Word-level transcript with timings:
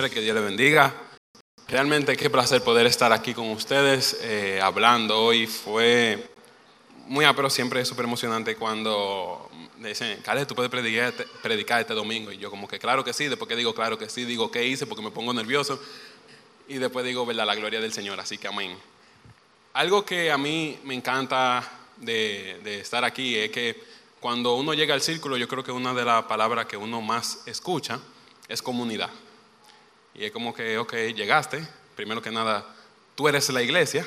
señores, 0.00 0.14
que 0.14 0.22
Dios 0.22 0.34
les 0.34 0.44
bendiga. 0.44 0.94
Realmente 1.68 2.16
qué 2.16 2.30
placer 2.30 2.62
poder 2.62 2.86
estar 2.86 3.12
aquí 3.12 3.34
con 3.34 3.50
ustedes 3.50 4.18
eh, 4.22 4.58
hablando 4.62 5.20
hoy. 5.20 5.46
Fue 5.46 6.26
muy 7.06 7.26
pero 7.36 7.50
siempre 7.50 7.82
es 7.82 7.88
súper 7.88 8.06
emocionante 8.06 8.56
cuando 8.56 9.50
me 9.76 9.90
dicen, 9.90 10.18
Carlos, 10.22 10.46
tú 10.46 10.54
puedes 10.54 10.70
predicar, 10.70 11.12
predicar 11.42 11.82
este 11.82 11.92
domingo. 11.92 12.32
Y 12.32 12.38
yo 12.38 12.48
como 12.48 12.66
que 12.66 12.78
claro 12.78 13.04
que 13.04 13.12
sí, 13.12 13.28
después 13.28 13.46
que 13.46 13.56
digo 13.56 13.74
claro 13.74 13.98
que 13.98 14.08
sí, 14.08 14.24
digo 14.24 14.50
qué 14.50 14.66
hice 14.66 14.86
porque 14.86 15.02
me 15.02 15.10
pongo 15.10 15.34
nervioso. 15.34 15.78
Y 16.66 16.78
después 16.78 17.04
digo, 17.04 17.26
verdad, 17.26 17.44
la 17.44 17.54
gloria 17.54 17.78
del 17.78 17.92
Señor, 17.92 18.18
así 18.20 18.38
que 18.38 18.48
amén. 18.48 18.74
Algo 19.74 20.02
que 20.02 20.32
a 20.32 20.38
mí 20.38 20.78
me 20.84 20.94
encanta 20.94 21.62
de, 21.98 22.58
de 22.64 22.80
estar 22.80 23.04
aquí 23.04 23.36
es 23.36 23.50
que 23.50 23.84
cuando 24.18 24.54
uno 24.54 24.72
llega 24.72 24.94
al 24.94 25.02
círculo, 25.02 25.36
yo 25.36 25.46
creo 25.46 25.62
que 25.62 25.72
una 25.72 25.92
de 25.92 26.06
las 26.06 26.24
palabras 26.24 26.64
que 26.64 26.78
uno 26.78 27.02
más 27.02 27.42
escucha 27.44 28.00
es 28.48 28.62
comunidad. 28.62 29.10
Y 30.14 30.24
es 30.24 30.32
como 30.32 30.52
que, 30.54 30.78
ok, 30.78 30.92
llegaste, 31.14 31.66
primero 31.96 32.20
que 32.20 32.30
nada, 32.30 32.66
tú 33.14 33.28
eres 33.28 33.48
la 33.50 33.62
iglesia 33.62 34.06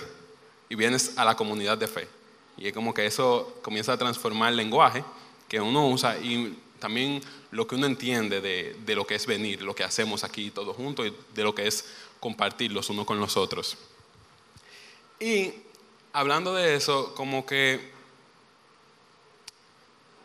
y 0.70 0.76
vienes 0.76 1.18
a 1.18 1.26
la 1.26 1.36
comunidad 1.36 1.78
de 1.78 1.88
fe. 1.88 2.08
Y 2.58 2.68
es 2.68 2.74
como 2.74 2.94
que 2.94 3.06
eso 3.06 3.60
comienza 3.62 3.94
a 3.94 3.98
transformar 3.98 4.52
el 4.52 4.58
lenguaje 4.58 5.04
que 5.48 5.60
uno 5.60 5.88
usa 5.88 6.18
y 6.18 6.58
también 6.80 7.22
lo 7.52 7.68
que 7.68 7.76
uno 7.76 7.86
entiende 7.86 8.42
de, 8.42 8.76
de 8.86 8.96
lo 8.96 9.06
que 9.06 9.16
es 9.16 9.26
venir, 9.26 9.62
lo 9.62 9.76
que 9.76 9.84
hacemos 9.84 10.24
aquí 10.24 10.52
todos 10.52 10.76
juntos 10.76 11.08
y 11.08 11.16
de 11.34 11.44
lo 11.44 11.56
que 11.56 11.68
es 11.68 11.86
compartir 12.20 12.72
los 12.72 12.90
unos 12.90 13.06
con 13.06 13.20
los 13.20 13.38
otros. 13.38 13.78
Y 15.20 15.54
hablando 16.12 16.54
de 16.54 16.76
eso, 16.76 17.14
como 17.16 17.46
que 17.46 17.92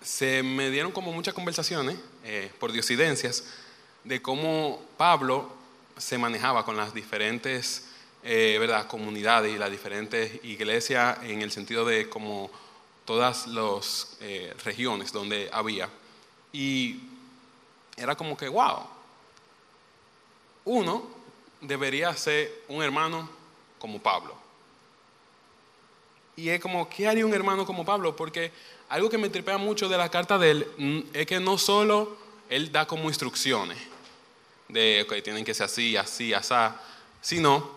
se 0.02 0.42
me 0.42 0.70
dieron 0.70 0.92
como 0.92 1.12
muchas 1.12 1.34
conversaciones 1.34 1.98
eh, 2.24 2.50
por 2.58 2.72
diosidencias 2.72 3.44
de 4.04 4.22
cómo 4.22 4.82
Pablo 4.96 5.57
se 5.98 6.18
manejaba 6.18 6.64
con 6.64 6.76
las 6.76 6.94
diferentes 6.94 7.88
eh, 8.22 8.56
¿verdad? 8.58 8.86
comunidades 8.86 9.54
y 9.54 9.58
las 9.58 9.70
diferentes 9.70 10.44
iglesias 10.44 11.18
en 11.22 11.42
el 11.42 11.50
sentido 11.50 11.84
de 11.84 12.08
como 12.08 12.50
todas 13.04 13.46
las 13.46 14.16
eh, 14.20 14.54
regiones 14.64 15.12
donde 15.12 15.48
había. 15.52 15.88
Y 16.52 17.00
era 17.96 18.16
como 18.16 18.36
que, 18.36 18.48
wow, 18.48 18.80
uno 20.64 21.08
debería 21.60 22.14
ser 22.16 22.64
un 22.68 22.82
hermano 22.82 23.28
como 23.78 24.00
Pablo. 24.00 24.36
Y 26.36 26.50
es 26.50 26.60
como, 26.60 26.88
¿qué 26.88 27.08
haría 27.08 27.26
un 27.26 27.34
hermano 27.34 27.64
como 27.66 27.84
Pablo? 27.84 28.14
Porque 28.14 28.52
algo 28.88 29.08
que 29.08 29.18
me 29.18 29.28
tripea 29.28 29.58
mucho 29.58 29.88
de 29.88 29.96
la 29.96 30.08
carta 30.08 30.38
de 30.38 30.50
él 30.50 30.66
mm, 30.76 31.00
es 31.12 31.26
que 31.26 31.40
no 31.40 31.58
solo 31.58 32.16
él 32.48 32.70
da 32.70 32.86
como 32.86 33.08
instrucciones 33.08 33.78
de 34.68 35.06
que 35.08 35.22
tienen 35.22 35.44
que 35.44 35.54
ser 35.54 35.66
así, 35.66 35.96
así, 35.96 36.34
así, 36.34 36.54
sino 37.20 37.70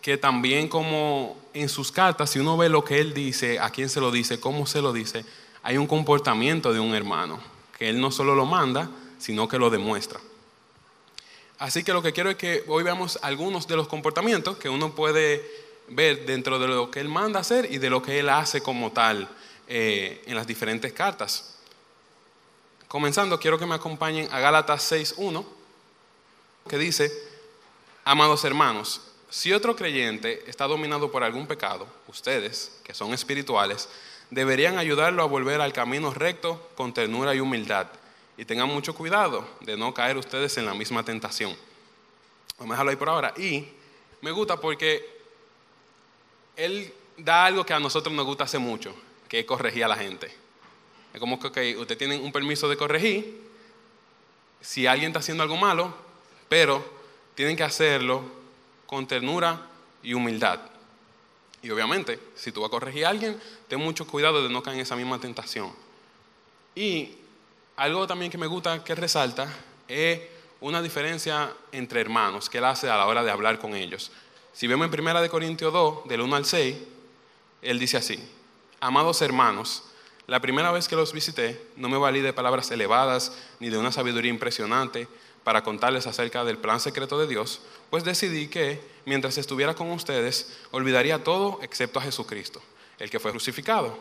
que 0.00 0.16
también 0.16 0.68
como 0.68 1.36
en 1.54 1.68
sus 1.68 1.92
cartas, 1.92 2.30
si 2.30 2.38
uno 2.38 2.56
ve 2.56 2.68
lo 2.68 2.84
que 2.84 3.00
él 3.00 3.14
dice, 3.14 3.60
a 3.60 3.70
quién 3.70 3.88
se 3.88 4.00
lo 4.00 4.10
dice, 4.10 4.40
cómo 4.40 4.66
se 4.66 4.82
lo 4.82 4.92
dice, 4.92 5.24
hay 5.62 5.76
un 5.76 5.86
comportamiento 5.86 6.72
de 6.72 6.80
un 6.80 6.94
hermano, 6.94 7.40
que 7.78 7.88
él 7.88 8.00
no 8.00 8.10
solo 8.10 8.34
lo 8.34 8.46
manda, 8.46 8.90
sino 9.18 9.46
que 9.46 9.58
lo 9.58 9.70
demuestra. 9.70 10.20
Así 11.58 11.84
que 11.84 11.92
lo 11.92 12.02
que 12.02 12.12
quiero 12.12 12.30
es 12.30 12.36
que 12.36 12.64
hoy 12.66 12.82
veamos 12.82 13.20
algunos 13.22 13.68
de 13.68 13.76
los 13.76 13.86
comportamientos 13.86 14.56
que 14.56 14.68
uno 14.68 14.94
puede 14.96 15.48
ver 15.88 16.26
dentro 16.26 16.58
de 16.58 16.66
lo 16.66 16.90
que 16.90 16.98
él 16.98 17.08
manda 17.08 17.38
hacer 17.38 17.70
y 17.70 17.78
de 17.78 17.90
lo 17.90 18.02
que 18.02 18.18
él 18.18 18.28
hace 18.28 18.62
como 18.62 18.90
tal 18.90 19.28
eh, 19.68 20.22
en 20.26 20.34
las 20.34 20.46
diferentes 20.46 20.92
cartas. 20.92 21.54
Comenzando, 22.88 23.38
quiero 23.38 23.58
que 23.58 23.66
me 23.66 23.76
acompañen 23.76 24.28
a 24.32 24.40
Gálatas 24.40 24.90
6.1, 24.90 25.44
que 26.68 26.78
dice, 26.78 27.12
amados 28.04 28.44
hermanos, 28.44 29.00
si 29.30 29.52
otro 29.52 29.74
creyente 29.74 30.44
está 30.46 30.66
dominado 30.66 31.10
por 31.10 31.24
algún 31.24 31.46
pecado, 31.46 31.86
ustedes, 32.06 32.80
que 32.84 32.94
son 32.94 33.14
espirituales, 33.14 33.88
deberían 34.30 34.78
ayudarlo 34.78 35.22
a 35.22 35.26
volver 35.26 35.60
al 35.60 35.72
camino 35.72 36.12
recto 36.12 36.70
con 36.74 36.92
ternura 36.92 37.34
y 37.34 37.40
humildad. 37.40 37.86
Y 38.36 38.44
tengan 38.44 38.68
mucho 38.68 38.94
cuidado 38.94 39.46
de 39.60 39.76
no 39.76 39.92
caer 39.92 40.16
ustedes 40.16 40.56
en 40.56 40.66
la 40.66 40.74
misma 40.74 41.04
tentación. 41.04 41.56
Vamos 42.58 42.72
a 42.72 42.74
dejarlo 42.74 42.90
ahí 42.90 42.96
por 42.96 43.08
ahora. 43.08 43.34
Y 43.36 43.68
me 44.20 44.30
gusta 44.30 44.56
porque 44.58 45.20
él 46.56 46.92
da 47.16 47.46
algo 47.46 47.64
que 47.64 47.74
a 47.74 47.80
nosotros 47.80 48.14
nos 48.14 48.24
gusta 48.24 48.44
hace 48.44 48.58
mucho, 48.58 48.94
que 49.28 49.44
corregir 49.44 49.84
a 49.84 49.88
la 49.88 49.96
gente. 49.96 50.34
Es 51.12 51.20
como 51.20 51.38
que 51.38 51.48
okay, 51.48 51.76
usted 51.76 51.98
tiene 51.98 52.18
un 52.18 52.32
permiso 52.32 52.68
de 52.68 52.76
corregir 52.76 53.50
si 54.60 54.86
alguien 54.86 55.10
está 55.10 55.18
haciendo 55.18 55.42
algo 55.42 55.56
malo, 55.56 55.94
pero 56.52 56.84
tienen 57.34 57.56
que 57.56 57.62
hacerlo 57.62 58.22
con 58.84 59.06
ternura 59.06 59.58
y 60.02 60.12
humildad. 60.12 60.60
Y 61.62 61.70
obviamente, 61.70 62.20
si 62.34 62.52
tú 62.52 62.60
vas 62.60 62.68
a 62.68 62.70
corregir 62.70 63.06
a 63.06 63.08
alguien, 63.08 63.40
ten 63.68 63.80
mucho 63.80 64.06
cuidado 64.06 64.42
de 64.42 64.50
no 64.50 64.62
caer 64.62 64.76
en 64.76 64.82
esa 64.82 64.94
misma 64.94 65.18
tentación. 65.18 65.72
Y 66.74 67.14
algo 67.74 68.06
también 68.06 68.30
que 68.30 68.36
me 68.36 68.46
gusta 68.46 68.84
que 68.84 68.94
resalta 68.94 69.48
es 69.88 70.20
una 70.60 70.82
diferencia 70.82 71.54
entre 71.72 72.02
hermanos 72.02 72.50
que 72.50 72.58
él 72.58 72.66
hace 72.66 72.90
a 72.90 72.98
la 72.98 73.06
hora 73.06 73.24
de 73.24 73.30
hablar 73.30 73.58
con 73.58 73.74
ellos. 73.74 74.12
Si 74.52 74.66
vemos 74.66 74.92
en 74.92 75.00
1 75.00 75.30
Corintios 75.30 75.72
2, 75.72 76.06
del 76.06 76.20
1 76.20 76.36
al 76.36 76.44
6, 76.44 76.76
él 77.62 77.78
dice 77.78 77.96
así, 77.96 78.22
Amados 78.78 79.22
hermanos, 79.22 79.84
la 80.26 80.40
primera 80.40 80.70
vez 80.70 80.86
que 80.86 80.96
los 80.96 81.14
visité 81.14 81.66
no 81.76 81.88
me 81.88 81.96
valí 81.96 82.20
de 82.20 82.34
palabras 82.34 82.70
elevadas 82.70 83.38
ni 83.58 83.70
de 83.70 83.78
una 83.78 83.90
sabiduría 83.90 84.30
impresionante 84.30 85.08
para 85.44 85.62
contarles 85.62 86.06
acerca 86.06 86.44
del 86.44 86.58
plan 86.58 86.80
secreto 86.80 87.18
de 87.18 87.26
Dios, 87.26 87.60
pues 87.90 88.04
decidí 88.04 88.48
que, 88.48 88.80
mientras 89.04 89.38
estuviera 89.38 89.74
con 89.74 89.90
ustedes, 89.90 90.58
olvidaría 90.70 91.24
todo 91.24 91.58
excepto 91.62 91.98
a 91.98 92.02
Jesucristo, 92.02 92.62
el 92.98 93.10
que 93.10 93.20
fue 93.20 93.30
crucificado. 93.30 93.98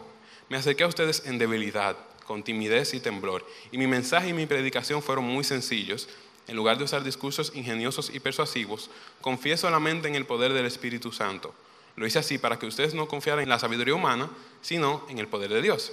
Me 0.50 0.58
acerqué 0.58 0.84
a 0.84 0.88
ustedes 0.88 1.24
en 1.26 1.38
debilidad, 1.38 1.98
con 2.26 2.44
timidez 2.44 2.94
y 2.94 3.00
temblor, 3.00 3.46
y 3.72 3.78
mi 3.78 3.88
mensaje 3.88 4.30
y 4.30 4.34
mi 4.34 4.46
predicación 4.46 5.02
fueron 5.02 5.26
muy 5.26 5.44
sencillos. 5.44 6.08
En 6.48 6.56
lugar 6.56 6.78
de 6.78 6.84
usar 6.84 7.04
discursos 7.04 7.52
ingeniosos 7.56 8.12
y 8.14 8.20
persuasivos, 8.20 8.90
confío 9.22 9.58
solamente 9.58 10.08
en 10.08 10.16
el 10.16 10.26
poder 10.26 10.54
del 10.54 10.66
Espíritu 10.66 11.12
Santo 11.12 11.54
lo 11.96 12.08
hice 12.08 12.20
así 12.20 12.38
para 12.38 12.58
que 12.58 12.66
ustedes 12.66 12.94
no 12.94 13.08
confiaran 13.08 13.44
en 13.44 13.50
la 13.50 13.60
sabiduría 13.60 13.96
humana, 13.96 14.30
sino 14.62 15.06
en 15.10 15.20
el 15.20 15.28
poder 15.28 15.52
de 15.52 15.62
Dios. 15.62 15.92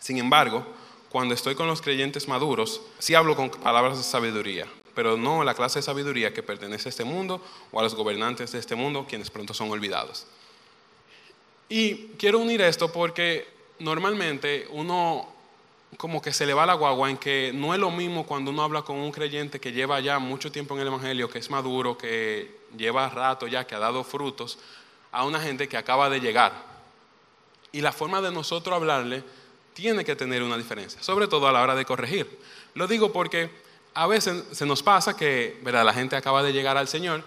Sin 0.00 0.18
embargo, 0.18 0.66
cuando 1.10 1.34
estoy 1.34 1.54
con 1.54 1.66
los 1.66 1.82
creyentes 1.82 2.28
maduros, 2.28 2.80
sí 2.98 3.14
hablo 3.14 3.36
con 3.36 3.50
palabras 3.50 3.98
de 3.98 4.04
sabiduría, 4.04 4.66
pero 4.94 5.16
no 5.16 5.44
la 5.44 5.54
clase 5.54 5.78
de 5.78 5.82
sabiduría 5.82 6.34
que 6.34 6.42
pertenece 6.42 6.88
a 6.88 6.90
este 6.90 7.04
mundo 7.04 7.42
o 7.72 7.80
a 7.80 7.82
los 7.82 7.94
gobernantes 7.94 8.52
de 8.52 8.58
este 8.58 8.74
mundo, 8.74 9.06
quienes 9.08 9.30
pronto 9.30 9.54
son 9.54 9.70
olvidados. 9.70 10.26
Y 11.68 12.08
quiero 12.18 12.38
unir 12.38 12.62
esto 12.62 12.90
porque 12.90 13.46
normalmente 13.78 14.66
uno 14.70 15.28
como 15.96 16.20
que 16.20 16.32
se 16.32 16.44
le 16.44 16.52
va 16.52 16.66
la 16.66 16.74
guagua 16.74 17.08
en 17.08 17.16
que 17.16 17.50
no 17.54 17.72
es 17.72 17.80
lo 17.80 17.90
mismo 17.90 18.26
cuando 18.26 18.50
uno 18.50 18.62
habla 18.62 18.82
con 18.82 18.96
un 18.96 19.10
creyente 19.10 19.58
que 19.58 19.72
lleva 19.72 20.00
ya 20.00 20.18
mucho 20.18 20.52
tiempo 20.52 20.74
en 20.74 20.82
el 20.82 20.88
Evangelio, 20.88 21.30
que 21.30 21.38
es 21.38 21.50
maduro, 21.50 21.96
que 21.96 22.58
lleva 22.76 23.08
rato 23.08 23.46
ya, 23.46 23.66
que 23.66 23.74
ha 23.74 23.78
dado 23.78 24.04
frutos, 24.04 24.58
a 25.10 25.24
una 25.24 25.40
gente 25.40 25.68
que 25.68 25.76
acaba 25.76 26.10
de 26.10 26.20
llegar. 26.20 26.52
Y 27.72 27.80
la 27.80 27.92
forma 27.92 28.20
de 28.20 28.30
nosotros 28.30 28.74
hablarle 28.74 29.24
tiene 29.78 30.04
que 30.04 30.16
tener 30.16 30.42
una 30.42 30.56
diferencia, 30.56 31.00
sobre 31.00 31.28
todo 31.28 31.46
a 31.46 31.52
la 31.52 31.62
hora 31.62 31.76
de 31.76 31.84
corregir. 31.84 32.28
Lo 32.74 32.88
digo 32.88 33.12
porque 33.12 33.48
a 33.94 34.08
veces 34.08 34.42
se 34.50 34.66
nos 34.66 34.82
pasa 34.82 35.16
que 35.16 35.56
¿verdad? 35.62 35.84
la 35.84 35.94
gente 35.94 36.16
acaba 36.16 36.42
de 36.42 36.52
llegar 36.52 36.76
al 36.76 36.88
Señor 36.88 37.22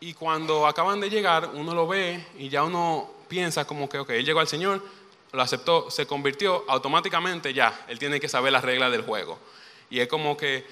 y 0.00 0.14
cuando 0.14 0.66
acaban 0.66 0.98
de 0.98 1.10
llegar 1.10 1.50
uno 1.52 1.74
lo 1.74 1.86
ve 1.86 2.24
y 2.38 2.48
ya 2.48 2.64
uno 2.64 3.10
piensa 3.28 3.66
como 3.66 3.86
que, 3.86 3.98
ok, 3.98 4.08
él 4.10 4.24
llegó 4.24 4.40
al 4.40 4.48
Señor, 4.48 4.82
lo 5.30 5.42
aceptó, 5.42 5.90
se 5.90 6.06
convirtió, 6.06 6.64
automáticamente 6.68 7.52
ya, 7.52 7.84
él 7.86 7.98
tiene 7.98 8.18
que 8.18 8.30
saber 8.30 8.50
las 8.50 8.64
reglas 8.64 8.90
del 8.90 9.02
juego. 9.02 9.38
Y 9.90 10.00
es 10.00 10.08
como 10.08 10.38
que 10.38 10.66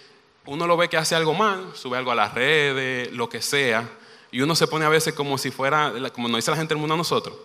uno 0.46 0.66
lo 0.66 0.78
ve 0.78 0.88
que 0.88 0.96
hace 0.96 1.14
algo 1.14 1.34
mal, 1.34 1.72
sube 1.74 1.98
algo 1.98 2.12
a 2.12 2.14
las 2.14 2.32
redes, 2.32 3.12
lo 3.12 3.28
que 3.28 3.42
sea, 3.42 3.86
y 4.30 4.40
uno 4.40 4.54
se 4.54 4.66
pone 4.66 4.86
a 4.86 4.88
veces 4.88 5.12
como 5.12 5.36
si 5.36 5.50
fuera, 5.50 5.92
como 6.14 6.28
nos 6.28 6.38
dice 6.38 6.52
la 6.52 6.56
gente 6.56 6.72
del 6.72 6.80
mundo 6.80 6.94
a 6.94 6.96
nosotros. 6.96 7.36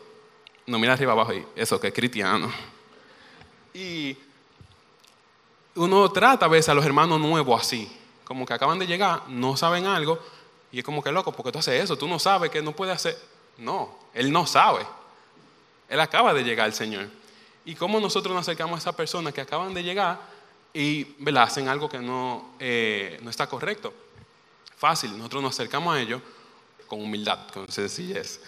No 0.66 0.80
mira 0.80 0.94
arriba 0.94 1.12
abajo 1.12 1.34
y 1.34 1.46
eso 1.58 1.82
que 1.82 1.88
es 1.88 1.94
cristiano. 1.94 2.50
Y 3.78 4.18
uno 5.76 6.12
trata 6.12 6.48
a 6.48 6.50
veces 6.50 6.70
a 6.70 6.74
los 6.74 6.84
hermanos 6.84 7.20
nuevos 7.20 7.62
así, 7.62 7.88
como 8.24 8.44
que 8.44 8.54
acaban 8.54 8.80
de 8.80 8.88
llegar, 8.88 9.30
no 9.30 9.56
saben 9.56 9.86
algo, 9.86 10.18
y 10.72 10.80
es 10.80 10.84
como 10.84 11.04
que 11.04 11.12
loco, 11.12 11.32
porque 11.32 11.52
tú 11.52 11.60
haces 11.60 11.84
eso, 11.84 11.96
tú 11.96 12.08
no 12.08 12.18
sabes 12.18 12.50
que 12.50 12.60
no 12.64 12.72
puede 12.72 12.92
hacer. 12.92 13.16
No, 13.60 13.96
él 14.16 14.32
no 14.32 14.48
sabe. 14.48 14.84
Él 15.90 16.00
acaba 16.00 16.34
de 16.34 16.44
llegar 16.44 16.66
al 16.66 16.74
Señor. 16.74 17.08
¿Y 17.66 17.76
cómo 17.76 18.00
nosotros 18.00 18.34
nos 18.34 18.42
acercamos 18.42 18.78
a 18.78 18.80
esas 18.80 18.96
personas 18.96 19.32
que 19.32 19.42
acaban 19.42 19.76
de 19.76 19.84
llegar 19.84 20.22
y 20.74 21.16
hacen 21.38 21.68
algo 21.68 21.88
que 21.88 22.00
no, 22.00 22.54
eh, 22.60 23.20
no 23.22 23.30
está 23.30 23.46
correcto? 23.46 23.94
Fácil, 24.76 25.16
nosotros 25.16 25.44
nos 25.44 25.54
acercamos 25.54 25.96
a 25.96 26.02
ellos 26.02 26.20
con 26.88 27.00
humildad, 27.00 27.48
con 27.54 27.72
sencillez. 27.72 28.42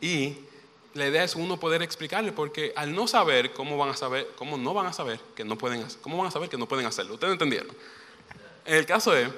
Y 0.00 0.36
la 0.94 1.08
idea 1.08 1.24
es 1.24 1.34
uno 1.34 1.58
poder 1.58 1.82
explicarle, 1.82 2.32
porque 2.32 2.72
al 2.76 2.94
no 2.94 3.06
saber 3.06 3.52
cómo 3.52 3.76
van 3.76 3.90
a 3.90 3.96
saber, 3.96 4.30
cómo 4.36 4.56
no 4.56 4.72
van 4.72 4.86
a 4.86 4.92
saber 4.92 5.20
que 5.34 5.44
no 5.44 5.58
pueden, 5.58 5.84
cómo 6.00 6.16
van 6.16 6.28
a 6.28 6.30
saber 6.30 6.48
que 6.48 6.56
no 6.56 6.66
pueden 6.66 6.86
hacerlo. 6.86 7.14
Ustedes 7.14 7.32
entendieron. 7.32 7.68
El 8.64 8.86
caso 8.86 9.14
es 9.16 9.28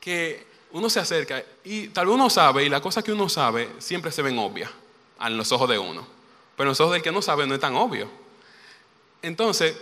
que 0.00 0.46
uno 0.72 0.90
se 0.90 1.00
acerca 1.00 1.44
y 1.62 1.88
tal 1.88 2.06
vez 2.06 2.14
uno 2.14 2.28
sabe, 2.28 2.64
y 2.64 2.68
la 2.68 2.80
cosa 2.80 3.02
que 3.02 3.12
uno 3.12 3.28
sabe 3.28 3.68
siempre 3.78 4.10
se 4.10 4.22
ven 4.22 4.38
obvias 4.38 4.70
a 5.18 5.30
los 5.30 5.52
ojos 5.52 5.68
de 5.68 5.78
uno. 5.78 6.06
Pero 6.56 6.68
en 6.68 6.70
los 6.70 6.80
ojos 6.80 6.94
del 6.94 7.02
que 7.02 7.12
no 7.12 7.22
sabe 7.22 7.46
no 7.46 7.54
es 7.54 7.60
tan 7.60 7.76
obvio. 7.76 8.08
Entonces, 9.22 9.76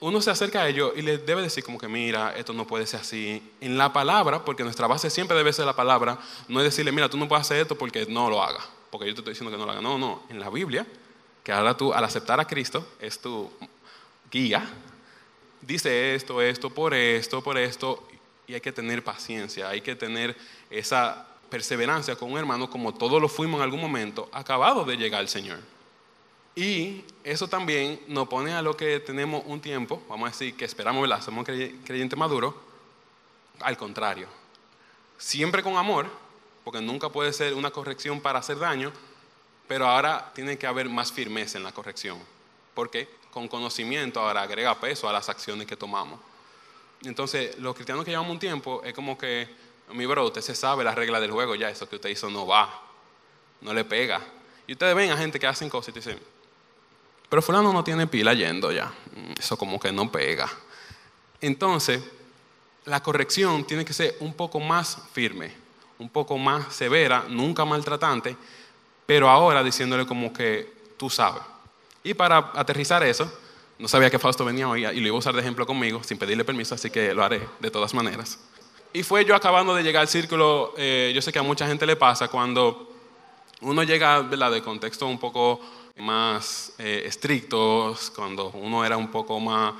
uno 0.00 0.20
se 0.20 0.30
acerca 0.30 0.62
a 0.62 0.68
ellos 0.68 0.92
y 0.96 1.02
le 1.02 1.18
debe 1.18 1.42
decir 1.42 1.62
como 1.62 1.78
que 1.78 1.86
mira, 1.86 2.34
esto 2.36 2.52
no 2.52 2.66
puede 2.66 2.86
ser 2.86 3.00
así. 3.00 3.42
En 3.60 3.76
la 3.76 3.92
palabra, 3.92 4.44
porque 4.44 4.64
nuestra 4.64 4.86
base 4.86 5.10
siempre 5.10 5.36
debe 5.36 5.52
ser 5.52 5.66
la 5.66 5.76
palabra, 5.76 6.18
no 6.48 6.60
es 6.60 6.64
decirle, 6.64 6.90
mira, 6.90 7.08
tú 7.08 7.18
no 7.18 7.28
puedes 7.28 7.42
hacer 7.42 7.58
esto 7.58 7.76
porque 7.76 8.06
no 8.06 8.30
lo 8.30 8.42
hagas, 8.42 8.64
porque 8.90 9.06
yo 9.06 9.14
te 9.14 9.20
estoy 9.20 9.32
diciendo 9.32 9.50
que 9.50 9.58
no 9.58 9.66
lo 9.66 9.72
haga. 9.72 9.80
No, 9.80 9.98
no, 9.98 10.22
en 10.28 10.40
la 10.40 10.50
Biblia, 10.50 10.86
que 11.42 11.52
ahora 11.52 11.76
tú 11.76 11.92
al 11.92 12.04
aceptar 12.04 12.40
a 12.40 12.46
Cristo 12.46 12.86
es 13.00 13.18
tu 13.18 13.50
guía, 14.30 14.68
dice 15.60 16.14
esto, 16.14 16.40
esto, 16.40 16.70
por 16.70 16.94
esto, 16.94 17.42
por 17.42 17.56
esto, 17.56 18.06
y 18.46 18.54
hay 18.54 18.60
que 18.60 18.72
tener 18.72 19.04
paciencia, 19.04 19.68
hay 19.68 19.80
que 19.80 19.94
tener 19.94 20.36
esa 20.70 21.26
perseverancia 21.48 22.16
con 22.16 22.32
un 22.32 22.38
hermano 22.38 22.70
como 22.70 22.94
todos 22.94 23.20
lo 23.20 23.28
fuimos 23.28 23.58
en 23.58 23.64
algún 23.64 23.80
momento, 23.80 24.28
acabado 24.32 24.84
de 24.84 24.96
llegar 24.96 25.20
al 25.20 25.28
Señor. 25.28 25.58
Y 26.54 27.04
eso 27.22 27.48
también 27.48 28.00
nos 28.08 28.28
pone 28.28 28.54
a 28.54 28.62
lo 28.62 28.76
que 28.76 29.00
tenemos 29.00 29.42
un 29.46 29.60
tiempo, 29.60 30.02
vamos 30.08 30.28
a 30.28 30.32
decir 30.32 30.56
que 30.56 30.64
esperamos, 30.64 31.02
¿verdad? 31.02 31.22
Somos 31.22 31.44
creyentes 31.44 32.18
maduros, 32.18 32.54
al 33.60 33.76
contrario. 33.76 34.26
Siempre 35.16 35.62
con 35.62 35.76
amor, 35.76 36.08
porque 36.64 36.80
nunca 36.80 37.08
puede 37.08 37.32
ser 37.32 37.54
una 37.54 37.70
corrección 37.70 38.20
para 38.20 38.38
hacer 38.38 38.58
daño, 38.58 38.92
pero 39.68 39.86
ahora 39.86 40.30
tiene 40.34 40.58
que 40.58 40.66
haber 40.66 40.88
más 40.88 41.12
firmeza 41.12 41.58
en 41.58 41.64
la 41.64 41.72
corrección. 41.72 42.18
porque 42.74 43.08
Con 43.30 43.46
conocimiento 43.46 44.20
ahora 44.20 44.42
agrega 44.42 44.80
peso 44.80 45.08
a 45.08 45.12
las 45.12 45.28
acciones 45.28 45.66
que 45.66 45.76
tomamos. 45.76 46.18
Entonces, 47.02 47.58
los 47.58 47.74
cristianos 47.74 48.04
que 48.04 48.10
llevamos 48.10 48.32
un 48.32 48.38
tiempo 48.38 48.82
es 48.84 48.92
como 48.92 49.16
que, 49.16 49.48
mi 49.92 50.04
bro, 50.06 50.26
usted 50.26 50.40
se 50.40 50.54
sabe 50.54 50.84
la 50.84 50.94
regla 50.94 51.20
del 51.20 51.30
juego 51.30 51.54
ya, 51.54 51.70
eso 51.70 51.88
que 51.88 51.96
usted 51.96 52.10
hizo 52.10 52.28
no 52.28 52.46
va, 52.46 52.82
no 53.60 53.72
le 53.72 53.84
pega. 53.84 54.20
Y 54.66 54.72
ustedes 54.72 54.94
ven 54.94 55.10
a 55.10 55.16
gente 55.16 55.38
que 55.38 55.46
hacen 55.46 55.70
cosas 55.70 55.90
y 55.90 55.98
dicen, 55.98 56.18
pero 57.28 57.40
fulano 57.40 57.72
no 57.72 57.84
tiene 57.84 58.06
pila 58.08 58.34
yendo 58.34 58.72
ya. 58.72 58.92
Eso 59.38 59.56
como 59.56 59.78
que 59.78 59.92
no 59.92 60.10
pega. 60.10 60.50
Entonces, 61.40 62.02
la 62.84 63.02
corrección 63.02 63.64
tiene 63.64 63.84
que 63.84 63.92
ser 63.92 64.16
un 64.20 64.34
poco 64.34 64.58
más 64.58 64.98
firme, 65.12 65.52
un 66.00 66.08
poco 66.08 66.36
más 66.38 66.74
severa, 66.74 67.26
nunca 67.28 67.64
maltratante, 67.64 68.36
pero 69.06 69.28
ahora 69.28 69.62
diciéndole 69.62 70.06
como 70.06 70.32
que 70.32 70.72
tú 70.96 71.10
sabes. 71.10 71.42
Y 72.02 72.14
para 72.14 72.52
aterrizar 72.54 73.02
eso, 73.02 73.30
no 73.78 73.86
sabía 73.86 74.10
que 74.10 74.18
Fausto 74.18 74.44
venía 74.44 74.68
hoy 74.68 74.86
y 74.86 75.00
lo 75.00 75.06
iba 75.06 75.16
a 75.16 75.18
usar 75.18 75.34
de 75.34 75.40
ejemplo 75.40 75.66
conmigo, 75.66 76.02
sin 76.02 76.18
pedirle 76.18 76.44
permiso, 76.44 76.74
así 76.74 76.90
que 76.90 77.14
lo 77.14 77.22
haré 77.22 77.46
de 77.60 77.70
todas 77.70 77.92
maneras. 77.92 78.38
Y 78.92 79.02
fue 79.02 79.24
yo 79.24 79.36
acabando 79.36 79.74
de 79.74 79.82
llegar 79.82 80.00
al 80.00 80.08
círculo, 80.08 80.74
eh, 80.76 81.12
yo 81.14 81.22
sé 81.22 81.32
que 81.32 81.38
a 81.38 81.42
mucha 81.42 81.66
gente 81.66 81.86
le 81.86 81.96
pasa 81.96 82.28
cuando 82.28 82.90
uno 83.60 83.82
llega 83.82 84.22
de 84.22 84.62
contexto 84.62 85.06
un 85.06 85.18
poco 85.18 85.60
más 85.98 86.72
eh, 86.78 87.02
estrictos, 87.04 88.10
cuando 88.10 88.48
uno 88.48 88.84
era 88.84 88.96
un 88.96 89.08
poco 89.08 89.38
más 89.38 89.74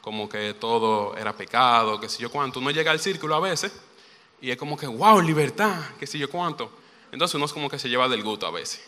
como 0.00 0.28
que 0.28 0.54
todo 0.54 1.16
era 1.16 1.32
pecado, 1.32 1.98
que 1.98 2.08
sé 2.08 2.22
yo 2.22 2.30
cuánto, 2.30 2.60
uno 2.60 2.70
llega 2.70 2.92
al 2.92 3.00
círculo 3.00 3.34
a 3.34 3.40
veces 3.40 3.72
y 4.44 4.50
es 4.50 4.58
como 4.58 4.76
que, 4.76 4.86
wow, 4.86 5.22
libertad, 5.22 5.80
que 5.98 6.06
sé 6.06 6.18
yo 6.18 6.28
cuánto. 6.28 6.70
Entonces 7.10 7.34
uno 7.34 7.46
es 7.46 7.52
como 7.54 7.70
que 7.70 7.78
se 7.78 7.88
lleva 7.88 8.10
del 8.10 8.22
gusto 8.22 8.46
a 8.46 8.50
veces. 8.50 8.84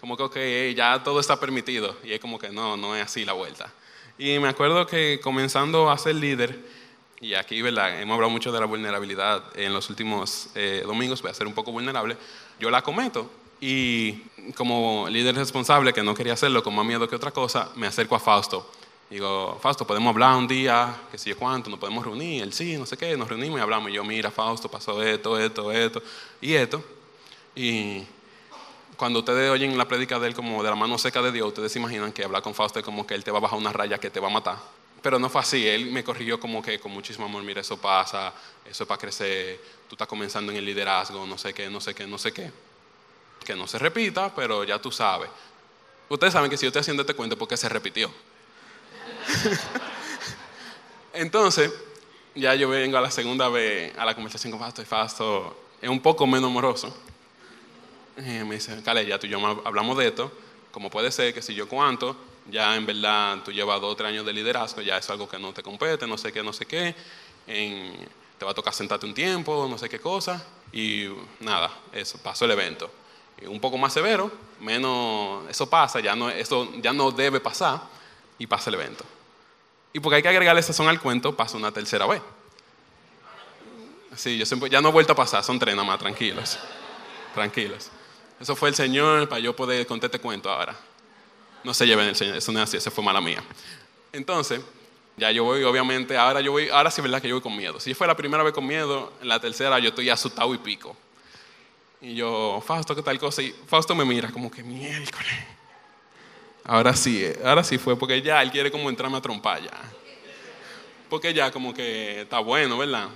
Como 0.00 0.16
que, 0.16 0.24
ok, 0.24 0.76
ya 0.76 1.04
todo 1.04 1.20
está 1.20 1.38
permitido. 1.38 1.96
Y 2.02 2.14
es 2.14 2.18
como 2.18 2.36
que 2.36 2.50
no, 2.50 2.76
no 2.76 2.96
es 2.96 3.04
así 3.04 3.24
la 3.24 3.32
vuelta. 3.32 3.72
Y 4.18 4.40
me 4.40 4.48
acuerdo 4.48 4.88
que 4.88 5.20
comenzando 5.22 5.88
a 5.88 5.96
ser 5.98 6.16
líder, 6.16 6.58
y 7.20 7.34
aquí 7.34 7.62
¿verdad? 7.62 8.02
hemos 8.02 8.14
hablado 8.14 8.30
mucho 8.30 8.50
de 8.50 8.58
la 8.58 8.66
vulnerabilidad 8.66 9.44
en 9.54 9.72
los 9.72 9.88
últimos 9.88 10.48
eh, 10.56 10.82
domingos, 10.84 11.22
voy 11.22 11.30
a 11.30 11.34
ser 11.34 11.46
un 11.46 11.54
poco 11.54 11.70
vulnerable, 11.70 12.16
yo 12.58 12.70
la 12.70 12.82
cometo 12.82 13.30
y 13.60 14.14
como 14.56 15.06
líder 15.08 15.36
responsable, 15.36 15.92
que 15.92 16.02
no 16.02 16.12
quería 16.12 16.32
hacerlo 16.32 16.64
con 16.64 16.74
más 16.74 16.84
miedo 16.84 17.08
que 17.08 17.14
otra 17.14 17.30
cosa, 17.30 17.70
me 17.76 17.86
acerco 17.86 18.16
a 18.16 18.20
Fausto. 18.20 18.68
Digo, 19.10 19.58
Fausto, 19.60 19.86
¿podemos 19.86 20.12
hablar 20.12 20.36
un 20.36 20.46
día? 20.46 20.96
Que 21.10 21.18
sé 21.18 21.30
yo 21.30 21.36
cuánto, 21.36 21.68
nos 21.68 21.78
podemos 21.78 22.04
reunir. 22.04 22.42
Él 22.42 22.52
sí, 22.52 22.76
no 22.78 22.86
sé 22.86 22.96
qué, 22.96 23.16
nos 23.16 23.28
reunimos 23.28 23.58
y 23.58 23.62
hablamos. 23.62 23.90
Y 23.90 23.94
yo, 23.94 24.04
mira, 24.04 24.30
Fausto, 24.30 24.70
pasó 24.70 25.02
esto, 25.02 25.38
esto, 25.38 25.72
esto 25.72 26.02
y 26.40 26.54
esto. 26.54 26.82
Y 27.54 28.04
cuando 28.96 29.18
ustedes 29.18 29.50
oyen 29.50 29.76
la 29.76 29.88
prédica 29.88 30.18
de 30.18 30.28
él 30.28 30.34
como 30.34 30.62
de 30.62 30.70
la 30.70 30.76
mano 30.76 30.96
seca 30.96 31.20
de 31.20 31.32
Dios, 31.32 31.48
ustedes 31.48 31.72
se 31.72 31.78
imaginan 31.80 32.12
que 32.12 32.24
hablar 32.24 32.42
con 32.42 32.54
Fausto 32.54 32.78
es 32.78 32.84
como 32.84 33.06
que 33.06 33.14
él 33.14 33.24
te 33.24 33.30
va 33.30 33.38
a 33.38 33.40
bajar 33.40 33.58
una 33.58 33.72
raya 33.72 33.98
que 33.98 34.10
te 34.10 34.20
va 34.20 34.28
a 34.28 34.30
matar. 34.30 34.56
Pero 35.02 35.18
no 35.18 35.28
fue 35.28 35.40
así, 35.40 35.66
él 35.66 35.86
me 35.86 36.04
corrigió 36.04 36.38
como 36.38 36.62
que 36.62 36.78
con 36.78 36.92
muchísimo 36.92 37.26
amor, 37.26 37.42
mira, 37.42 37.62
eso 37.62 37.78
pasa, 37.78 38.32
eso 38.64 38.84
es 38.84 38.88
para 38.88 39.00
crecer, 39.00 39.60
tú 39.88 39.94
estás 39.94 40.06
comenzando 40.06 40.52
en 40.52 40.58
el 40.58 40.64
liderazgo, 40.64 41.26
no 41.26 41.36
sé 41.36 41.52
qué, 41.54 41.68
no 41.68 41.80
sé 41.80 41.94
qué, 41.94 42.06
no 42.06 42.18
sé 42.18 42.32
qué 42.32 42.50
que 43.44 43.54
no 43.54 43.66
se 43.66 43.78
repita, 43.78 44.32
pero 44.34 44.64
ya 44.64 44.80
tú 44.80 44.92
sabes. 44.92 45.30
Ustedes 46.08 46.32
saben 46.32 46.50
que 46.50 46.56
si 46.56 46.64
yo 46.64 46.68
estoy 46.68 46.80
haciendo 46.80 47.02
este 47.02 47.14
cuento 47.14 47.36
porque 47.36 47.56
se 47.56 47.68
repitió. 47.68 48.10
Entonces, 51.12 51.72
ya 52.34 52.54
yo 52.54 52.68
vengo 52.68 52.96
a 52.96 53.00
la 53.00 53.10
segunda 53.10 53.48
vez 53.48 53.96
a 53.98 54.04
la 54.04 54.14
conversación 54.14 54.50
con 54.50 54.60
Fasto 54.60 54.82
y 54.82 54.84
Fasto 54.84 55.56
es 55.80 55.88
un 55.88 56.00
poco 56.00 56.26
menos 56.26 56.50
moroso. 56.50 56.94
Y 58.18 58.44
me 58.44 58.56
dice, 58.56 58.82
Cale, 58.82 59.06
ya 59.06 59.18
tú 59.18 59.26
y 59.26 59.30
yo 59.30 59.38
hablamos 59.64 59.96
de 59.98 60.08
esto, 60.08 60.30
como 60.70 60.90
puede 60.90 61.10
ser 61.10 61.32
que 61.32 61.42
si 61.42 61.54
yo 61.54 61.68
cuánto, 61.68 62.16
ya 62.50 62.76
en 62.76 62.86
verdad 62.86 63.38
tú 63.44 63.52
llevas 63.52 63.80
dos 63.80 63.92
o 63.92 63.96
tres 63.96 64.10
años 64.10 64.26
de 64.26 64.32
liderazgo, 64.32 64.82
ya 64.82 64.98
es 64.98 65.08
algo 65.10 65.28
que 65.28 65.38
no 65.38 65.52
te 65.52 65.62
compete, 65.62 66.06
no 66.06 66.18
sé 66.18 66.32
qué, 66.32 66.42
no 66.42 66.52
sé 66.52 66.66
qué, 66.66 66.94
te 67.46 68.44
va 68.44 68.50
a 68.50 68.54
tocar 68.54 68.74
sentarte 68.74 69.06
un 69.06 69.14
tiempo, 69.14 69.66
no 69.68 69.78
sé 69.78 69.88
qué 69.88 69.98
cosa, 69.98 70.44
y 70.72 71.06
nada, 71.40 71.70
eso, 71.92 72.18
pasó 72.18 72.44
el 72.44 72.52
evento. 72.52 72.90
Un 73.46 73.58
poco 73.58 73.78
más 73.78 73.92
severo, 73.92 74.30
menos 74.60 75.48
eso 75.48 75.68
pasa, 75.68 76.00
ya 76.00 76.14
no, 76.14 76.28
eso 76.28 76.72
ya 76.82 76.92
no 76.92 77.10
debe 77.10 77.40
pasar 77.40 77.99
y 78.40 78.46
pasa 78.46 78.70
el 78.70 78.74
evento. 78.74 79.04
Y 79.92 80.00
porque 80.00 80.16
hay 80.16 80.22
que 80.22 80.28
agregarle 80.28 80.62
sazón 80.62 80.88
al 80.88 80.98
cuento, 80.98 81.36
pasa 81.36 81.56
una 81.56 81.70
tercera 81.70 82.06
vez. 82.06 82.22
Sí, 84.16 84.38
yo 84.38 84.46
siempre, 84.46 84.68
ya 84.70 84.80
no 84.80 84.88
he 84.88 84.92
vuelto 84.92 85.12
a 85.12 85.16
pasar, 85.16 85.44
son 85.44 85.58
tres 85.58 85.76
nada 85.76 85.86
más, 85.86 85.98
tranquilos. 85.98 86.58
Tranquilos. 87.34 87.90
Eso 88.40 88.56
fue 88.56 88.70
el 88.70 88.74
Señor 88.74 89.28
para 89.28 89.40
yo 89.40 89.54
poder 89.54 89.86
contar 89.86 90.08
este 90.08 90.18
cuento 90.18 90.50
ahora. 90.50 90.74
No 91.62 91.74
se 91.74 91.86
lleven 91.86 92.08
el 92.08 92.16
Señor, 92.16 92.36
eso 92.36 92.50
no 92.50 92.58
es 92.60 92.64
así, 92.64 92.78
eso 92.78 92.90
fue 92.90 93.04
mala 93.04 93.20
mía. 93.20 93.44
Entonces, 94.10 94.62
ya 95.18 95.30
yo 95.30 95.44
voy, 95.44 95.62
obviamente, 95.62 96.16
ahora 96.16 96.40
yo 96.40 96.52
voy, 96.52 96.70
ahora 96.70 96.90
sí 96.90 97.02
es 97.02 97.02
verdad 97.02 97.20
que 97.20 97.28
yo 97.28 97.34
voy 97.34 97.42
con 97.42 97.54
miedo. 97.54 97.78
Si 97.78 97.92
fue 97.92 98.06
la 98.06 98.16
primera 98.16 98.42
vez 98.42 98.54
con 98.54 98.66
miedo, 98.66 99.12
en 99.20 99.28
la 99.28 99.38
tercera 99.38 99.78
yo 99.78 99.90
estoy 99.90 100.08
asustado 100.08 100.54
y 100.54 100.58
pico. 100.58 100.96
Y 102.00 102.14
yo, 102.14 102.62
Fausto, 102.66 102.96
¿qué 102.96 103.02
tal 103.02 103.18
cosa? 103.18 103.42
Y 103.42 103.54
Fausto 103.66 103.94
me 103.94 104.06
mira 104.06 104.30
como 104.30 104.50
que 104.50 104.62
miércoles. 104.62 105.59
Ahora 106.70 106.94
sí, 106.94 107.26
ahora 107.44 107.64
sí 107.64 107.78
fue 107.78 107.98
porque 107.98 108.22
ya 108.22 108.40
él 108.40 108.52
quiere 108.52 108.70
como 108.70 108.88
entrarme 108.88 109.16
a 109.16 109.20
trompar 109.20 109.60
ya. 109.60 109.72
Porque 111.08 111.34
ya 111.34 111.50
como 111.50 111.74
que 111.74 112.20
está 112.20 112.38
bueno, 112.38 112.78
¿verdad? 112.78 113.08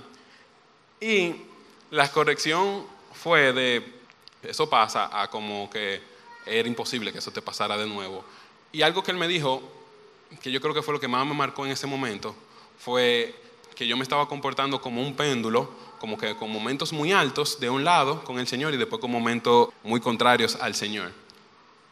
Y 0.99 1.35
la 1.89 2.11
corrección 2.11 2.85
fue 3.13 3.53
de, 3.53 3.81
eso 4.43 4.69
pasa 4.69 5.09
a 5.09 5.29
como 5.29 5.69
que 5.69 6.01
era 6.45 6.67
imposible 6.67 7.13
que 7.13 7.19
eso 7.19 7.31
te 7.31 7.41
pasara 7.41 7.77
de 7.77 7.87
nuevo. 7.87 8.25
Y 8.73 8.81
algo 8.81 9.01
que 9.01 9.11
él 9.11 9.17
me 9.17 9.29
dijo, 9.29 9.63
que 10.41 10.51
yo 10.51 10.59
creo 10.59 10.73
que 10.73 10.81
fue 10.81 10.93
lo 10.93 10.99
que 10.99 11.07
más 11.07 11.25
me 11.25 11.33
marcó 11.33 11.65
en 11.65 11.71
ese 11.71 11.87
momento, 11.87 12.35
fue 12.77 13.33
que 13.73 13.87
yo 13.87 13.95
me 13.95 14.03
estaba 14.03 14.27
comportando 14.27 14.81
como 14.81 15.01
un 15.01 15.15
péndulo 15.15 15.71
como 15.97 16.17
que 16.17 16.35
con 16.35 16.51
momentos 16.51 16.91
muy 16.91 17.13
altos 17.13 17.57
de 17.61 17.69
un 17.69 17.85
lado 17.85 18.21
con 18.25 18.37
el 18.37 18.47
Señor 18.47 18.73
y 18.73 18.77
después 18.77 18.99
con 18.99 19.11
momentos 19.11 19.69
muy 19.81 20.01
contrarios 20.01 20.57
al 20.59 20.75
Señor. 20.75 21.13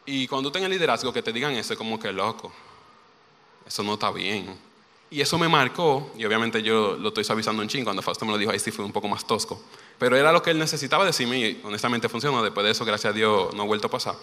Y 0.05 0.27
cuando 0.27 0.49
tú 0.49 0.53
tengas 0.53 0.69
liderazgo 0.69 1.13
que 1.13 1.21
te 1.21 1.31
digan 1.31 1.53
eso, 1.53 1.73
es 1.73 1.77
como 1.77 1.99
que 1.99 2.11
loco, 2.11 2.51
eso 3.65 3.83
no 3.83 3.93
está 3.93 4.11
bien. 4.11 4.57
Y 5.09 5.21
eso 5.21 5.37
me 5.37 5.47
marcó, 5.47 6.11
y 6.17 6.25
obviamente 6.25 6.63
yo 6.63 6.95
lo 6.95 7.09
estoy 7.09 7.23
suavizando 7.23 7.61
un 7.61 7.67
ching, 7.67 7.83
cuando 7.83 8.01
Fausto 8.01 8.25
me 8.25 8.31
lo 8.31 8.37
dijo 8.37 8.51
ahí 8.51 8.59
sí 8.59 8.71
fue 8.71 8.83
un 8.83 8.91
poco 8.91 9.07
más 9.07 9.25
tosco, 9.27 9.61
pero 9.99 10.17
era 10.17 10.31
lo 10.31 10.41
que 10.41 10.49
él 10.49 10.57
necesitaba 10.57 11.05
decirme 11.05 11.37
y 11.39 11.61
honestamente 11.63 12.09
funcionó, 12.09 12.41
después 12.41 12.65
de 12.65 12.71
eso 12.71 12.83
gracias 12.83 13.11
a 13.11 13.15
Dios 13.15 13.53
no 13.53 13.63
ha 13.63 13.65
vuelto 13.65 13.87
a 13.87 13.91
pasar. 13.91 14.15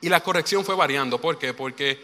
Y 0.00 0.08
la 0.08 0.20
corrección 0.20 0.64
fue 0.64 0.74
variando, 0.74 1.20
¿por 1.20 1.38
qué? 1.38 1.54
Porque 1.54 2.02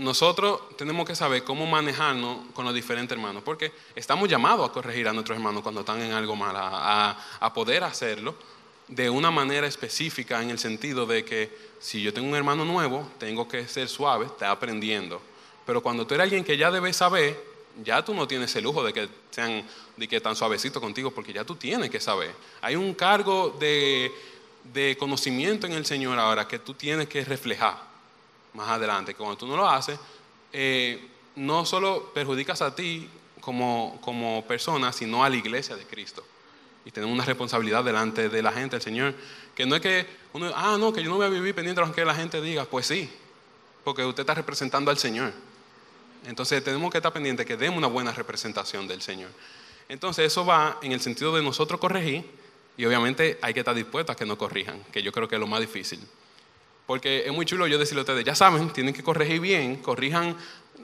nosotros 0.00 0.60
tenemos 0.76 1.06
que 1.06 1.14
saber 1.14 1.44
cómo 1.44 1.66
manejarnos 1.66 2.38
con 2.54 2.64
los 2.64 2.74
diferentes 2.74 3.16
hermanos, 3.16 3.42
porque 3.44 3.72
estamos 3.94 4.28
llamados 4.28 4.68
a 4.68 4.72
corregir 4.72 5.06
a 5.06 5.12
nuestros 5.12 5.36
hermanos 5.36 5.62
cuando 5.62 5.80
están 5.80 6.00
en 6.00 6.12
algo 6.12 6.34
mal, 6.34 6.54
a, 6.56 7.52
poder 7.52 7.84
hacerlo 7.84 8.34
de 8.90 9.08
una 9.08 9.30
manera 9.30 9.66
específica 9.66 10.42
en 10.42 10.50
el 10.50 10.58
sentido 10.58 11.06
de 11.06 11.24
que 11.24 11.56
si 11.78 12.02
yo 12.02 12.12
tengo 12.12 12.28
un 12.28 12.34
hermano 12.34 12.64
nuevo, 12.64 13.08
tengo 13.18 13.48
que 13.48 13.66
ser 13.66 13.88
suave, 13.88 14.26
está 14.26 14.50
aprendiendo. 14.50 15.22
Pero 15.64 15.82
cuando 15.82 16.06
tú 16.06 16.14
eres 16.14 16.24
alguien 16.24 16.44
que 16.44 16.56
ya 16.56 16.70
debes 16.70 16.96
saber, 16.96 17.40
ya 17.84 18.04
tú 18.04 18.12
no 18.14 18.26
tienes 18.26 18.54
el 18.56 18.64
lujo 18.64 18.82
de 18.82 18.92
que 18.92 19.08
sean 19.30 19.64
de 19.96 20.08
que 20.08 20.20
tan 20.20 20.34
suavecito 20.34 20.80
contigo, 20.80 21.12
porque 21.12 21.32
ya 21.32 21.44
tú 21.44 21.54
tienes 21.54 21.88
que 21.88 22.00
saber. 22.00 22.34
Hay 22.60 22.74
un 22.74 22.94
cargo 22.94 23.56
de, 23.60 24.12
de 24.72 24.96
conocimiento 24.98 25.66
en 25.66 25.74
el 25.74 25.86
Señor 25.86 26.18
ahora 26.18 26.48
que 26.48 26.58
tú 26.58 26.74
tienes 26.74 27.08
que 27.08 27.24
reflejar 27.24 27.78
más 28.54 28.68
adelante, 28.68 29.12
que 29.12 29.18
cuando 29.18 29.36
tú 29.36 29.46
no 29.46 29.56
lo 29.56 29.68
haces, 29.68 29.98
eh, 30.52 31.08
no 31.36 31.64
solo 31.64 32.10
perjudicas 32.12 32.60
a 32.60 32.74
ti 32.74 33.08
como, 33.40 33.98
como 34.00 34.44
persona, 34.46 34.92
sino 34.92 35.22
a 35.24 35.30
la 35.30 35.36
iglesia 35.36 35.76
de 35.76 35.84
Cristo. 35.84 36.24
Y 36.84 36.90
tenemos 36.90 37.14
una 37.14 37.24
responsabilidad 37.24 37.84
delante 37.84 38.28
de 38.28 38.42
la 38.42 38.52
gente, 38.52 38.76
el 38.76 38.82
Señor, 38.82 39.14
que 39.54 39.66
no 39.66 39.76
es 39.76 39.82
que 39.82 40.06
uno, 40.32 40.50
ah, 40.54 40.76
no, 40.78 40.92
que 40.92 41.02
yo 41.02 41.10
no 41.10 41.16
voy 41.16 41.26
a 41.26 41.28
vivir 41.28 41.54
pendiente 41.54 41.80
de 41.80 41.86
lo 41.86 41.92
que 41.92 42.04
la 42.04 42.14
gente 42.14 42.40
diga, 42.40 42.64
pues 42.64 42.86
sí, 42.86 43.10
porque 43.84 44.04
usted 44.04 44.22
está 44.22 44.34
representando 44.34 44.90
al 44.90 44.98
Señor. 44.98 45.32
Entonces 46.26 46.62
tenemos 46.62 46.90
que 46.90 46.98
estar 46.98 47.12
pendientes 47.12 47.46
que 47.46 47.56
demos 47.56 47.78
una 47.78 47.86
buena 47.86 48.12
representación 48.12 48.86
del 48.86 49.02
Señor. 49.02 49.30
Entonces 49.88 50.26
eso 50.26 50.44
va 50.44 50.78
en 50.82 50.92
el 50.92 51.00
sentido 51.00 51.34
de 51.34 51.42
nosotros 51.42 51.80
corregir 51.80 52.24
y 52.76 52.84
obviamente 52.84 53.38
hay 53.42 53.52
que 53.52 53.60
estar 53.60 53.74
dispuestos 53.74 54.14
a 54.14 54.16
que 54.16 54.24
nos 54.24 54.36
corrijan, 54.36 54.82
que 54.92 55.02
yo 55.02 55.12
creo 55.12 55.28
que 55.28 55.36
es 55.36 55.40
lo 55.40 55.46
más 55.46 55.60
difícil. 55.60 56.00
Porque 56.86 57.26
es 57.26 57.32
muy 57.32 57.44
chulo 57.46 57.66
yo 57.66 57.78
decirle 57.78 58.00
a 58.00 58.02
ustedes, 58.02 58.24
ya 58.24 58.34
saben, 58.34 58.70
tienen 58.70 58.94
que 58.94 59.02
corregir 59.02 59.40
bien, 59.40 59.76
corrijan 59.76 60.36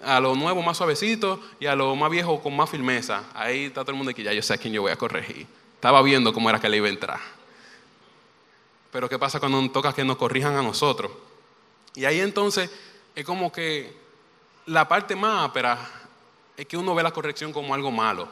a 0.02 0.20
lo 0.20 0.34
nuevo 0.34 0.62
más 0.62 0.76
suavecito 0.76 1.40
y 1.58 1.66
a 1.66 1.74
lo 1.74 1.96
más 1.96 2.10
viejo 2.10 2.40
con 2.42 2.54
más 2.54 2.68
firmeza. 2.70 3.24
Ahí 3.34 3.64
está 3.66 3.82
todo 3.82 3.92
el 3.92 3.96
mundo 3.96 4.10
aquí, 4.10 4.22
ya 4.22 4.32
yo 4.32 4.42
sé 4.42 4.54
a 4.54 4.58
quién 4.58 4.72
yo 4.72 4.82
voy 4.82 4.92
a 4.92 4.96
corregir. 4.96 5.46
Estaba 5.86 6.02
viendo 6.02 6.32
cómo 6.32 6.50
era 6.50 6.58
que 6.58 6.68
le 6.68 6.78
iba 6.78 6.88
a 6.88 6.90
entrar. 6.90 7.20
Pero 8.90 9.08
¿qué 9.08 9.20
pasa 9.20 9.38
cuando 9.38 9.62
nos 9.62 9.72
toca 9.72 9.92
que 9.92 10.02
nos 10.02 10.16
corrijan 10.16 10.56
a 10.56 10.60
nosotros? 10.60 11.12
Y 11.94 12.04
ahí 12.04 12.18
entonces 12.18 12.68
es 13.14 13.24
como 13.24 13.52
que 13.52 13.96
la 14.66 14.88
parte 14.88 15.14
más 15.14 15.48
ápera 15.48 15.78
es 16.56 16.66
que 16.66 16.76
uno 16.76 16.92
ve 16.92 17.04
la 17.04 17.12
corrección 17.12 17.52
como 17.52 17.72
algo 17.72 17.92
malo. 17.92 18.26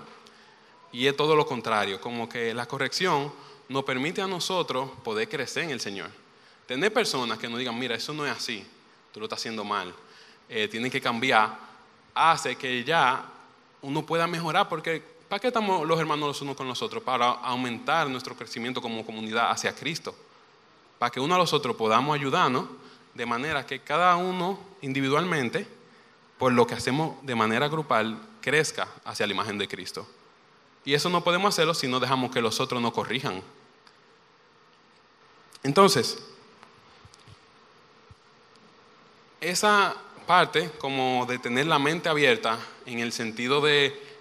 Y 0.91 1.07
es 1.07 1.17
todo 1.17 1.37
lo 1.37 1.47
contrario, 1.47 2.01
como 2.01 2.29
que 2.29 2.53
la 2.53 2.67
corrección 2.67 3.33
nos 3.69 3.85
permite 3.85 4.21
a 4.21 4.27
nosotros 4.27 4.91
poder 5.05 5.29
crecer 5.29 5.63
en 5.63 5.71
el 5.71 5.81
Señor. 5.81 6.11
Tener 6.67 6.93
personas 6.93 7.39
que 7.39 7.49
nos 7.49 7.61
digan, 7.61 7.79
mira, 7.79 7.95
eso 7.95 8.13
no 8.13 8.27
es 8.27 8.33
así, 8.33 8.67
tú 9.13 9.21
lo 9.21 9.27
estás 9.27 9.39
haciendo 9.39 9.63
mal, 9.63 9.95
eh, 10.49 10.67
tienen 10.67 10.91
que 10.91 11.01
cambiar, 11.01 11.57
hace 12.17 12.57
que 12.57 12.83
ya 12.83 13.25
uno 13.81 14.05
pueda 14.05 14.27
mejorar, 14.27 14.69
porque 14.69 15.14
¿para 15.35 15.41
qué 15.41 15.49
estamos 15.49 15.85
los 15.85 15.99
hermanos 15.99 16.29
los 16.29 16.43
unos 16.43 16.55
con 16.55 16.69
los 16.69 16.81
otros? 16.81 17.03
Para 17.03 17.29
aumentar 17.29 18.09
nuestro 18.09 18.37
crecimiento 18.37 18.81
como 18.81 19.05
comunidad 19.05 19.51
hacia 19.51 19.75
Cristo, 19.75 20.15
para 20.97 21.11
que 21.11 21.19
uno 21.19 21.35
a 21.35 21.39
los 21.39 21.53
otros 21.53 21.75
podamos 21.75 22.15
ayudarnos, 22.15 22.67
de 23.15 23.27
manera 23.27 23.67
que 23.67 23.81
cada 23.81 24.15
uno 24.15 24.61
individualmente, 24.81 25.67
por 26.39 26.53
lo 26.53 26.69
que 26.69 26.75
hacemos 26.75 27.17
de 27.27 27.35
manera 27.35 27.67
grupal, 27.67 28.17
crezca 28.41 28.87
hacia 29.05 29.27
la 29.27 29.33
imagen 29.33 29.59
de 29.59 29.67
Cristo. 29.67 30.07
Y 30.85 30.95
eso 30.95 31.11
no 31.11 31.25
podemos 31.25 31.53
hacerlo 31.53 31.75
si 31.75 31.89
no 31.89 31.99
dejamos 31.99 32.31
que 32.31 32.41
los 32.41 32.61
otros 32.61 32.81
nos 32.81 32.93
corrijan. 32.93 33.43
Entonces, 35.65 36.17
esa 39.41 39.97
parte 40.29 40.71
como 40.79 41.27
de 41.27 41.41
tener 41.41 41.67
la 41.67 41.81
mente 41.81 42.09
abierta 42.09 42.57
en 42.87 43.01
el 43.01 43.13
sentido 43.13 43.61
de 43.61 44.14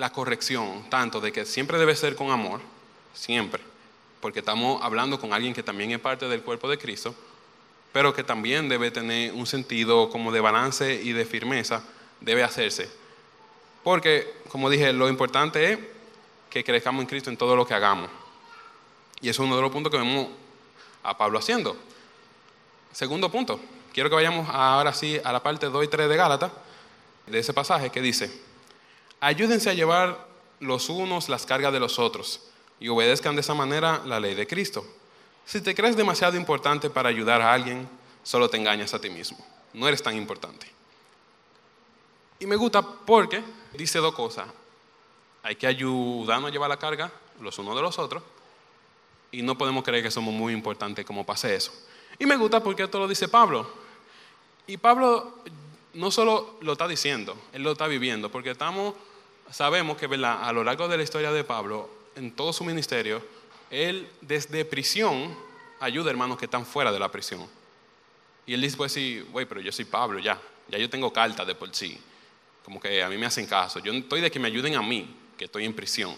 la 0.00 0.10
corrección, 0.10 0.88
tanto 0.88 1.20
de 1.20 1.30
que 1.30 1.44
siempre 1.44 1.76
debe 1.76 1.94
ser 1.94 2.16
con 2.16 2.30
amor, 2.30 2.62
siempre, 3.12 3.62
porque 4.22 4.38
estamos 4.38 4.82
hablando 4.82 5.20
con 5.20 5.34
alguien 5.34 5.52
que 5.52 5.62
también 5.62 5.90
es 5.90 6.00
parte 6.00 6.26
del 6.26 6.40
cuerpo 6.40 6.70
de 6.70 6.78
Cristo, 6.78 7.14
pero 7.92 8.14
que 8.14 8.24
también 8.24 8.70
debe 8.70 8.90
tener 8.90 9.34
un 9.34 9.46
sentido 9.46 10.08
como 10.08 10.32
de 10.32 10.40
balance 10.40 10.94
y 11.02 11.12
de 11.12 11.26
firmeza, 11.26 11.84
debe 12.18 12.42
hacerse. 12.42 12.90
Porque, 13.84 14.36
como 14.48 14.70
dije, 14.70 14.90
lo 14.94 15.06
importante 15.06 15.70
es 15.70 15.78
que 16.48 16.64
crezcamos 16.64 17.02
en 17.02 17.08
Cristo 17.08 17.28
en 17.28 17.36
todo 17.36 17.54
lo 17.54 17.66
que 17.66 17.74
hagamos. 17.74 18.08
Y 19.20 19.28
eso 19.28 19.42
es 19.42 19.46
uno 19.46 19.56
de 19.56 19.62
los 19.62 19.70
puntos 19.70 19.92
que 19.92 19.98
vemos 19.98 20.28
a 21.02 21.18
Pablo 21.18 21.38
haciendo. 21.38 21.76
Segundo 22.92 23.30
punto, 23.30 23.60
quiero 23.92 24.08
que 24.08 24.14
vayamos 24.14 24.48
ahora 24.50 24.94
sí 24.94 25.20
a 25.22 25.30
la 25.30 25.42
parte 25.42 25.66
2 25.66 25.84
y 25.84 25.88
3 25.88 26.08
de 26.08 26.16
Gálatas, 26.16 26.52
de 27.26 27.38
ese 27.38 27.52
pasaje 27.52 27.90
que 27.90 28.00
dice, 28.00 28.49
ayúdense 29.20 29.70
a 29.70 29.74
llevar 29.74 30.26
los 30.58 30.88
unos 30.88 31.28
las 31.28 31.46
cargas 31.46 31.72
de 31.72 31.80
los 31.80 31.98
otros 31.98 32.40
y 32.78 32.88
obedezcan 32.88 33.34
de 33.34 33.42
esa 33.42 33.54
manera 33.54 34.02
la 34.04 34.20
ley 34.20 34.34
de 34.34 34.46
Cristo. 34.46 34.86
Si 35.44 35.60
te 35.60 35.74
crees 35.74 35.96
demasiado 35.96 36.36
importante 36.36 36.90
para 36.90 37.08
ayudar 37.08 37.42
a 37.42 37.52
alguien, 37.52 37.88
solo 38.22 38.48
te 38.48 38.56
engañas 38.56 38.94
a 38.94 39.00
ti 39.00 39.10
mismo. 39.10 39.38
No 39.72 39.86
eres 39.86 40.02
tan 40.02 40.16
importante. 40.16 40.66
Y 42.38 42.46
me 42.46 42.56
gusta 42.56 42.82
porque 42.82 43.42
dice 43.74 43.98
dos 43.98 44.14
cosas. 44.14 44.48
Hay 45.42 45.56
que 45.56 45.66
ayudarnos 45.66 46.48
a 46.50 46.52
llevar 46.52 46.68
la 46.68 46.78
carga 46.78 47.10
los 47.40 47.58
unos 47.58 47.74
de 47.76 47.82
los 47.82 47.98
otros 47.98 48.22
y 49.32 49.42
no 49.42 49.56
podemos 49.56 49.84
creer 49.84 50.02
que 50.02 50.10
somos 50.10 50.34
muy 50.34 50.52
importantes 50.52 51.04
como 51.04 51.24
pase 51.24 51.54
eso. 51.54 51.72
Y 52.18 52.26
me 52.26 52.36
gusta 52.36 52.62
porque 52.62 52.82
esto 52.82 52.98
lo 52.98 53.08
dice 53.08 53.28
Pablo. 53.28 53.70
Y 54.66 54.76
Pablo 54.76 55.34
no 55.94 56.10
solo 56.10 56.56
lo 56.60 56.72
está 56.72 56.86
diciendo, 56.86 57.36
él 57.52 57.62
lo 57.62 57.72
está 57.72 57.86
viviendo, 57.86 58.30
porque 58.30 58.50
estamos, 58.50 58.94
sabemos 59.50 59.96
que 59.96 60.06
a 60.06 60.52
lo 60.52 60.64
largo 60.64 60.88
de 60.88 60.96
la 60.96 61.02
historia 61.02 61.32
de 61.32 61.44
Pablo, 61.44 61.90
en 62.16 62.32
todo 62.32 62.52
su 62.52 62.64
ministerio, 62.64 63.22
él 63.70 64.08
desde 64.20 64.64
prisión 64.64 65.36
ayuda 65.80 66.08
a 66.08 66.10
hermanos 66.10 66.38
que 66.38 66.44
están 66.46 66.66
fuera 66.66 66.92
de 66.92 66.98
la 66.98 67.10
prisión. 67.10 67.46
Y 68.46 68.54
él 68.54 68.60
dice, 68.60 68.76
pues 68.76 68.92
sí, 68.92 69.24
güey, 69.30 69.46
pero 69.46 69.60
yo 69.60 69.70
soy 69.70 69.84
Pablo 69.84 70.18
ya, 70.18 70.40
ya 70.68 70.78
yo 70.78 70.90
tengo 70.90 71.12
carta 71.12 71.44
de 71.44 71.54
por 71.54 71.74
sí, 71.74 71.98
como 72.64 72.80
que 72.80 73.02
a 73.02 73.08
mí 73.08 73.16
me 73.16 73.26
hacen 73.26 73.46
caso, 73.46 73.78
yo 73.78 73.92
estoy 73.92 74.20
de 74.20 74.30
que 74.30 74.38
me 74.38 74.48
ayuden 74.48 74.74
a 74.74 74.82
mí, 74.82 75.14
que 75.36 75.44
estoy 75.44 75.64
en 75.64 75.74
prisión. 75.74 76.14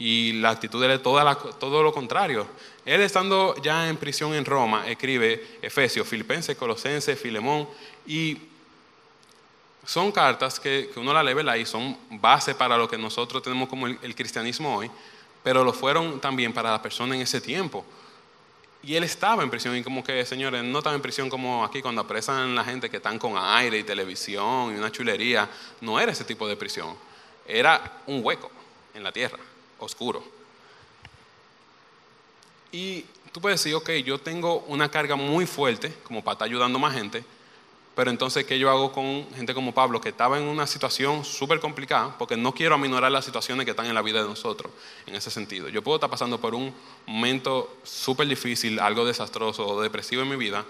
Y 0.00 0.34
la 0.34 0.50
actitud 0.50 0.84
es 0.84 1.02
todo 1.02 1.82
lo 1.82 1.92
contrario. 1.92 2.46
Él 2.84 3.00
estando 3.00 3.60
ya 3.60 3.88
en 3.88 3.96
prisión 3.96 4.32
en 4.32 4.44
Roma, 4.44 4.86
escribe 4.88 5.58
Efesios, 5.60 6.06
Filipenses, 6.06 6.56
Colosenses, 6.56 7.20
Filemón, 7.20 7.68
y 8.06 8.38
son 9.88 10.12
cartas 10.12 10.60
que, 10.60 10.90
uno 10.96 11.14
la 11.14 11.22
lee 11.22 11.62
y 11.62 11.64
son 11.64 11.96
base 12.10 12.54
para 12.54 12.76
lo 12.76 12.86
que 12.86 12.98
nosotros 12.98 13.42
tenemos 13.42 13.70
como 13.70 13.86
el, 13.86 14.14
cristianismo 14.14 14.76
hoy, 14.76 14.90
pero 15.42 15.64
lo 15.64 15.72
fueron 15.72 16.20
también 16.20 16.52
para 16.52 16.70
la 16.70 16.82
persona 16.82 17.14
en 17.14 17.22
ese 17.22 17.40
tiempo. 17.40 17.86
Y 18.82 18.96
él 18.96 19.04
estaba 19.04 19.42
en 19.42 19.48
prisión, 19.48 19.74
y 19.74 19.82
como 19.82 20.04
que, 20.04 20.26
señores, 20.26 20.62
no 20.62 20.78
estaba 20.80 20.94
en 20.94 21.00
prisión 21.00 21.30
como 21.30 21.64
aquí 21.64 21.80
cuando 21.80 22.02
apresan 22.02 22.54
la 22.54 22.64
gente 22.64 22.90
que 22.90 22.98
están 22.98 23.18
con 23.18 23.32
aire 23.38 23.78
y 23.78 23.82
televisión 23.82 24.74
y 24.74 24.78
una 24.78 24.92
chulería. 24.92 25.48
No 25.80 25.98
era 25.98 26.12
ese 26.12 26.24
tipo 26.24 26.46
de 26.46 26.54
prisión. 26.54 26.94
Era 27.46 28.02
un 28.06 28.20
hueco 28.22 28.50
en 28.92 29.02
la 29.02 29.10
tierra 29.10 29.38
oscuro. 29.78 30.22
Y 32.72 33.06
tú 33.32 33.40
puedes 33.40 33.58
decir, 33.58 33.74
ok, 33.74 33.88
yo 34.04 34.18
tengo 34.18 34.58
una 34.68 34.90
carga 34.90 35.16
muy 35.16 35.46
fuerte 35.46 35.94
como 36.04 36.22
para 36.22 36.34
estar 36.34 36.46
ayudando 36.46 36.76
a 36.76 36.82
más 36.82 36.92
gente, 36.92 37.24
pero 37.98 38.12
entonces, 38.12 38.44
¿qué 38.44 38.60
yo 38.60 38.70
hago 38.70 38.92
con 38.92 39.26
gente 39.34 39.52
como 39.52 39.74
Pablo, 39.74 40.00
que 40.00 40.10
estaba 40.10 40.38
en 40.38 40.44
una 40.44 40.68
situación 40.68 41.24
súper 41.24 41.58
complicada? 41.58 42.16
Porque 42.16 42.36
no 42.36 42.54
quiero 42.54 42.76
aminorar 42.76 43.10
las 43.10 43.24
situaciones 43.24 43.64
que 43.64 43.72
están 43.72 43.86
en 43.86 43.94
la 43.96 44.02
vida 44.02 44.22
de 44.22 44.28
nosotros, 44.28 44.70
en 45.04 45.16
ese 45.16 45.32
sentido. 45.32 45.68
Yo 45.68 45.82
puedo 45.82 45.96
estar 45.96 46.08
pasando 46.08 46.40
por 46.40 46.54
un 46.54 46.72
momento 47.06 47.78
súper 47.82 48.28
difícil, 48.28 48.78
algo 48.78 49.04
desastroso 49.04 49.66
o 49.66 49.82
depresivo 49.82 50.22
en 50.22 50.28
mi 50.28 50.36
vida, 50.36 50.64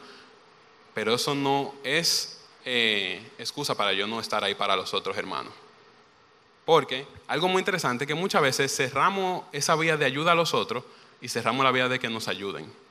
pero 0.94 1.16
eso 1.16 1.34
no 1.34 1.74
es 1.84 2.40
eh, 2.64 3.20
excusa 3.38 3.74
para 3.74 3.92
yo 3.92 4.06
no 4.06 4.20
estar 4.20 4.42
ahí 4.42 4.54
para 4.54 4.74
los 4.74 4.94
otros 4.94 5.14
hermanos. 5.18 5.52
Porque 6.64 7.06
algo 7.26 7.46
muy 7.46 7.60
interesante 7.60 8.04
es 8.04 8.08
que 8.08 8.14
muchas 8.14 8.40
veces 8.40 8.74
cerramos 8.74 9.44
esa 9.52 9.76
vía 9.76 9.98
de 9.98 10.06
ayuda 10.06 10.32
a 10.32 10.34
los 10.34 10.54
otros 10.54 10.82
y 11.20 11.28
cerramos 11.28 11.62
la 11.62 11.72
vía 11.72 11.90
de 11.90 11.98
que 11.98 12.08
nos 12.08 12.26
ayuden. 12.26 12.87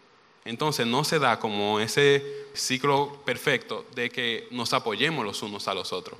Entonces 0.47 0.87
no 0.87 1.03
se 1.03 1.19
da 1.19 1.39
como 1.39 1.77
ese 1.81 2.23
ciclo 2.53 3.21
perfecto 3.25 3.85
de 3.93 4.09
que 4.09 4.47
nos 4.49 4.71
apoyemos 4.71 5.25
los 5.25 5.43
unos 5.43 5.67
a 5.67 5.73
los 5.73 5.91
otros. 5.91 6.17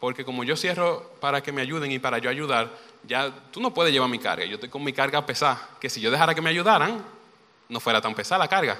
Porque 0.00 0.24
como 0.24 0.42
yo 0.42 0.56
cierro 0.56 1.08
para 1.20 1.40
que 1.40 1.52
me 1.52 1.62
ayuden 1.62 1.92
y 1.92 2.00
para 2.00 2.18
yo 2.18 2.28
ayudar, 2.28 2.76
ya 3.06 3.32
tú 3.52 3.60
no 3.60 3.72
puedes 3.72 3.92
llevar 3.92 4.10
mi 4.10 4.18
carga. 4.18 4.44
Yo 4.44 4.54
estoy 4.54 4.70
con 4.70 4.82
mi 4.82 4.92
carga 4.92 5.24
pesada, 5.24 5.68
que 5.80 5.88
si 5.88 6.00
yo 6.00 6.10
dejara 6.10 6.34
que 6.34 6.40
me 6.40 6.50
ayudaran, 6.50 7.00
no 7.68 7.78
fuera 7.78 8.00
tan 8.00 8.12
pesada 8.12 8.40
la 8.40 8.48
carga. 8.48 8.76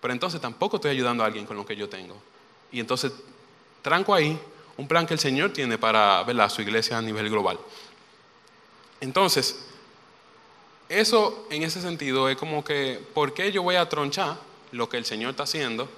Pero 0.00 0.12
entonces 0.14 0.40
tampoco 0.40 0.76
estoy 0.76 0.92
ayudando 0.92 1.24
a 1.24 1.26
alguien 1.26 1.44
con 1.44 1.56
lo 1.56 1.66
que 1.66 1.74
yo 1.74 1.88
tengo. 1.88 2.16
Y 2.70 2.78
entonces 2.78 3.12
tranco 3.82 4.14
ahí 4.14 4.38
un 4.76 4.86
plan 4.86 5.04
que 5.04 5.14
el 5.14 5.20
Señor 5.20 5.52
tiene 5.52 5.78
para 5.78 6.22
¿verdad? 6.22 6.48
su 6.48 6.62
iglesia 6.62 6.96
a 6.96 7.02
nivel 7.02 7.28
global. 7.28 7.58
Entonces, 9.00 9.65
eso 10.88 11.46
en 11.50 11.62
ese 11.62 11.80
sentido 11.80 12.28
es 12.28 12.36
como 12.36 12.64
que, 12.64 13.00
¿por 13.14 13.34
qué 13.34 13.50
yo 13.52 13.62
voy 13.62 13.76
a 13.76 13.88
tronchar 13.88 14.38
lo 14.72 14.88
que 14.88 14.96
el 14.96 15.04
Señor 15.04 15.30
está 15.30 15.42
haciendo? 15.42 15.88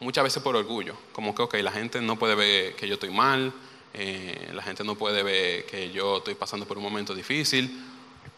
Muchas 0.00 0.24
veces 0.24 0.42
por 0.42 0.56
orgullo, 0.56 0.94
como 1.12 1.34
que, 1.34 1.42
ok, 1.42 1.54
la 1.56 1.72
gente 1.72 2.00
no 2.00 2.18
puede 2.18 2.34
ver 2.34 2.74
que 2.74 2.88
yo 2.88 2.94
estoy 2.94 3.10
mal, 3.10 3.52
eh, 3.92 4.50
la 4.52 4.62
gente 4.62 4.82
no 4.82 4.94
puede 4.94 5.22
ver 5.22 5.66
que 5.66 5.90
yo 5.90 6.18
estoy 6.18 6.34
pasando 6.34 6.66
por 6.66 6.78
un 6.78 6.84
momento 6.84 7.14
difícil, 7.14 7.84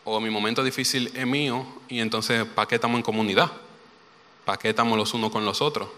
o 0.05 0.19
mi 0.21 0.31
momento 0.31 0.65
difícil 0.65 1.13
es 1.15 1.27
mío, 1.27 1.65
y 1.89 2.01
entonces, 2.01 2.45
¿para 2.45 2.67
qué 2.67 2.75
estamos 2.75 2.97
en 2.97 3.03
comunidad? 3.03 3.51
¿Para 4.45 4.59
qué 4.59 4.71
estamos 4.71 4.99
los 4.99 5.15
unos 5.15 5.31
con 5.31 5.45
los 5.45 5.63
otros? 5.63 5.89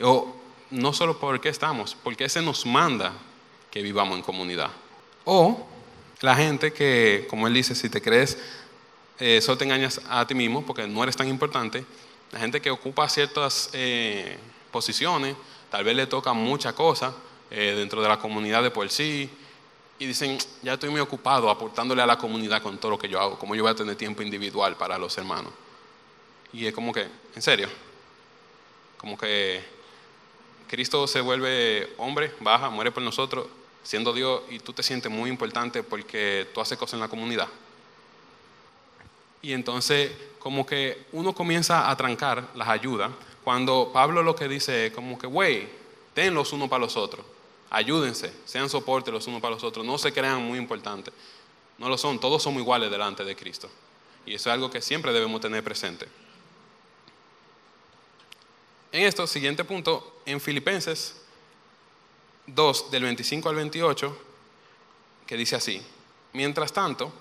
O 0.00 0.36
no 0.70 0.92
solo 0.92 1.18
porque 1.18 1.48
estamos, 1.48 1.96
porque 2.02 2.24
ese 2.24 2.42
nos 2.42 2.64
manda 2.66 3.12
que 3.70 3.82
vivamos 3.82 4.16
en 4.16 4.22
comunidad. 4.22 4.70
O 5.24 5.66
la 6.20 6.34
gente 6.34 6.72
que, 6.72 7.26
como 7.28 7.46
él 7.46 7.54
dice, 7.54 7.74
si 7.74 7.88
te 7.88 8.00
crees, 8.00 8.38
eh, 9.18 9.40
solo 9.40 9.58
te 9.58 9.64
engañas 9.64 10.00
a 10.08 10.26
ti 10.26 10.34
mismo 10.34 10.64
porque 10.64 10.86
no 10.86 11.02
eres 11.02 11.16
tan 11.16 11.28
importante. 11.28 11.84
La 12.32 12.40
gente 12.40 12.60
que 12.60 12.70
ocupa 12.70 13.08
ciertas 13.08 13.70
eh, 13.72 14.36
posiciones, 14.70 15.36
tal 15.70 15.84
vez 15.84 15.96
le 15.96 16.06
toca 16.06 16.32
mucha 16.32 16.74
cosa 16.74 17.14
eh, 17.50 17.74
dentro 17.76 18.02
de 18.02 18.08
la 18.08 18.18
comunidad 18.18 18.62
de 18.62 18.70
por 18.70 18.88
sí, 18.90 19.30
y 19.98 20.06
dicen, 20.06 20.36
ya 20.62 20.74
estoy 20.74 20.90
muy 20.90 21.00
ocupado 21.00 21.48
aportándole 21.48 22.02
a 22.02 22.06
la 22.06 22.18
comunidad 22.18 22.62
con 22.62 22.76
todo 22.78 22.92
lo 22.92 22.98
que 22.98 23.08
yo 23.08 23.18
hago, 23.18 23.38
como 23.38 23.54
yo 23.54 23.62
voy 23.62 23.72
a 23.72 23.74
tener 23.74 23.96
tiempo 23.96 24.22
individual 24.22 24.76
para 24.76 24.98
los 24.98 25.16
hermanos. 25.16 25.52
Y 26.52 26.66
es 26.66 26.74
como 26.74 26.92
que, 26.92 27.06
en 27.34 27.42
serio, 27.42 27.68
como 28.98 29.16
que 29.16 29.62
Cristo 30.68 31.06
se 31.06 31.20
vuelve 31.20 31.94
hombre, 31.96 32.32
baja, 32.40 32.68
muere 32.68 32.90
por 32.92 33.02
nosotros, 33.02 33.46
siendo 33.86 34.12
Dios, 34.12 34.42
y 34.50 34.58
tú 34.58 34.72
te 34.72 34.82
sientes 34.82 35.10
muy 35.12 35.30
importante 35.30 35.84
porque 35.84 36.48
tú 36.52 36.60
haces 36.60 36.76
cosas 36.76 36.94
en 36.94 37.00
la 37.00 37.08
comunidad. 37.08 37.46
Y 39.42 39.52
entonces, 39.52 40.10
como 40.40 40.66
que 40.66 41.06
uno 41.12 41.32
comienza 41.32 41.88
a 41.88 41.96
trancar 41.96 42.48
las 42.56 42.66
ayudas, 42.66 43.12
cuando 43.44 43.90
Pablo 43.92 44.24
lo 44.24 44.34
que 44.34 44.48
dice 44.48 44.86
es 44.86 44.92
como 44.92 45.16
que, 45.16 45.28
güey, 45.28 45.68
den 46.16 46.34
los 46.34 46.52
unos 46.52 46.68
para 46.68 46.80
los 46.80 46.96
otros, 46.96 47.24
ayúdense, 47.70 48.32
sean 48.44 48.68
soporte 48.68 49.12
los 49.12 49.24
unos 49.28 49.40
para 49.40 49.54
los 49.54 49.62
otros, 49.62 49.86
no 49.86 49.98
se 49.98 50.12
crean 50.12 50.42
muy 50.42 50.58
importantes. 50.58 51.14
No 51.78 51.88
lo 51.88 51.96
son, 51.96 52.18
todos 52.18 52.42
somos 52.42 52.60
iguales 52.60 52.90
delante 52.90 53.22
de 53.22 53.36
Cristo. 53.36 53.70
Y 54.24 54.34
eso 54.34 54.50
es 54.50 54.54
algo 54.54 54.68
que 54.68 54.82
siempre 54.82 55.12
debemos 55.12 55.40
tener 55.40 55.62
presente. 55.62 56.08
En 58.90 59.02
esto, 59.02 59.28
siguiente 59.28 59.62
punto, 59.62 60.22
en 60.26 60.40
Filipenses 60.40 61.22
2, 62.46 62.90
del 62.90 63.02
25 63.02 63.48
al 63.48 63.56
28, 63.56 64.16
que 65.26 65.36
dice 65.36 65.56
así, 65.56 65.82
mientras 66.32 66.72
tanto, 66.72 67.12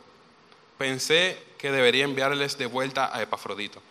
pensé 0.78 1.42
que 1.58 1.72
debería 1.72 2.06
enviarles 2.06 2.58
de 2.58 2.68
vuelta 2.68 3.16
a 3.16 3.22
Epafrodito. 3.22 3.82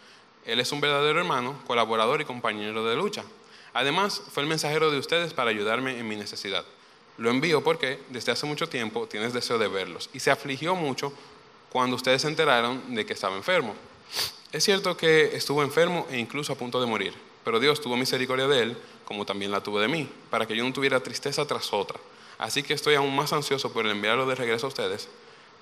Él 0.46 0.60
es 0.60 0.70
un 0.72 0.80
verdadero 0.80 1.18
hermano, 1.18 1.60
colaborador 1.66 2.20
y 2.20 2.24
compañero 2.24 2.84
de 2.84 2.96
lucha. 2.96 3.24
Además, 3.72 4.22
fue 4.32 4.42
el 4.42 4.48
mensajero 4.48 4.90
de 4.90 4.98
ustedes 4.98 5.32
para 5.32 5.50
ayudarme 5.50 5.98
en 5.98 6.06
mi 6.06 6.16
necesidad. 6.16 6.64
Lo 7.16 7.30
envío 7.30 7.64
porque 7.64 8.00
desde 8.10 8.32
hace 8.32 8.46
mucho 8.46 8.68
tiempo 8.68 9.06
tienes 9.06 9.32
deseo 9.32 9.58
de 9.58 9.68
verlos 9.68 10.10
y 10.12 10.20
se 10.20 10.30
afligió 10.30 10.74
mucho 10.74 11.12
cuando 11.70 11.96
ustedes 11.96 12.22
se 12.22 12.28
enteraron 12.28 12.94
de 12.94 13.06
que 13.06 13.14
estaba 13.14 13.36
enfermo. 13.36 13.74
Es 14.52 14.62
cierto 14.64 14.96
que 14.96 15.34
estuvo 15.34 15.62
enfermo 15.62 16.06
e 16.10 16.18
incluso 16.18 16.52
a 16.52 16.56
punto 16.56 16.80
de 16.80 16.86
morir 16.86 17.14
pero 17.44 17.60
Dios 17.60 17.80
tuvo 17.80 17.96
misericordia 17.96 18.48
de 18.48 18.62
él, 18.62 18.76
como 19.04 19.24
también 19.24 19.50
la 19.50 19.62
tuvo 19.62 19.80
de 19.80 19.88
mí, 19.88 20.08
para 20.30 20.46
que 20.46 20.56
yo 20.56 20.64
no 20.64 20.72
tuviera 20.72 21.00
tristeza 21.00 21.46
tras 21.46 21.72
otra. 21.72 21.98
Así 22.38 22.62
que 22.62 22.74
estoy 22.74 22.94
aún 22.94 23.14
más 23.14 23.32
ansioso 23.32 23.72
por 23.72 23.86
enviarlo 23.86 24.26
de 24.26 24.34
regreso 24.34 24.66
a 24.66 24.68
ustedes, 24.68 25.08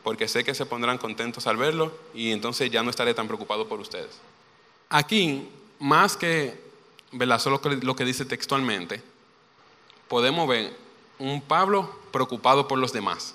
porque 0.03 0.29
sé 0.29 0.45
que 0.45 0.55
se 0.55 0.67
pondrán 0.67 0.99
contentos 0.99 1.47
al 1.47 1.57
verlo 1.57 1.93
y 2.15 2.33
entonces 2.33 2.71
ya 2.71 2.83
no 2.83 2.91
estaré 2.91 3.15
tan 3.15 3.27
preocupado 3.27 3.69
por 3.69 3.81
ustedes. 3.81 4.19
Aquí, 4.89 5.49
más 5.79 6.17
que 6.17 6.61
¿verdad? 7.13 7.39
solo 7.39 7.61
lo 7.83 7.97
que 7.97 8.05
dice 8.05 8.25
textualmente, 8.25 9.03
podemos 10.09 10.49
ver 10.49 10.73
un 11.19 11.41
Pablo 11.41 11.95
preocupado 12.11 12.67
por 12.67 12.79
los 12.79 12.93
demás. 12.93 13.35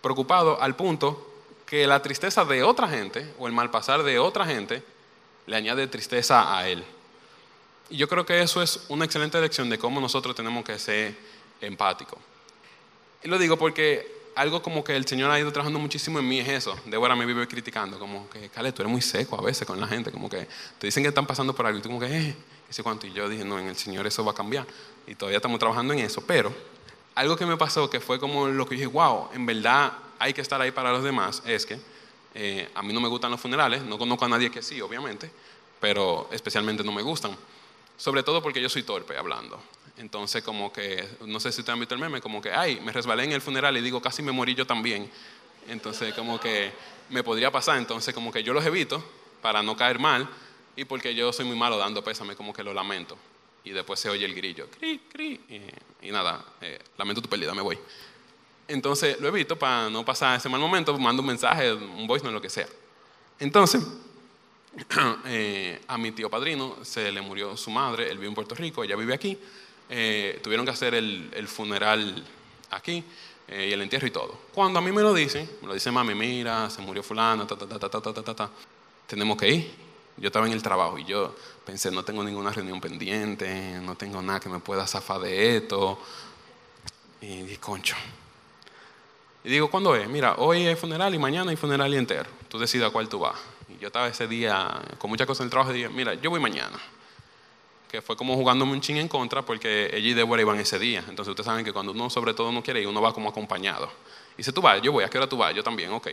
Preocupado 0.00 0.60
al 0.60 0.76
punto 0.76 1.28
que 1.66 1.86
la 1.86 2.02
tristeza 2.02 2.44
de 2.44 2.62
otra 2.62 2.88
gente 2.88 3.32
o 3.38 3.46
el 3.46 3.52
malpasar 3.52 4.02
de 4.02 4.18
otra 4.18 4.46
gente 4.46 4.82
le 5.46 5.56
añade 5.56 5.86
tristeza 5.86 6.56
a 6.56 6.68
él. 6.68 6.84
Y 7.90 7.96
yo 7.96 8.08
creo 8.08 8.24
que 8.24 8.40
eso 8.40 8.62
es 8.62 8.84
una 8.88 9.04
excelente 9.04 9.40
lección 9.40 9.68
de 9.68 9.78
cómo 9.78 10.00
nosotros 10.00 10.34
tenemos 10.34 10.64
que 10.64 10.78
ser 10.78 11.14
empáticos. 11.60 12.18
Y 13.22 13.28
lo 13.28 13.38
digo 13.38 13.56
porque 13.56 14.22
algo 14.34 14.62
como 14.62 14.82
que 14.82 14.96
el 14.96 15.06
Señor 15.06 15.30
ha 15.30 15.38
ido 15.38 15.52
trabajando 15.52 15.78
muchísimo 15.78 16.18
en 16.18 16.28
mí 16.28 16.40
es 16.40 16.48
eso. 16.48 16.76
Débora 16.86 17.14
me 17.14 17.26
vive 17.26 17.46
criticando, 17.46 17.98
como 17.98 18.28
que, 18.30 18.48
Cale, 18.48 18.72
tú 18.72 18.82
eres 18.82 18.90
muy 18.90 19.02
seco 19.02 19.38
a 19.38 19.42
veces 19.42 19.66
con 19.66 19.78
la 19.80 19.86
gente, 19.86 20.10
como 20.10 20.28
que 20.28 20.48
te 20.78 20.86
dicen 20.86 21.02
que 21.02 21.10
están 21.10 21.26
pasando 21.26 21.54
por 21.54 21.66
algo 21.66 21.78
y 21.78 21.82
tú 21.82 21.88
como 21.88 22.00
que, 22.00 22.06
eh, 22.06 22.36
sé 22.70 22.82
cuánto. 22.82 23.06
Y 23.06 23.12
yo 23.12 23.28
dije, 23.28 23.44
no, 23.44 23.58
en 23.58 23.68
el 23.68 23.76
Señor 23.76 24.06
eso 24.06 24.24
va 24.24 24.32
a 24.32 24.34
cambiar. 24.34 24.66
Y 25.06 25.14
todavía 25.14 25.38
estamos 25.38 25.58
trabajando 25.58 25.92
en 25.92 26.00
eso. 26.00 26.22
Pero 26.26 26.52
algo 27.14 27.36
que 27.36 27.46
me 27.46 27.56
pasó 27.56 27.90
que 27.90 28.00
fue 28.00 28.18
como 28.18 28.48
lo 28.48 28.66
que 28.66 28.74
dije, 28.74 28.86
wow, 28.86 29.28
en 29.34 29.44
verdad 29.46 29.92
hay 30.18 30.32
que 30.32 30.40
estar 30.40 30.60
ahí 30.60 30.70
para 30.70 30.92
los 30.92 31.02
demás, 31.02 31.42
es 31.44 31.66
que 31.66 31.78
eh, 32.34 32.70
a 32.74 32.82
mí 32.82 32.92
no 32.92 33.00
me 33.00 33.08
gustan 33.08 33.30
los 33.30 33.40
funerales, 33.40 33.82
no 33.82 33.98
conozco 33.98 34.24
a 34.24 34.28
nadie 34.28 34.50
que 34.50 34.62
sí, 34.62 34.80
obviamente, 34.80 35.30
pero 35.80 36.28
especialmente 36.32 36.82
no 36.82 36.92
me 36.92 37.02
gustan. 37.02 37.36
Sobre 38.02 38.24
todo 38.24 38.42
porque 38.42 38.60
yo 38.60 38.68
soy 38.68 38.82
torpe 38.82 39.16
hablando. 39.16 39.62
Entonces, 39.96 40.42
como 40.42 40.72
que, 40.72 41.08
no 41.24 41.38
sé 41.38 41.52
si 41.52 41.60
ustedes 41.60 41.74
han 41.74 41.78
visto 41.78 41.94
el 41.94 42.00
meme, 42.00 42.20
como 42.20 42.42
que, 42.42 42.50
ay, 42.50 42.80
me 42.80 42.90
resbalé 42.90 43.22
en 43.22 43.30
el 43.30 43.40
funeral 43.40 43.76
y 43.76 43.80
digo, 43.80 44.02
casi 44.02 44.24
me 44.24 44.32
morí 44.32 44.56
yo 44.56 44.66
también. 44.66 45.08
Entonces, 45.68 46.12
como 46.12 46.40
que 46.40 46.72
me 47.10 47.22
podría 47.22 47.52
pasar. 47.52 47.78
Entonces, 47.78 48.12
como 48.12 48.32
que 48.32 48.42
yo 48.42 48.52
los 48.54 48.66
evito 48.66 49.00
para 49.40 49.62
no 49.62 49.76
caer 49.76 50.00
mal 50.00 50.28
y 50.74 50.84
porque 50.84 51.14
yo 51.14 51.32
soy 51.32 51.44
muy 51.44 51.54
malo 51.54 51.78
dando 51.78 52.02
pésame, 52.02 52.34
como 52.34 52.52
que 52.52 52.64
lo 52.64 52.74
lamento. 52.74 53.16
Y 53.62 53.70
después 53.70 54.00
se 54.00 54.10
oye 54.10 54.24
el 54.24 54.34
grillo, 54.34 54.68
cri, 54.68 54.98
cri, 55.08 55.40
y, 56.02 56.10
nada, 56.10 56.44
eh, 56.60 56.80
lamento 56.98 57.22
tu 57.22 57.28
pérdida, 57.28 57.54
me 57.54 57.62
voy. 57.62 57.78
Entonces, 58.66 59.20
lo 59.20 59.28
evito 59.28 59.56
para 59.56 59.88
no 59.88 60.04
pasar 60.04 60.38
ese 60.38 60.48
mal 60.48 60.60
momento, 60.60 60.98
mando 60.98 61.22
un 61.22 61.28
mensaje, 61.28 61.72
un 61.72 62.08
voice, 62.08 62.26
no 62.26 62.32
lo 62.32 62.42
que 62.42 62.50
sea. 62.50 62.66
Entonces, 63.38 63.86
Eh, 65.26 65.80
a 65.86 65.98
mi 65.98 66.12
tío 66.12 66.30
padrino 66.30 66.76
se 66.82 67.12
le 67.12 67.20
murió 67.20 67.56
su 67.56 67.70
madre, 67.70 68.10
él 68.10 68.18
vive 68.18 68.28
en 68.28 68.34
Puerto 68.34 68.54
Rico, 68.54 68.82
ella 68.82 68.96
vive 68.96 69.14
aquí. 69.14 69.38
Eh, 69.88 70.40
tuvieron 70.42 70.64
que 70.64 70.72
hacer 70.72 70.94
el, 70.94 71.46
funeral 71.46 72.24
aquí 72.70 73.04
eh, 73.48 73.68
y 73.70 73.72
el 73.72 73.82
entierro 73.82 74.06
y 74.06 74.10
todo. 74.10 74.38
Cuando 74.54 74.78
a 74.78 74.82
mí 74.82 74.90
me 74.90 75.02
lo 75.02 75.12
dicen, 75.12 75.48
me 75.60 75.68
lo 75.68 75.74
dice 75.74 75.90
mami, 75.90 76.14
mira, 76.14 76.70
se 76.70 76.80
murió 76.80 77.02
fulano, 77.02 77.46
ta, 77.46 77.56
ta, 77.56 77.66
ta, 77.66 77.78
ta, 77.78 78.00
ta, 78.00 78.22
ta, 78.22 78.34
ta, 78.34 78.50
tenemos 79.06 79.36
que 79.36 79.48
ir. 79.48 79.70
Yo 80.16 80.28
estaba 80.28 80.46
en 80.46 80.52
el 80.52 80.62
trabajo 80.62 80.98
y 80.98 81.04
yo 81.04 81.34
pensé, 81.64 81.90
no 81.90 82.04
tengo 82.04 82.22
ninguna 82.22 82.50
reunión 82.52 82.80
pendiente, 82.80 83.78
no 83.82 83.96
tengo 83.96 84.22
nada 84.22 84.40
que 84.40 84.48
me 84.48 84.58
pueda 84.60 84.86
zafar 84.86 85.20
de 85.20 85.56
esto. 85.56 85.98
Y 87.20 87.42
dije, 87.42 87.58
concho. 87.58 87.96
Y 89.44 89.50
digo, 89.50 89.70
¿cuándo 89.70 89.94
es? 89.96 90.08
Mira, 90.08 90.36
hoy 90.38 90.66
es 90.66 90.78
funeral 90.78 91.14
y 91.14 91.18
mañana 91.18 91.50
hay 91.50 91.56
funeral 91.56 91.92
y 91.92 91.96
entero. 91.96 92.28
Tú 92.48 92.58
decidas 92.58 92.90
cuál 92.90 93.08
tú 93.08 93.18
vas 93.18 93.51
yo 93.82 93.88
estaba 93.88 94.06
ese 94.06 94.28
día 94.28 94.80
con 94.96 95.10
muchas 95.10 95.26
cosas 95.26 95.40
en 95.40 95.46
el 95.46 95.50
trabajo 95.50 95.72
y 95.72 95.78
dije, 95.78 95.88
mira, 95.88 96.14
yo 96.14 96.30
voy 96.30 96.38
mañana. 96.38 96.78
Que 97.90 98.00
fue 98.00 98.16
como 98.16 98.36
jugándome 98.36 98.70
un 98.72 98.80
ching 98.80 98.96
en 98.96 99.08
contra 99.08 99.42
porque 99.42 99.90
ella 99.92 100.08
y 100.08 100.14
Débora 100.14 100.40
iban 100.40 100.56
ese 100.60 100.78
día. 100.78 101.00
Entonces 101.08 101.30
ustedes 101.30 101.46
saben 101.46 101.64
que 101.64 101.72
cuando 101.72 101.90
uno 101.90 102.08
sobre 102.08 102.32
todo 102.32 102.52
no 102.52 102.62
quiere 102.62 102.80
ir, 102.80 102.86
uno 102.86 103.02
va 103.02 103.12
como 103.12 103.28
acompañado. 103.28 103.90
Y 104.34 104.38
dice, 104.38 104.52
tú 104.52 104.62
vas, 104.62 104.80
yo 104.80 104.92
voy, 104.92 105.02
¿a 105.02 105.08
qué 105.08 105.18
hora 105.18 105.28
tú 105.28 105.36
vas? 105.36 105.52
Yo 105.52 105.64
también, 105.64 105.90
ok. 105.90 106.10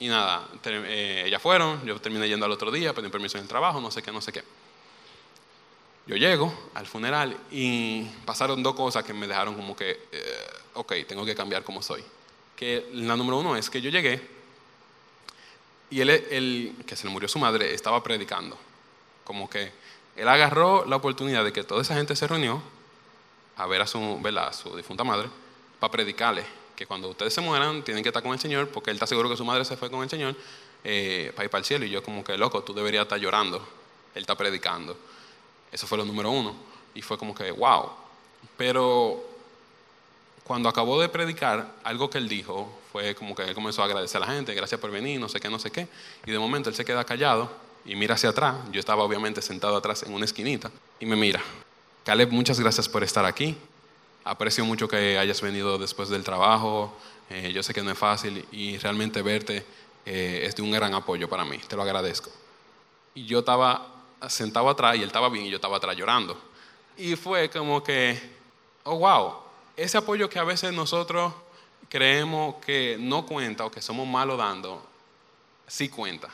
Y 0.00 0.08
nada, 0.08 0.48
eh, 0.64 1.24
ellas 1.26 1.42
fueron, 1.42 1.84
yo 1.84 2.00
terminé 2.00 2.26
yendo 2.28 2.46
al 2.46 2.52
otro 2.52 2.70
día, 2.70 2.94
pedí 2.94 3.10
permiso 3.10 3.36
en 3.36 3.42
el 3.42 3.48
trabajo, 3.48 3.78
no 3.78 3.90
sé 3.90 4.00
qué, 4.00 4.10
no 4.10 4.22
sé 4.22 4.32
qué. 4.32 4.42
Yo 6.06 6.16
llego 6.16 6.70
al 6.72 6.86
funeral 6.86 7.36
y 7.50 8.04
pasaron 8.24 8.62
dos 8.62 8.74
cosas 8.74 9.04
que 9.04 9.12
me 9.12 9.26
dejaron 9.26 9.54
como 9.54 9.76
que, 9.76 9.90
eh, 10.12 10.48
ok, 10.72 10.94
tengo 11.06 11.26
que 11.26 11.34
cambiar 11.34 11.62
como 11.62 11.82
soy. 11.82 12.02
Que 12.56 12.88
la 12.94 13.16
número 13.16 13.36
uno 13.38 13.54
es 13.54 13.68
que 13.68 13.82
yo 13.82 13.90
llegué 13.90 14.35
y 15.90 16.00
él, 16.00 16.10
el 16.10 16.74
que 16.86 16.96
se 16.96 17.06
le 17.06 17.12
murió 17.12 17.28
su 17.28 17.38
madre, 17.38 17.74
estaba 17.74 18.02
predicando. 18.02 18.58
Como 19.24 19.48
que 19.48 19.72
él 20.16 20.28
agarró 20.28 20.84
la 20.84 20.96
oportunidad 20.96 21.44
de 21.44 21.52
que 21.52 21.64
toda 21.64 21.82
esa 21.82 21.94
gente 21.94 22.16
se 22.16 22.26
reunió 22.26 22.62
a 23.56 23.66
ver 23.66 23.82
a 23.82 23.86
su, 23.86 24.20
su 24.52 24.76
difunta 24.76 25.04
madre 25.04 25.28
para 25.78 25.90
predicarle 25.90 26.44
que 26.76 26.86
cuando 26.86 27.08
ustedes 27.08 27.32
se 27.32 27.40
mueran 27.40 27.82
tienen 27.82 28.02
que 28.02 28.10
estar 28.10 28.22
con 28.22 28.32
el 28.32 28.38
Señor 28.38 28.68
porque 28.68 28.90
él 28.90 28.96
está 28.96 29.06
seguro 29.06 29.30
que 29.30 29.36
su 29.36 29.44
madre 29.44 29.64
se 29.64 29.76
fue 29.76 29.90
con 29.90 30.02
el 30.02 30.10
Señor 30.10 30.36
eh, 30.84 31.32
para 31.34 31.44
ir 31.44 31.50
para 31.50 31.60
el 31.60 31.64
cielo. 31.64 31.84
Y 31.86 31.90
yo 31.90 32.02
como 32.02 32.22
que, 32.22 32.36
loco, 32.36 32.62
tú 32.62 32.72
deberías 32.74 33.02
estar 33.02 33.18
llorando. 33.18 33.66
Él 34.14 34.22
está 34.22 34.36
predicando. 34.36 34.96
Eso 35.72 35.86
fue 35.86 35.98
lo 35.98 36.04
número 36.04 36.30
uno. 36.30 36.54
Y 36.94 37.02
fue 37.02 37.18
como 37.18 37.34
que, 37.34 37.50
wow. 37.50 37.90
Pero 38.56 39.24
cuando 40.44 40.68
acabó 40.68 41.00
de 41.00 41.08
predicar, 41.08 41.74
algo 41.82 42.08
que 42.08 42.18
él 42.18 42.28
dijo 42.28 42.70
fue 42.96 43.14
como 43.14 43.34
que 43.34 43.42
él 43.42 43.54
comenzó 43.54 43.82
a 43.82 43.84
agradecer 43.84 44.22
a 44.22 44.26
la 44.26 44.32
gente, 44.32 44.54
gracias 44.54 44.80
por 44.80 44.90
venir, 44.90 45.20
no 45.20 45.28
sé 45.28 45.38
qué, 45.38 45.50
no 45.50 45.58
sé 45.58 45.70
qué. 45.70 45.86
Y 46.24 46.30
de 46.30 46.38
momento 46.38 46.70
él 46.70 46.74
se 46.74 46.82
queda 46.82 47.04
callado 47.04 47.50
y 47.84 47.94
mira 47.94 48.14
hacia 48.14 48.30
atrás. 48.30 48.56
Yo 48.72 48.80
estaba 48.80 49.04
obviamente 49.04 49.42
sentado 49.42 49.76
atrás 49.76 50.02
en 50.04 50.14
una 50.14 50.24
esquinita 50.24 50.70
y 50.98 51.04
me 51.04 51.14
mira. 51.14 51.42
Caleb, 52.04 52.30
muchas 52.32 52.58
gracias 52.58 52.88
por 52.88 53.04
estar 53.04 53.26
aquí. 53.26 53.54
Aprecio 54.24 54.64
mucho 54.64 54.88
que 54.88 55.18
hayas 55.18 55.42
venido 55.42 55.76
después 55.76 56.08
del 56.08 56.24
trabajo. 56.24 56.96
Eh, 57.28 57.52
yo 57.52 57.62
sé 57.62 57.74
que 57.74 57.82
no 57.82 57.90
es 57.90 57.98
fácil 57.98 58.46
y 58.50 58.78
realmente 58.78 59.20
verte 59.20 59.66
eh, 60.06 60.44
es 60.46 60.56
de 60.56 60.62
un 60.62 60.70
gran 60.70 60.94
apoyo 60.94 61.28
para 61.28 61.44
mí. 61.44 61.58
Te 61.68 61.76
lo 61.76 61.82
agradezco. 61.82 62.30
Y 63.14 63.26
yo 63.26 63.40
estaba 63.40 63.88
sentado 64.26 64.70
atrás 64.70 64.96
y 64.96 65.00
él 65.00 65.08
estaba 65.08 65.28
bien 65.28 65.44
y 65.44 65.50
yo 65.50 65.56
estaba 65.56 65.76
atrás 65.76 65.94
llorando. 65.98 66.40
Y 66.96 67.14
fue 67.14 67.50
como 67.50 67.84
que, 67.84 68.18
oh, 68.84 68.96
wow, 69.00 69.34
ese 69.76 69.98
apoyo 69.98 70.30
que 70.30 70.38
a 70.38 70.44
veces 70.44 70.72
nosotros 70.72 71.34
creemos 71.88 72.56
que 72.56 72.96
no 72.98 73.26
cuenta 73.26 73.64
o 73.64 73.70
que 73.70 73.80
somos 73.80 74.06
malos 74.06 74.38
dando, 74.38 74.84
sí 75.66 75.88
cuenta. 75.88 76.28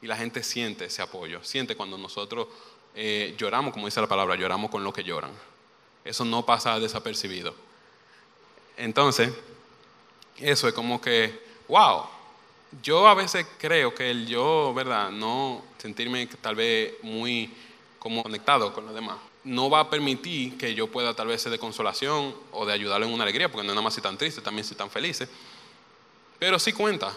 Y 0.00 0.06
la 0.06 0.16
gente 0.16 0.42
siente 0.42 0.86
ese 0.86 1.02
apoyo, 1.02 1.42
siente 1.42 1.76
cuando 1.76 1.98
nosotros 1.98 2.48
eh, 2.94 3.34
lloramos, 3.36 3.72
como 3.72 3.86
dice 3.86 4.00
la 4.00 4.06
palabra, 4.06 4.36
lloramos 4.36 4.70
con 4.70 4.84
lo 4.84 4.92
que 4.92 5.02
lloran. 5.02 5.32
Eso 6.04 6.24
no 6.24 6.46
pasa 6.46 6.78
desapercibido. 6.78 7.54
Entonces, 8.76 9.32
eso 10.38 10.68
es 10.68 10.74
como 10.74 11.00
que, 11.00 11.46
wow, 11.66 12.04
yo 12.82 13.08
a 13.08 13.14
veces 13.14 13.46
creo 13.58 13.94
que 13.94 14.10
el 14.10 14.26
yo, 14.26 14.72
¿verdad? 14.72 15.10
No 15.10 15.62
sentirme 15.78 16.26
tal 16.40 16.54
vez 16.54 16.94
muy 17.02 17.52
como 17.98 18.22
conectado 18.22 18.72
con 18.72 18.86
los 18.86 18.94
demás 18.94 19.18
no 19.48 19.70
va 19.70 19.80
a 19.80 19.90
permitir 19.90 20.58
que 20.58 20.74
yo 20.74 20.88
pueda 20.88 21.14
tal 21.14 21.28
vez 21.28 21.40
ser 21.40 21.50
de 21.50 21.58
consolación 21.58 22.34
o 22.52 22.66
de 22.66 22.74
ayudarlo 22.74 23.06
en 23.06 23.12
una 23.12 23.22
alegría, 23.22 23.50
porque 23.50 23.66
no 23.66 23.72
es 23.72 23.74
nada 23.74 23.82
más 23.82 23.94
si 23.94 24.02
tan 24.02 24.18
triste, 24.18 24.42
también 24.42 24.64
si 24.64 24.74
tan 24.74 24.90
felices. 24.90 25.28
Pero 26.38 26.58
sí 26.58 26.72
cuenta. 26.72 27.14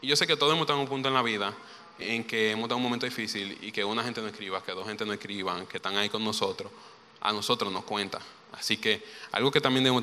Y 0.00 0.06
yo 0.06 0.16
sé 0.16 0.26
que 0.26 0.36
todos 0.36 0.52
hemos 0.52 0.62
estado 0.62 0.78
en 0.78 0.84
un 0.84 0.88
punto 0.88 1.08
en 1.08 1.14
la 1.14 1.22
vida 1.22 1.54
en 1.98 2.24
que 2.24 2.52
hemos 2.52 2.64
estado 2.64 2.78
en 2.78 2.84
un 2.84 2.84
momento 2.84 3.06
difícil 3.06 3.58
y 3.60 3.70
que 3.70 3.84
una 3.84 4.02
gente 4.02 4.22
no 4.22 4.28
escriba, 4.28 4.64
que 4.64 4.72
dos 4.72 4.86
gente 4.86 5.04
no 5.04 5.12
escriban, 5.12 5.66
que 5.66 5.76
están 5.76 5.96
ahí 5.96 6.08
con 6.08 6.24
nosotros, 6.24 6.72
a 7.20 7.32
nosotros 7.32 7.70
nos 7.70 7.84
cuenta. 7.84 8.18
Así 8.52 8.78
que 8.78 9.02
algo 9.32 9.50
que 9.50 9.60
también 9.60 9.84
debemos 9.84 10.02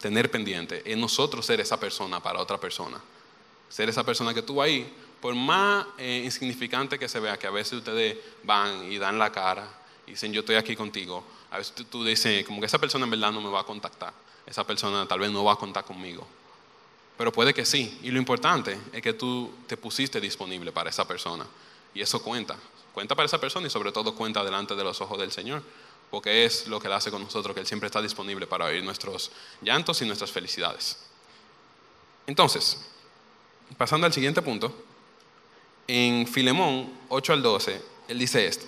tener 0.00 0.30
pendiente 0.30 0.82
es 0.84 0.96
nosotros 0.96 1.44
ser 1.44 1.60
esa 1.60 1.78
persona 1.78 2.22
para 2.22 2.40
otra 2.40 2.58
persona. 2.58 3.00
Ser 3.68 3.88
esa 3.88 4.04
persona 4.04 4.32
que 4.32 4.42
tú 4.42 4.62
ahí, 4.62 4.94
por 5.20 5.34
más 5.34 5.86
eh, 5.98 6.22
insignificante 6.24 7.00
que 7.00 7.08
se 7.08 7.18
vea, 7.18 7.36
que 7.36 7.48
a 7.48 7.50
veces 7.50 7.78
ustedes 7.78 8.16
van 8.44 8.90
y 8.92 8.98
dan 8.98 9.18
la 9.18 9.32
cara 9.32 9.85
y 10.06 10.12
dicen 10.12 10.32
yo 10.32 10.40
estoy 10.40 10.56
aquí 10.56 10.76
contigo, 10.76 11.24
a 11.50 11.58
veces 11.58 11.74
tú, 11.90 12.04
dices 12.04 12.44
como 12.46 12.60
que 12.60 12.66
esa 12.66 12.78
persona 12.78 13.04
en 13.04 13.10
verdad 13.10 13.32
no 13.32 13.40
me 13.40 13.50
va 13.50 13.60
a 13.60 13.64
contactar, 13.64 14.12
esa 14.46 14.64
persona 14.64 15.06
tal 15.06 15.20
vez 15.20 15.30
no 15.30 15.44
va 15.44 15.52
a 15.52 15.56
contar 15.56 15.84
conmigo, 15.84 16.26
pero 17.16 17.32
puede 17.32 17.54
que 17.54 17.64
sí. 17.64 17.98
Y 18.02 18.10
lo 18.10 18.18
importante 18.18 18.78
es 18.92 19.02
que 19.02 19.14
tú 19.14 19.50
te 19.66 19.76
pusiste 19.76 20.20
disponible 20.20 20.72
para 20.72 20.90
esa 20.90 21.06
persona. 21.08 21.46
Y 21.94 22.02
eso 22.02 22.22
cuenta. 22.22 22.56
Cuenta 22.92 23.14
para 23.14 23.26
esa 23.26 23.40
persona 23.40 23.66
y 23.66 23.70
sobre 23.70 23.92
todo 23.92 24.14
cuenta 24.14 24.44
delante 24.44 24.74
de 24.74 24.84
los 24.84 25.00
ojos 25.00 25.18
del 25.18 25.32
Señor. 25.32 25.62
Porque 26.10 26.44
es 26.44 26.68
lo 26.68 26.78
que 26.78 26.88
Él 26.88 26.92
hace 26.92 27.10
con 27.10 27.22
nosotros, 27.22 27.54
que 27.54 27.60
Él 27.60 27.66
siempre 27.66 27.86
está 27.86 28.02
disponible 28.02 28.46
para 28.46 28.66
oír 28.66 28.82
nuestros 28.84 29.32
llantos 29.62 30.02
y 30.02 30.06
nuestras 30.06 30.30
felicidades. 30.30 30.98
Entonces, 32.26 32.86
pasando 33.78 34.06
al 34.06 34.12
siguiente 34.12 34.42
punto, 34.42 34.72
en 35.88 36.26
Filemón 36.26 36.92
8 37.08 37.32
al 37.32 37.42
12, 37.42 37.82
Él 38.08 38.18
dice 38.18 38.46
esto. 38.46 38.66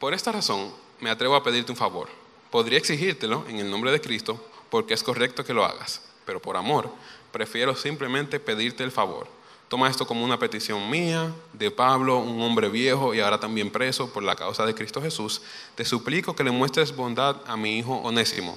Por 0.00 0.14
esta 0.14 0.32
razón, 0.32 0.72
me 0.98 1.10
atrevo 1.10 1.36
a 1.36 1.42
pedirte 1.42 1.72
un 1.72 1.76
favor. 1.76 2.08
Podría 2.50 2.78
exigírtelo 2.78 3.44
en 3.48 3.58
el 3.58 3.70
nombre 3.70 3.92
de 3.92 4.00
Cristo 4.00 4.42
porque 4.70 4.94
es 4.94 5.02
correcto 5.02 5.44
que 5.44 5.52
lo 5.52 5.62
hagas, 5.62 6.00
pero 6.24 6.40
por 6.40 6.56
amor 6.56 6.90
prefiero 7.30 7.76
simplemente 7.76 8.40
pedirte 8.40 8.82
el 8.82 8.92
favor. 8.92 9.28
Toma 9.68 9.90
esto 9.90 10.06
como 10.06 10.24
una 10.24 10.38
petición 10.38 10.88
mía, 10.88 11.30
de 11.52 11.70
Pablo, 11.70 12.16
un 12.16 12.40
hombre 12.40 12.70
viejo 12.70 13.12
y 13.12 13.20
ahora 13.20 13.38
también 13.38 13.70
preso 13.70 14.10
por 14.10 14.22
la 14.22 14.36
causa 14.36 14.64
de 14.64 14.74
Cristo 14.74 15.02
Jesús. 15.02 15.42
Te 15.74 15.84
suplico 15.84 16.34
que 16.34 16.44
le 16.44 16.50
muestres 16.50 16.96
bondad 16.96 17.36
a 17.46 17.58
mi 17.58 17.76
hijo 17.76 17.96
Onésimo. 17.96 18.56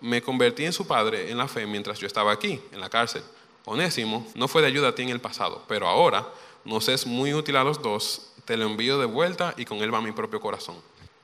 Me 0.00 0.20
convertí 0.20 0.64
en 0.64 0.72
su 0.72 0.84
padre 0.84 1.30
en 1.30 1.38
la 1.38 1.46
fe 1.46 1.64
mientras 1.64 2.00
yo 2.00 2.08
estaba 2.08 2.32
aquí, 2.32 2.60
en 2.72 2.80
la 2.80 2.90
cárcel. 2.90 3.22
Onésimo 3.66 4.26
no 4.34 4.48
fue 4.48 4.62
de 4.62 4.68
ayuda 4.68 4.88
a 4.88 4.94
ti 4.96 5.02
en 5.02 5.10
el 5.10 5.20
pasado, 5.20 5.62
pero 5.68 5.86
ahora 5.86 6.26
nos 6.64 6.88
es 6.88 7.06
muy 7.06 7.32
útil 7.34 7.54
a 7.54 7.62
los 7.62 7.80
dos. 7.80 8.32
Te 8.46 8.56
lo 8.56 8.66
envío 8.66 8.98
de 8.98 9.06
vuelta 9.06 9.54
y 9.56 9.64
con 9.64 9.78
él 9.78 9.92
va 9.92 10.00
mi 10.00 10.12
propio 10.12 10.40
corazón. 10.40 10.76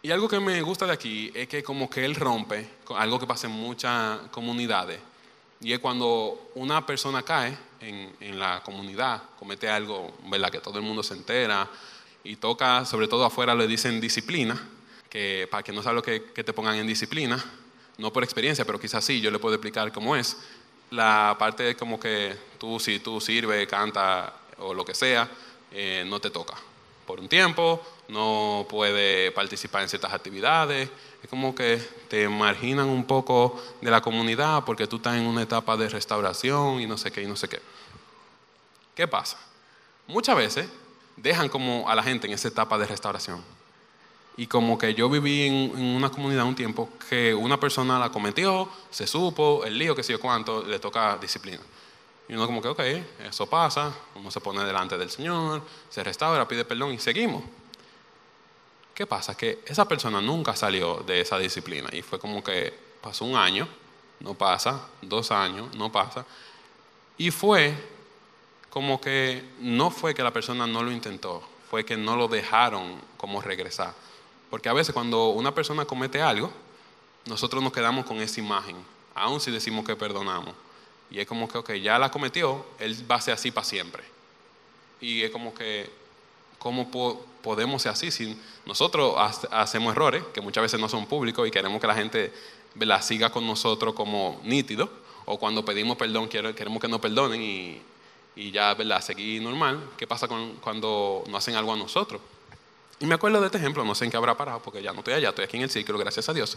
Y 0.02 0.10
algo 0.10 0.28
que 0.28 0.40
me 0.40 0.60
gusta 0.62 0.84
de 0.84 0.92
aquí 0.92 1.30
es 1.32 1.46
que 1.46 1.62
como 1.62 1.88
que 1.88 2.04
él 2.04 2.16
rompe, 2.16 2.68
algo 2.96 3.20
que 3.20 3.26
pasa 3.28 3.46
en 3.46 3.52
muchas 3.52 4.18
comunidades, 4.32 4.98
y 5.60 5.72
es 5.72 5.78
cuando 5.78 6.50
una 6.56 6.84
persona 6.84 7.22
cae 7.22 7.56
en, 7.78 8.38
la 8.38 8.60
comunidad, 8.64 9.22
comete 9.38 9.68
algo, 9.68 10.12
¿verdad? 10.24 10.50
Que 10.50 10.58
todo 10.58 10.80
el 10.80 10.84
mundo 10.84 11.04
se 11.04 11.14
entera 11.14 11.68
y 12.24 12.34
toca, 12.34 12.84
sobre 12.84 13.06
todo 13.06 13.24
afuera 13.24 13.54
le 13.54 13.68
dicen 13.68 14.00
disciplina, 14.00 14.60
que 15.08 15.46
para 15.48 15.62
que 15.62 15.70
no 15.70 15.80
sabe 15.80 15.94
lo 15.94 16.02
que, 16.02 16.18
te 16.18 16.52
pongan 16.52 16.74
en 16.74 16.86
disciplina, 16.88 17.42
no 17.98 18.12
por 18.12 18.24
experiencia, 18.24 18.64
pero 18.64 18.80
quizás 18.80 19.04
sí, 19.04 19.20
yo 19.20 19.30
le 19.30 19.38
puedo 19.38 19.54
explicar 19.54 19.92
cómo 19.92 20.16
es. 20.16 20.36
La 20.90 21.36
parte 21.38 21.76
como 21.76 22.00
que 22.00 22.36
tú, 22.58 22.80
si 22.80 22.98
tú 22.98 23.20
sirves, 23.20 23.68
canta 23.68 24.34
o 24.58 24.74
lo 24.74 24.84
que 24.84 24.96
sea, 24.96 25.30
eh, 25.70 26.04
no 26.04 26.18
te 26.18 26.30
toca 26.30 26.54
por 27.12 27.20
un 27.20 27.28
tiempo, 27.28 27.78
no 28.08 28.64
puede 28.70 29.32
participar 29.32 29.82
en 29.82 29.90
ciertas 29.90 30.14
actividades, 30.14 30.88
es 31.22 31.28
como 31.28 31.54
que 31.54 31.76
te 32.08 32.26
marginan 32.26 32.88
un 32.88 33.04
poco 33.04 33.62
de 33.82 33.90
la 33.90 34.00
comunidad 34.00 34.64
porque 34.64 34.86
tú 34.86 34.96
estás 34.96 35.16
en 35.16 35.26
una 35.26 35.42
etapa 35.42 35.76
de 35.76 35.90
restauración 35.90 36.80
y 36.80 36.86
no 36.86 36.96
sé 36.96 37.12
qué 37.12 37.22
y 37.22 37.26
no 37.26 37.36
sé 37.36 37.50
qué. 37.50 37.60
¿Qué 38.94 39.06
pasa? 39.06 39.36
Muchas 40.06 40.34
veces 40.38 40.70
dejan 41.18 41.50
como 41.50 41.86
a 41.86 41.94
la 41.94 42.02
gente 42.02 42.28
en 42.28 42.32
esa 42.32 42.48
etapa 42.48 42.78
de 42.78 42.86
restauración. 42.86 43.44
Y 44.38 44.46
como 44.46 44.78
que 44.78 44.94
yo 44.94 45.10
viví 45.10 45.42
en, 45.42 45.78
una 45.78 46.08
comunidad 46.08 46.46
un 46.46 46.54
tiempo 46.54 46.88
que 47.10 47.34
una 47.34 47.60
persona 47.60 47.98
la 47.98 48.08
cometió, 48.08 48.70
se 48.88 49.06
supo, 49.06 49.66
el 49.66 49.76
lío, 49.76 49.94
que 49.94 50.02
sé 50.02 50.12
yo 50.12 50.18
cuánto, 50.18 50.64
le 50.64 50.78
toca 50.78 51.18
disciplina. 51.18 51.60
Y 52.28 52.34
uno 52.34 52.46
como 52.46 52.62
que, 52.62 52.68
ok, 52.68 52.80
eso 53.28 53.46
pasa, 53.48 53.92
uno 54.14 54.30
se 54.30 54.40
pone 54.40 54.64
delante 54.64 54.96
del 54.96 55.10
Señor, 55.10 55.62
se 55.90 56.02
restaura, 56.02 56.46
pide 56.46 56.64
perdón 56.64 56.92
y 56.92 56.98
seguimos. 56.98 57.42
¿Qué 58.94 59.06
pasa? 59.06 59.36
Que 59.36 59.60
esa 59.66 59.86
persona 59.88 60.20
nunca 60.20 60.54
salió 60.54 60.98
de 60.98 61.20
esa 61.20 61.38
disciplina 61.38 61.88
y 61.92 62.02
fue 62.02 62.18
como 62.18 62.44
que 62.44 62.72
pasó 63.00 63.24
un 63.24 63.36
año, 63.36 63.66
no 64.20 64.34
pasa, 64.34 64.88
dos 65.00 65.30
años, 65.30 65.74
no 65.74 65.90
pasa. 65.90 66.24
Y 67.16 67.30
fue 67.30 67.74
como 68.70 69.00
que 69.00 69.44
no 69.58 69.90
fue 69.90 70.14
que 70.14 70.22
la 70.22 70.30
persona 70.30 70.66
no 70.66 70.82
lo 70.82 70.92
intentó, 70.92 71.42
fue 71.70 71.84
que 71.84 71.96
no 71.96 72.16
lo 72.16 72.28
dejaron 72.28 73.00
como 73.16 73.40
regresar. 73.40 73.94
Porque 74.50 74.68
a 74.68 74.72
veces 74.72 74.92
cuando 74.92 75.28
una 75.28 75.54
persona 75.54 75.84
comete 75.84 76.20
algo, 76.20 76.50
nosotros 77.26 77.62
nos 77.62 77.72
quedamos 77.72 78.04
con 78.04 78.18
esa 78.20 78.40
imagen, 78.40 78.76
aun 79.14 79.40
si 79.40 79.50
decimos 79.50 79.84
que 79.84 79.96
perdonamos. 79.96 80.54
Y 81.12 81.20
es 81.20 81.26
como 81.26 81.46
que, 81.46 81.58
ok, 81.58 81.72
ya 81.74 81.98
la 81.98 82.10
cometió, 82.10 82.64
él 82.78 82.96
va 83.08 83.16
a 83.16 83.20
ser 83.20 83.34
así 83.34 83.50
para 83.50 83.66
siempre. 83.66 84.02
Y 84.98 85.22
es 85.22 85.30
como 85.30 85.52
que, 85.52 85.90
¿cómo 86.58 86.90
podemos 87.42 87.82
ser 87.82 87.92
así? 87.92 88.10
Si 88.10 88.34
nosotros 88.64 89.14
hacemos 89.50 89.92
errores, 89.92 90.24
que 90.32 90.40
muchas 90.40 90.62
veces 90.62 90.80
no 90.80 90.88
son 90.88 91.04
públicos 91.06 91.46
y 91.46 91.50
queremos 91.50 91.80
que 91.82 91.86
la 91.86 91.94
gente 91.94 92.32
la 92.80 93.02
siga 93.02 93.30
con 93.30 93.46
nosotros 93.46 93.92
como 93.94 94.40
nítido, 94.42 94.88
o 95.26 95.38
cuando 95.38 95.64
pedimos 95.64 95.98
perdón 95.98 96.28
queremos 96.28 96.80
que 96.80 96.88
nos 96.88 97.00
perdonen 97.00 97.42
y, 97.42 97.82
y 98.34 98.50
ya 98.50 98.72
¿verdad? 98.72 99.02
seguir 99.02 99.42
normal, 99.42 99.90
¿qué 99.98 100.06
pasa 100.06 100.26
con, 100.26 100.54
cuando 100.56 101.24
no 101.28 101.36
hacen 101.36 101.56
algo 101.56 101.74
a 101.74 101.76
nosotros? 101.76 102.22
Y 103.00 103.06
me 103.06 103.16
acuerdo 103.16 103.38
de 103.40 103.46
este 103.46 103.58
ejemplo, 103.58 103.84
no 103.84 103.94
sé 103.94 104.06
en 104.06 104.10
qué 104.10 104.16
habrá 104.16 104.34
parado, 104.34 104.62
porque 104.62 104.82
ya 104.82 104.92
no 104.92 105.00
estoy 105.00 105.14
allá, 105.14 105.28
estoy 105.28 105.44
aquí 105.44 105.58
en 105.58 105.64
el 105.64 105.70
círculo, 105.70 105.98
gracias 105.98 106.26
a 106.28 106.32
Dios. 106.32 106.56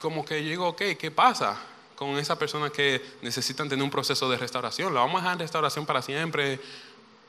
Como 0.00 0.24
que 0.24 0.42
yo 0.42 0.48
digo, 0.48 0.68
ok, 0.68 0.82
¿qué 0.98 1.10
pasa? 1.10 1.60
Con 2.06 2.18
esas 2.18 2.36
personas 2.38 2.70
que 2.70 3.00
necesitan 3.22 3.68
tener 3.68 3.82
un 3.82 3.90
proceso 3.90 4.28
de 4.28 4.36
restauración. 4.36 4.92
¿Lo 4.92 5.00
vamos 5.00 5.16
a 5.16 5.18
dejar 5.18 5.32
en 5.34 5.38
restauración 5.40 5.86
para 5.86 6.02
siempre? 6.02 6.60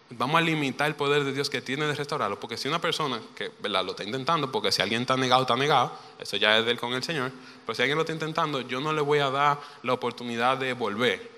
Vamos 0.10 0.36
a 0.38 0.42
limitar 0.42 0.88
el 0.88 0.96
poder 0.96 1.24
de 1.24 1.34
Dios 1.34 1.50
que 1.50 1.62
tiene 1.62 1.86
de 1.86 1.96
restaurarlo. 1.96 2.40
Porque 2.40 2.58
si 2.58 2.68
una 2.68 2.80
persona 2.80 3.22
que 3.36 3.52
¿verdad? 3.60 3.84
lo 3.86 3.92
está 3.92 4.04
intentando, 4.04 4.52
porque 4.52 4.72
si 4.72 4.82
alguien 4.82 5.02
está 5.02 5.16
negado, 5.18 5.44
está 5.44 5.56
negado, 5.56 5.94
eso 6.20 6.38
ya 6.38 6.58
es 6.58 6.66
de 6.66 6.72
él 6.72 6.80
con 6.80 6.94
el 6.94 7.04
Señor. 7.04 7.32
Pero 7.66 7.76
si 7.76 7.82
alguien 7.82 7.98
lo 7.98 8.02
está 8.02 8.14
intentando, 8.14 8.62
yo 8.62 8.80
no 8.80 8.94
le 8.94 9.02
voy 9.02 9.20
a 9.20 9.30
dar 9.30 9.60
la 9.84 9.94
oportunidad 9.94 10.58
de 10.58 10.74
volver. 10.74 11.32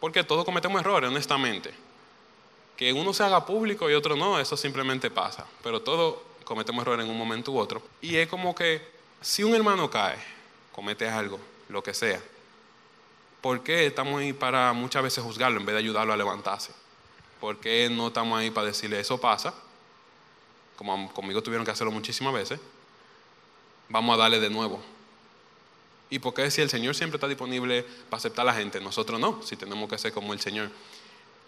Porque 0.00 0.24
todos 0.24 0.44
cometemos 0.44 0.80
errores, 0.80 1.10
honestamente. 1.10 1.72
Que 2.76 2.92
uno 2.92 3.12
se 3.12 3.22
haga 3.22 3.46
público 3.46 3.88
y 3.88 3.94
otro 3.94 4.16
no, 4.16 4.38
eso 4.38 4.56
simplemente 4.56 5.10
pasa. 5.10 5.46
Pero 5.62 5.80
todos 5.80 6.16
cometemos 6.44 6.82
errores 6.82 7.04
en 7.04 7.10
un 7.10 7.18
momento 7.18 7.52
u 7.52 7.58
otro. 7.58 7.82
Y 8.00 8.16
es 8.16 8.28
como 8.28 8.54
que 8.54 8.82
si 9.20 9.42
un 9.42 9.54
hermano 9.54 9.88
cae, 9.90 10.18
comete 10.72 11.08
algo, 11.08 11.40
lo 11.68 11.82
que 11.82 11.94
sea, 11.94 12.20
¿Por 13.44 13.62
qué 13.62 13.84
estamos 13.84 14.22
ahí 14.22 14.32
para 14.32 14.72
muchas 14.72 15.02
veces 15.02 15.22
juzgarlo 15.22 15.60
en 15.60 15.66
vez 15.66 15.74
de 15.74 15.80
ayudarlo 15.80 16.14
a 16.14 16.16
levantarse? 16.16 16.72
¿Por 17.42 17.58
qué 17.58 17.90
no 17.90 18.06
estamos 18.06 18.38
ahí 18.38 18.50
para 18.50 18.68
decirle 18.68 18.98
eso 18.98 19.20
pasa? 19.20 19.52
Como 20.76 21.12
conmigo 21.12 21.42
tuvieron 21.42 21.62
que 21.66 21.70
hacerlo 21.70 21.92
muchísimas 21.92 22.32
veces. 22.32 22.58
Vamos 23.90 24.14
a 24.14 24.22
darle 24.22 24.40
de 24.40 24.48
nuevo. 24.48 24.82
¿Y 26.08 26.20
por 26.20 26.32
qué 26.32 26.50
si 26.50 26.62
el 26.62 26.70
Señor 26.70 26.94
siempre 26.94 27.18
está 27.18 27.28
disponible 27.28 27.82
para 28.08 28.16
aceptar 28.16 28.48
a 28.48 28.52
la 28.52 28.54
gente, 28.54 28.80
nosotros 28.80 29.20
no? 29.20 29.42
Si 29.42 29.56
tenemos 29.56 29.90
que 29.90 29.98
ser 29.98 30.14
como 30.14 30.32
el 30.32 30.40
Señor. 30.40 30.70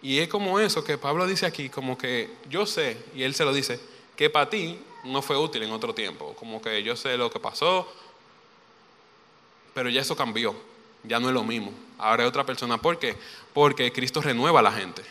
Y 0.03 0.19
es 0.19 0.27
como 0.27 0.59
eso 0.59 0.83
que 0.83 0.99
Pablo 0.99 1.25
dice 1.25 1.47
aquí, 1.47 1.67
como 1.67 1.97
que 1.97 2.29
yo 2.47 2.67
sé, 2.67 3.03
y 3.15 3.23
él 3.23 3.33
se 3.33 3.43
lo 3.43 3.51
dice, 3.51 3.79
que 4.15 4.29
para 4.29 4.51
ti 4.51 4.79
no 5.03 5.23
fue 5.23 5.35
útil 5.35 5.63
en 5.63 5.71
otro 5.71 5.95
tiempo. 5.95 6.35
Como 6.35 6.61
que 6.61 6.83
yo 6.83 6.95
sé 6.95 7.17
lo 7.17 7.31
que 7.31 7.39
pasó, 7.39 7.91
pero 9.73 9.89
ya 9.89 10.01
eso 10.01 10.15
cambió 10.15 10.76
ya 11.03 11.19
no 11.19 11.27
es 11.27 11.33
lo 11.33 11.43
mismo. 11.43 11.71
Ahora 11.97 12.23
es 12.23 12.29
otra 12.29 12.45
persona. 12.45 12.77
¿Por 12.77 12.99
qué? 12.99 13.15
Porque 13.53 13.91
Cristo 13.91 14.21
renueva 14.21 14.59
a 14.59 14.63
la 14.63 14.71
gente. 14.71 15.03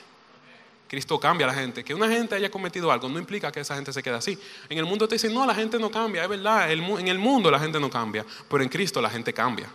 Cristo 0.88 1.18
cambia 1.18 1.46
a 1.46 1.53
la 1.53 1.55
gente. 1.55 1.85
Que 1.85 1.94
una 1.94 2.09
gente 2.09 2.35
haya 2.35 2.51
cometido 2.51 2.92
algo 2.92 3.09
no 3.09 3.18
implica 3.18 3.51
que 3.51 3.61
esa 3.61 3.75
gente 3.75 3.92
se 3.92 4.03
quede 4.03 4.14
así. 4.14 4.38
En 4.68 4.79
el 4.79 4.85
mundo 4.85 5.09
te 5.09 5.16
dicen, 5.16 5.35
no, 5.35 5.44
la 5.44 5.55
gente 5.55 5.79
no 5.79 5.90
cambia. 5.90 6.22
Es 6.22 6.29
verdad, 6.29 6.70
en 6.70 7.09
el 7.09 7.18
mundo 7.18 7.51
la 7.51 7.59
gente 7.59 7.81
no 7.81 7.90
cambia. 7.90 8.25
Pero 8.49 8.62
en 8.62 8.68
Cristo 8.68 9.01
la 9.01 9.11
gente 9.11 9.33
cambia. 9.33 9.68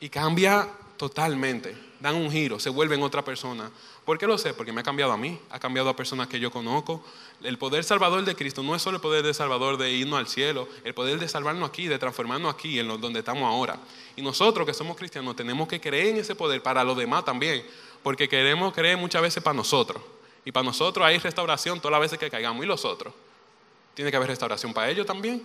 Y 0.00 0.08
cambia 0.08 0.68
totalmente. 1.02 1.74
Dan 1.98 2.14
un 2.14 2.30
giro, 2.30 2.60
se 2.60 2.70
vuelven 2.70 3.02
otra 3.02 3.24
persona. 3.24 3.72
¿Por 4.04 4.18
qué 4.18 4.26
lo 4.28 4.38
sé? 4.38 4.54
Porque 4.54 4.72
me 4.72 4.82
ha 4.82 4.84
cambiado 4.84 5.10
a 5.10 5.16
mí, 5.16 5.36
ha 5.50 5.58
cambiado 5.58 5.88
a 5.88 5.96
personas 5.96 6.28
que 6.28 6.38
yo 6.38 6.52
conozco. 6.52 7.04
El 7.42 7.58
poder 7.58 7.82
salvador 7.82 8.24
de 8.24 8.36
Cristo 8.36 8.62
no 8.62 8.76
es 8.76 8.82
solo 8.82 8.98
el 8.98 9.00
poder 9.00 9.24
de 9.24 9.34
salvador 9.34 9.78
de 9.78 9.90
irnos 9.90 10.16
al 10.16 10.28
cielo, 10.28 10.68
el 10.84 10.94
poder 10.94 11.18
de 11.18 11.26
salvarnos 11.26 11.68
aquí, 11.68 11.88
de 11.88 11.98
transformarnos 11.98 12.54
aquí, 12.54 12.78
en 12.78 12.86
donde 13.00 13.18
estamos 13.18 13.42
ahora. 13.42 13.80
Y 14.14 14.22
nosotros 14.22 14.64
que 14.64 14.72
somos 14.72 14.96
cristianos 14.96 15.34
tenemos 15.34 15.66
que 15.66 15.80
creer 15.80 16.10
en 16.10 16.18
ese 16.18 16.36
poder 16.36 16.62
para 16.62 16.84
los 16.84 16.96
demás 16.96 17.24
también, 17.24 17.66
porque 18.04 18.28
queremos 18.28 18.72
creer 18.72 18.96
muchas 18.96 19.22
veces 19.22 19.42
para 19.42 19.54
nosotros. 19.54 20.00
Y 20.44 20.52
para 20.52 20.62
nosotros 20.62 21.04
hay 21.04 21.18
restauración 21.18 21.80
todas 21.80 21.90
las 21.90 22.00
veces 22.00 22.16
que 22.20 22.30
caigamos. 22.30 22.62
¿Y 22.62 22.68
los 22.68 22.84
otros? 22.84 23.12
Tiene 23.94 24.12
que 24.12 24.16
haber 24.16 24.28
restauración 24.28 24.72
para 24.72 24.88
ellos 24.88 25.04
también. 25.04 25.42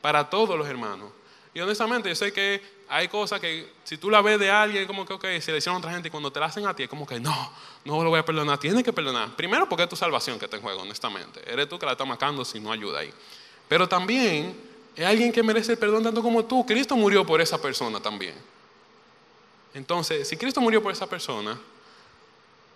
para 0.00 0.30
todos 0.30 0.56
los 0.56 0.68
hermanos. 0.68 1.10
Y 1.56 1.60
honestamente, 1.62 2.10
yo 2.10 2.14
sé 2.14 2.34
que 2.34 2.60
hay 2.86 3.08
cosas 3.08 3.40
que 3.40 3.72
si 3.82 3.96
tú 3.96 4.10
la 4.10 4.20
ves 4.20 4.38
de 4.38 4.50
alguien, 4.50 4.86
como 4.86 5.06
que, 5.06 5.14
ok, 5.14 5.24
se 5.40 5.52
le 5.52 5.56
hicieron 5.56 5.76
a 5.76 5.78
otra 5.78 5.90
gente 5.90 6.08
y 6.08 6.10
cuando 6.10 6.30
te 6.30 6.38
la 6.38 6.44
hacen 6.44 6.66
a 6.66 6.76
ti, 6.76 6.82
es 6.82 6.88
como 6.90 7.06
que 7.06 7.18
no, 7.18 7.50
no 7.86 8.04
lo 8.04 8.10
voy 8.10 8.18
a 8.18 8.24
perdonar. 8.26 8.58
Tienes 8.58 8.84
que 8.84 8.92
perdonar. 8.92 9.34
Primero 9.36 9.66
porque 9.66 9.84
es 9.84 9.88
tu 9.88 9.96
salvación 9.96 10.38
que 10.38 10.44
está 10.44 10.58
en 10.58 10.62
juego, 10.62 10.82
honestamente. 10.82 11.40
Eres 11.50 11.66
tú 11.66 11.78
que 11.78 11.86
la 11.86 11.92
estás 11.92 12.06
marcando 12.06 12.44
si 12.44 12.60
no 12.60 12.70
ayuda 12.70 12.98
ahí. 12.98 13.10
Pero 13.70 13.88
también 13.88 14.54
es 14.94 15.06
alguien 15.06 15.32
que 15.32 15.42
merece 15.42 15.72
el 15.72 15.78
perdón 15.78 16.02
tanto 16.02 16.20
como 16.22 16.44
tú. 16.44 16.66
Cristo 16.66 16.94
murió 16.94 17.24
por 17.24 17.40
esa 17.40 17.58
persona 17.58 18.00
también. 18.00 18.34
Entonces, 19.72 20.28
si 20.28 20.36
Cristo 20.36 20.60
murió 20.60 20.82
por 20.82 20.92
esa 20.92 21.06
persona, 21.06 21.58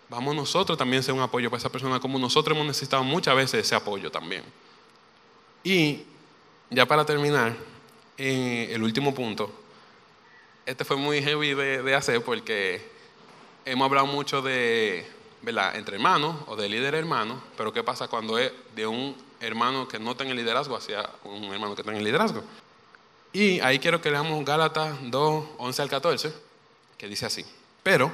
vamos 0.09 0.35
nosotros 0.35 0.79
también 0.79 1.01
a 1.01 1.03
ser 1.03 1.13
un 1.13 1.21
apoyo 1.21 1.51
para 1.51 1.59
esa 1.59 1.69
persona, 1.69 2.01
como 2.01 2.19
nosotros 2.19 2.57
hemos 2.57 2.67
necesitado 2.67 3.05
muchas 3.05 3.37
veces 3.37 3.67
ese 3.67 3.75
apoyo 3.75 4.11
también. 4.11 4.43
Y 5.63 6.01
ya 6.71 6.87
para 6.87 7.05
terminar, 7.05 7.55
eh, 8.23 8.75
el 8.75 8.83
último 8.83 9.15
punto, 9.15 9.51
este 10.67 10.85
fue 10.85 10.99
muy 10.99 11.23
heavy 11.23 11.55
de, 11.55 11.95
hacer 11.95 12.23
porque 12.23 12.87
hemos 13.65 13.87
hablado 13.87 14.07
mucho 14.09 14.43
de, 14.43 15.07
¿verdad?, 15.41 15.75
entre 15.77 15.97
hermanos 15.97 16.37
o 16.47 16.55
de 16.55 16.69
líder 16.69 16.95
hermano, 16.97 17.43
pero 17.57 17.73
¿qué 17.73 17.83
pasa 17.83 18.09
cuando 18.09 18.37
es 18.37 18.53
de 18.77 18.87
un 18.87 19.17
hermano 19.41 19.89
que 19.89 19.99
no 19.99 20.17
tenga 20.17 20.35
liderazgo 20.35 20.77
hacia 20.77 21.09
un 21.25 21.45
hermano 21.45 21.75
que 21.75 21.83
tenga 21.83 21.99
liderazgo? 21.99 22.45
Y 23.33 23.59
ahí 23.61 23.79
quiero 23.79 24.03
que 24.03 24.11
leamos 24.11 24.45
Gálatas 24.45 24.99
2, 25.01 25.45
11 25.57 25.81
al 25.81 25.89
14, 25.89 26.35
que 26.99 27.09
dice 27.09 27.25
así, 27.25 27.47
pero 27.83 28.13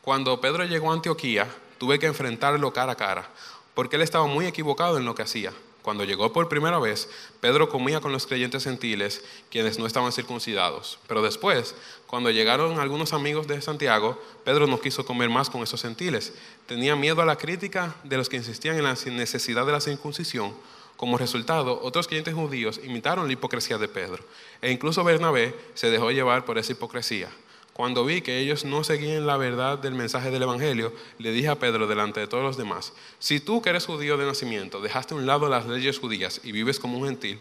cuando 0.00 0.40
Pedro 0.40 0.64
llegó 0.64 0.90
a 0.90 0.94
Antioquía, 0.94 1.46
tuve 1.76 1.98
que 1.98 2.06
enfrentarlo 2.06 2.72
cara 2.72 2.92
a 2.92 2.96
cara, 2.96 3.28
porque 3.74 3.96
él 3.96 4.02
estaba 4.02 4.26
muy 4.26 4.46
equivocado 4.46 4.96
en 4.96 5.04
lo 5.04 5.14
que 5.14 5.24
hacía. 5.24 5.52
Cuando 5.86 6.02
llegó 6.02 6.32
por 6.32 6.48
primera 6.48 6.80
vez, 6.80 7.08
Pedro 7.40 7.68
comía 7.68 8.00
con 8.00 8.10
los 8.10 8.26
creyentes 8.26 8.64
gentiles, 8.64 9.22
quienes 9.52 9.78
no 9.78 9.86
estaban 9.86 10.10
circuncidados. 10.10 10.98
Pero 11.06 11.22
después, 11.22 11.76
cuando 12.08 12.32
llegaron 12.32 12.80
algunos 12.80 13.12
amigos 13.12 13.46
de 13.46 13.62
Santiago, 13.62 14.20
Pedro 14.44 14.66
no 14.66 14.80
quiso 14.80 15.06
comer 15.06 15.30
más 15.30 15.48
con 15.48 15.62
esos 15.62 15.80
gentiles. 15.80 16.32
Tenía 16.66 16.96
miedo 16.96 17.22
a 17.22 17.24
la 17.24 17.36
crítica 17.36 17.94
de 18.02 18.16
los 18.16 18.28
que 18.28 18.34
insistían 18.34 18.76
en 18.76 18.82
la 18.82 18.96
necesidad 19.12 19.64
de 19.64 19.70
la 19.70 19.80
circuncisión. 19.80 20.54
Como 20.96 21.18
resultado, 21.18 21.78
otros 21.80 22.08
creyentes 22.08 22.34
judíos 22.34 22.80
imitaron 22.82 23.28
la 23.28 23.34
hipocresía 23.34 23.78
de 23.78 23.86
Pedro, 23.86 24.24
e 24.62 24.72
incluso 24.72 25.04
Bernabé 25.04 25.54
se 25.74 25.88
dejó 25.88 26.10
llevar 26.10 26.44
por 26.44 26.58
esa 26.58 26.72
hipocresía. 26.72 27.28
Cuando 27.76 28.06
vi 28.06 28.22
que 28.22 28.38
ellos 28.38 28.64
no 28.64 28.84
seguían 28.84 29.26
la 29.26 29.36
verdad 29.36 29.76
del 29.76 29.92
mensaje 29.92 30.30
del 30.30 30.44
Evangelio, 30.44 30.94
le 31.18 31.30
dije 31.30 31.48
a 31.48 31.58
Pedro 31.58 31.86
delante 31.86 32.20
de 32.20 32.26
todos 32.26 32.42
los 32.42 32.56
demás, 32.56 32.94
si 33.18 33.38
tú 33.38 33.60
que 33.60 33.68
eres 33.68 33.84
judío 33.84 34.16
de 34.16 34.24
nacimiento 34.24 34.80
dejaste 34.80 35.12
a 35.12 35.18
un 35.18 35.26
lado 35.26 35.46
las 35.50 35.66
leyes 35.66 35.98
judías 35.98 36.40
y 36.42 36.52
vives 36.52 36.80
como 36.80 36.96
un 36.96 37.04
gentil, 37.04 37.38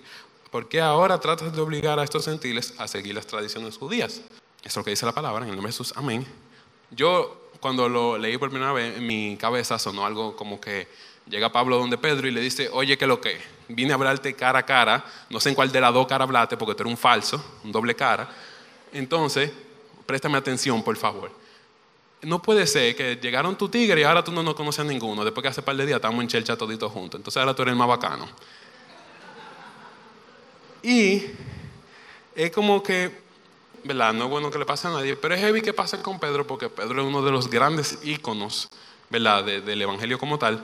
¿por 0.52 0.68
qué 0.68 0.82
ahora 0.82 1.22
tratas 1.22 1.56
de 1.56 1.62
obligar 1.62 2.00
a 2.00 2.04
estos 2.04 2.26
gentiles 2.26 2.74
a 2.78 2.90
seguir 2.90 3.16
las 3.16 3.26
tradiciones 3.28 3.78
judías? 3.78 4.16
Eso 4.16 4.26
es 4.66 4.76
lo 4.76 4.84
que 4.84 4.90
dice 4.90 5.06
la 5.06 5.14
palabra, 5.14 5.46
en 5.46 5.52
el 5.52 5.56
nombre 5.56 5.70
de 5.70 5.72
Jesús, 5.72 5.94
amén. 5.96 6.26
Yo 6.92 7.50
cuando 7.62 7.88
lo 7.88 8.18
leí 8.18 8.38
por 8.38 8.50
primera 8.50 8.74
vez, 8.74 8.98
en 8.98 9.08
mi 9.08 9.38
cabeza 9.38 9.80
sonó 9.80 10.06
algo 10.06 10.36
como 10.36 10.60
que 10.60 10.90
llega 11.30 11.50
Pablo 11.54 11.78
donde 11.78 11.98
Pedro 11.98 12.28
y 12.28 12.32
le 12.32 12.42
dice, 12.42 12.70
oye, 12.74 12.98
¿qué 12.98 13.08
lo 13.08 13.22
que? 13.22 13.40
Vine 13.70 13.94
a 13.94 13.96
hablarte 13.96 14.34
cara 14.34 14.60
a 14.60 14.66
cara, 14.66 15.06
no 15.30 15.40
sé 15.40 15.48
en 15.48 15.56
cuál 15.56 15.72
de 15.72 15.80
las 15.80 15.94
dos 15.94 16.08
caras 16.08 16.28
hablaste 16.28 16.58
porque 16.58 16.76
tú 16.76 16.84
eres 16.84 16.92
un 16.92 16.98
falso, 16.98 17.42
un 17.64 17.72
doble 17.72 17.96
cara. 17.96 18.30
Entonces, 18.92 19.52
préstame 20.06 20.38
atención, 20.38 20.84
por 20.84 20.96
favor. 20.98 21.32
No 22.22 22.42
puede 22.42 22.66
ser 22.66 22.96
que 22.96 23.16
llegaron 23.18 23.58
tu 23.58 23.70
tigre 23.70 24.02
y 24.02 24.04
ahora 24.04 24.24
tú 24.24 24.32
no 24.32 24.42
nos 24.42 24.56
conoces 24.56 24.80
a 24.80 24.84
ninguno. 24.84 25.24
Después 25.24 25.44
que 25.44 25.50
hace 25.50 25.62
par 25.62 25.76
de 25.76 25.86
días 25.86 25.98
estamos 25.98 26.22
en 26.22 26.28
chelcha 26.28 26.58
toditos 26.58 26.92
juntos. 26.92 27.20
Entonces 27.20 27.40
ahora 27.40 27.54
tú 27.54 27.62
eres 27.62 27.74
el 27.74 27.78
más 27.78 27.88
bacano. 27.88 28.28
Y 30.82 31.24
es 32.36 32.52
como 32.52 32.82
que, 32.82 33.12
¿verdad? 33.84 34.14
No 34.14 34.26
es 34.26 34.30
bueno 34.30 34.50
que 34.50 34.58
le 34.58 34.66
pase 34.66 34.88
a 34.88 34.92
nadie, 34.92 35.16
pero 35.16 35.36
es 35.36 35.42
heavy 35.42 35.62
que 35.62 35.74
pase 35.74 36.02
con 36.02 36.20
Pedro 36.20 36.48
porque 36.48 36.70
Pedro 36.70 37.02
es 37.02 37.08
uno 37.08 37.22
de 37.22 37.32
los 37.32 37.50
grandes 37.50 38.00
íconos, 38.04 38.70
¿verdad? 39.10 39.44
del 39.44 39.82
Evangelio 39.82 40.18
como 40.18 40.40
tal. 40.40 40.64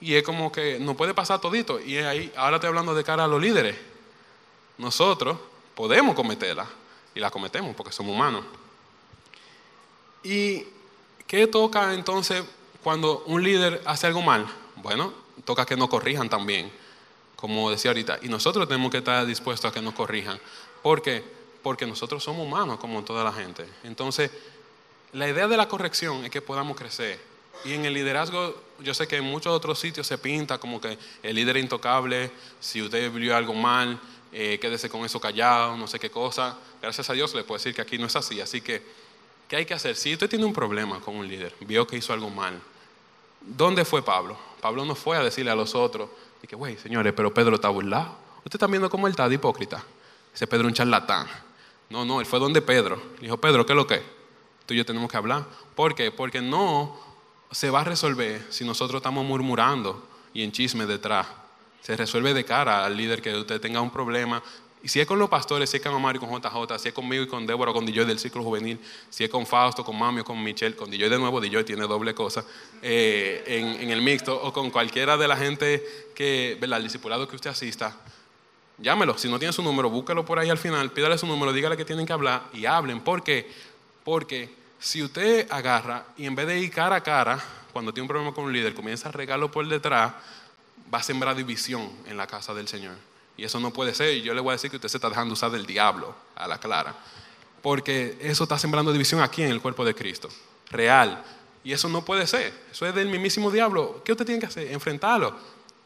Y 0.00 0.14
es 0.14 0.22
como 0.22 0.52
que 0.52 0.78
no 0.78 0.96
puede 0.96 1.14
pasar 1.14 1.40
todito. 1.40 1.80
Y 1.80 1.98
ahí, 1.98 2.32
ahora 2.36 2.56
estoy 2.56 2.68
hablando 2.68 2.94
de 2.94 3.04
cara 3.04 3.24
a 3.24 3.28
los 3.28 3.40
líderes. 3.40 3.76
Nosotros 4.78 5.38
podemos 5.74 6.14
cometerla 6.14 6.66
y 7.16 7.20
la 7.20 7.30
cometemos 7.30 7.74
porque 7.74 7.92
somos 7.92 8.14
humanos. 8.14 8.44
¿Y 10.22 10.64
qué 11.26 11.46
toca 11.46 11.94
entonces 11.94 12.44
cuando 12.84 13.24
un 13.26 13.42
líder 13.42 13.82
hace 13.86 14.06
algo 14.06 14.20
mal? 14.20 14.46
Bueno, 14.76 15.12
toca 15.46 15.64
que 15.64 15.76
nos 15.76 15.88
corrijan 15.88 16.28
también, 16.28 16.70
como 17.34 17.70
decía 17.70 17.90
ahorita. 17.90 18.18
Y 18.22 18.28
nosotros 18.28 18.68
tenemos 18.68 18.90
que 18.90 18.98
estar 18.98 19.24
dispuestos 19.24 19.70
a 19.70 19.74
que 19.74 19.80
nos 19.80 19.94
corrijan. 19.94 20.38
¿Por 20.82 21.00
qué? 21.00 21.24
Porque 21.62 21.86
nosotros 21.86 22.22
somos 22.22 22.46
humanos 22.46 22.78
como 22.78 23.02
toda 23.02 23.24
la 23.24 23.32
gente. 23.32 23.66
Entonces, 23.82 24.30
la 25.12 25.26
idea 25.26 25.48
de 25.48 25.56
la 25.56 25.68
corrección 25.68 26.22
es 26.22 26.30
que 26.30 26.42
podamos 26.42 26.76
crecer. 26.76 27.18
Y 27.64 27.72
en 27.72 27.86
el 27.86 27.94
liderazgo, 27.94 28.54
yo 28.80 28.92
sé 28.92 29.08
que 29.08 29.16
en 29.16 29.24
muchos 29.24 29.54
otros 29.54 29.78
sitios 29.78 30.06
se 30.06 30.18
pinta 30.18 30.58
como 30.58 30.82
que 30.82 30.98
el 31.22 31.34
líder 31.34 31.56
es 31.56 31.62
intocable, 31.62 32.30
si 32.60 32.82
usted 32.82 33.10
vio 33.10 33.34
algo 33.34 33.54
mal, 33.54 33.98
eh, 34.32 34.58
quédese 34.60 34.90
con 34.90 35.02
eso 35.06 35.18
callado, 35.18 35.78
no 35.78 35.86
sé 35.86 35.98
qué 35.98 36.10
cosa. 36.10 36.58
Gracias 36.80 37.08
a 37.10 37.12
Dios 37.12 37.34
le 37.34 37.44
puedo 37.44 37.58
decir 37.58 37.74
que 37.74 37.82
aquí 37.82 37.98
no 37.98 38.06
es 38.06 38.16
así. 38.16 38.40
Así 38.40 38.60
que, 38.60 38.82
¿qué 39.48 39.56
hay 39.56 39.64
que 39.66 39.74
hacer? 39.74 39.96
Si 39.96 40.12
usted 40.12 40.28
tiene 40.28 40.44
un 40.44 40.52
problema 40.52 41.00
con 41.00 41.16
un 41.16 41.26
líder, 41.26 41.54
vio 41.60 41.86
que 41.86 41.96
hizo 41.96 42.12
algo 42.12 42.30
mal, 42.30 42.60
¿dónde 43.40 43.84
fue 43.84 44.02
Pablo? 44.02 44.38
Pablo 44.60 44.84
no 44.84 44.94
fue 44.94 45.16
a 45.16 45.22
decirle 45.22 45.50
a 45.50 45.54
los 45.54 45.74
otros, 45.74 46.08
y 46.42 46.46
que, 46.46 46.56
güey, 46.56 46.76
señores, 46.76 47.12
pero 47.16 47.32
Pedro 47.32 47.56
está 47.56 47.68
burlado. 47.68 48.16
Usted 48.38 48.56
está 48.56 48.66
viendo 48.66 48.90
cómo 48.90 49.06
él 49.06 49.12
está 49.12 49.28
de 49.28 49.34
hipócrita. 49.34 49.82
Ese 50.34 50.46
Pedro 50.46 50.68
un 50.68 50.74
charlatán. 50.74 51.26
No, 51.88 52.04
no, 52.04 52.20
él 52.20 52.26
fue 52.26 52.38
donde 52.38 52.62
Pedro. 52.62 52.96
Le 53.16 53.22
dijo, 53.22 53.36
Pedro, 53.38 53.64
¿qué 53.64 53.72
es 53.72 53.76
lo 53.76 53.86
que? 53.86 54.02
Tú 54.66 54.74
y 54.74 54.76
yo 54.76 54.84
tenemos 54.84 55.10
que 55.10 55.16
hablar. 55.16 55.46
¿Por 55.74 55.94
qué? 55.94 56.10
Porque 56.10 56.40
no 56.40 56.98
se 57.50 57.70
va 57.70 57.80
a 57.80 57.84
resolver 57.84 58.44
si 58.50 58.64
nosotros 58.64 59.00
estamos 59.00 59.24
murmurando 59.24 60.06
y 60.34 60.42
en 60.42 60.52
chisme 60.52 60.86
detrás. 60.86 61.26
Se 61.80 61.96
resuelve 61.96 62.34
de 62.34 62.44
cara 62.44 62.84
al 62.84 62.96
líder 62.96 63.22
que 63.22 63.34
usted 63.34 63.60
tenga 63.60 63.80
un 63.80 63.90
problema. 63.90 64.42
Y 64.82 64.88
si 64.88 65.00
es 65.00 65.06
con 65.06 65.18
los 65.18 65.28
pastores, 65.28 65.68
si 65.68 65.78
es 65.78 65.82
con 65.82 65.92
Omar 65.94 66.16
y 66.16 66.18
con 66.18 66.30
JJ, 66.30 66.78
si 66.78 66.88
es 66.88 66.94
conmigo 66.94 67.24
y 67.24 67.26
con 67.26 67.46
Débora, 67.46 67.72
con 67.72 67.84
DJ 67.84 68.04
del 68.04 68.18
ciclo 68.18 68.42
juvenil, 68.42 68.78
si 69.10 69.24
es 69.24 69.30
con 69.30 69.46
Fausto, 69.46 69.84
con 69.84 69.98
Mami 69.98 70.20
o 70.20 70.24
con 70.24 70.42
Michelle, 70.42 70.76
con 70.76 70.90
DJ 70.90 71.08
de 71.08 71.18
nuevo, 71.18 71.40
DJ 71.40 71.64
tiene 71.64 71.86
doble 71.86 72.14
cosa, 72.14 72.44
eh, 72.82 73.42
en, 73.46 73.90
el 73.90 74.00
mixto, 74.02 74.40
o 74.40 74.52
con 74.52 74.70
cualquiera 74.70 75.16
de 75.16 75.26
la 75.26 75.36
gente 75.36 75.82
que, 76.14 76.56
¿verdad? 76.60 76.78
El 76.78 76.84
discipulado 76.84 77.26
que 77.26 77.34
usted 77.34 77.50
asista, 77.50 77.96
llámelo. 78.78 79.18
Si 79.18 79.28
no 79.28 79.38
tiene 79.38 79.52
su 79.52 79.62
número, 79.62 79.90
búsquelo 79.90 80.24
por 80.24 80.38
ahí 80.38 80.50
al 80.50 80.58
final, 80.58 80.92
pídale 80.92 81.18
su 81.18 81.26
número, 81.26 81.52
dígale 81.52 81.76
que 81.76 81.84
tienen 81.84 82.06
que 82.06 82.12
hablar 82.12 82.44
y 82.52 82.66
hablen. 82.66 83.00
¿Por 83.00 83.24
qué? 83.24 83.50
Porque 84.04 84.50
si 84.78 85.02
usted 85.02 85.50
agarra 85.50 86.04
y 86.16 86.26
en 86.26 86.34
vez 86.34 86.46
de 86.46 86.60
ir 86.60 86.70
cara 86.70 86.96
a 86.96 87.02
cara, 87.02 87.42
cuando 87.72 87.92
tiene 87.92 88.04
un 88.04 88.08
problema 88.08 88.32
con 88.32 88.44
un 88.44 88.52
líder, 88.52 88.74
comienza 88.74 89.08
a 89.08 89.12
regarlo 89.12 89.50
por 89.50 89.66
detrás, 89.66 90.12
va 90.92 90.98
a 90.98 91.02
sembrar 91.02 91.34
división 91.34 91.90
en 92.06 92.16
la 92.16 92.26
casa 92.26 92.54
del 92.54 92.68
Señor. 92.68 92.94
Y 93.36 93.44
eso 93.44 93.60
no 93.60 93.72
puede 93.72 93.94
ser. 93.94 94.16
Y 94.16 94.22
yo 94.22 94.34
le 94.34 94.40
voy 94.40 94.50
a 94.50 94.52
decir 94.52 94.70
que 94.70 94.76
usted 94.76 94.88
se 94.88 94.96
está 94.96 95.08
dejando 95.08 95.34
usar 95.34 95.50
del 95.50 95.66
diablo 95.66 96.14
a 96.34 96.46
la 96.48 96.58
clara. 96.58 96.94
Porque 97.62 98.16
eso 98.20 98.44
está 98.44 98.58
sembrando 98.58 98.92
división 98.92 99.20
aquí 99.20 99.42
en 99.42 99.50
el 99.50 99.60
cuerpo 99.60 99.84
de 99.84 99.94
Cristo. 99.94 100.28
Real. 100.70 101.22
Y 101.64 101.72
eso 101.72 101.88
no 101.88 102.04
puede 102.04 102.26
ser. 102.26 102.52
Eso 102.70 102.86
es 102.86 102.94
del 102.94 103.08
mismísimo 103.08 103.50
diablo. 103.50 104.02
¿Qué 104.04 104.12
usted 104.12 104.24
tiene 104.24 104.40
que 104.40 104.46
hacer? 104.46 104.70
Enfrentarlo. 104.70 105.34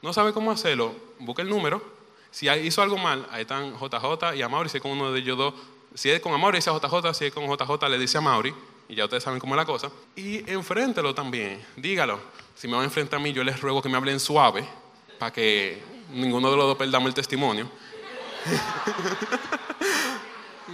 No 0.03 0.13
sabe 0.13 0.33
cómo 0.33 0.51
hacerlo. 0.51 0.95
Busque 1.19 1.43
el 1.43 1.49
número. 1.49 1.83
Si 2.31 2.49
hizo 2.49 2.83
algo 2.83 2.97
mal, 2.97 3.27
ahí 3.31 3.43
están 3.43 3.75
JJ 3.79 4.37
y 4.37 4.43
Amaury. 4.43 4.69
Si 4.69 4.77
es 4.77 4.83
con 4.83 4.93
uno 4.93 5.11
de 5.11 5.21
ellos 5.21 5.37
dos. 5.37 5.55
Si 5.95 6.11
es 6.11 6.21
con 6.21 6.33
Amaury, 6.33 6.59
dice 6.59 6.71
a 6.71 6.79
JJ. 6.79 7.15
Si 7.15 7.25
es 7.25 7.33
con 7.33 7.45
JJ, 7.47 7.89
le 7.89 7.99
dice 7.99 8.19
a 8.19 8.21
Amaury. 8.21 8.55
Y 8.89 8.95
ya 8.95 9.05
ustedes 9.05 9.23
saben 9.23 9.41
cómo 9.41 9.55
es 9.55 9.57
la 9.57 9.65
cosa. 9.65 9.91
Y 10.17 10.51
enfréntelo 10.51 11.15
también. 11.15 11.65
Dígalo. 11.77 12.21
Si 12.55 12.69
me 12.69 12.75
va 12.75 12.83
a 12.83 12.85
enfrentar 12.85 13.19
a 13.19 13.23
mí, 13.23 13.33
yo 13.33 13.43
les 13.43 13.61
ruego 13.61 13.81
que 13.81 13.89
me 13.89 13.97
hablen 13.97 14.21
suave 14.21 14.69
para 15.19 15.33
que 15.33 15.83
ninguno 16.13 16.51
de 16.51 16.57
los 16.57 16.67
dos 16.67 16.77
perdamos 16.77 17.09
el 17.09 17.15
testimonio. 17.15 17.71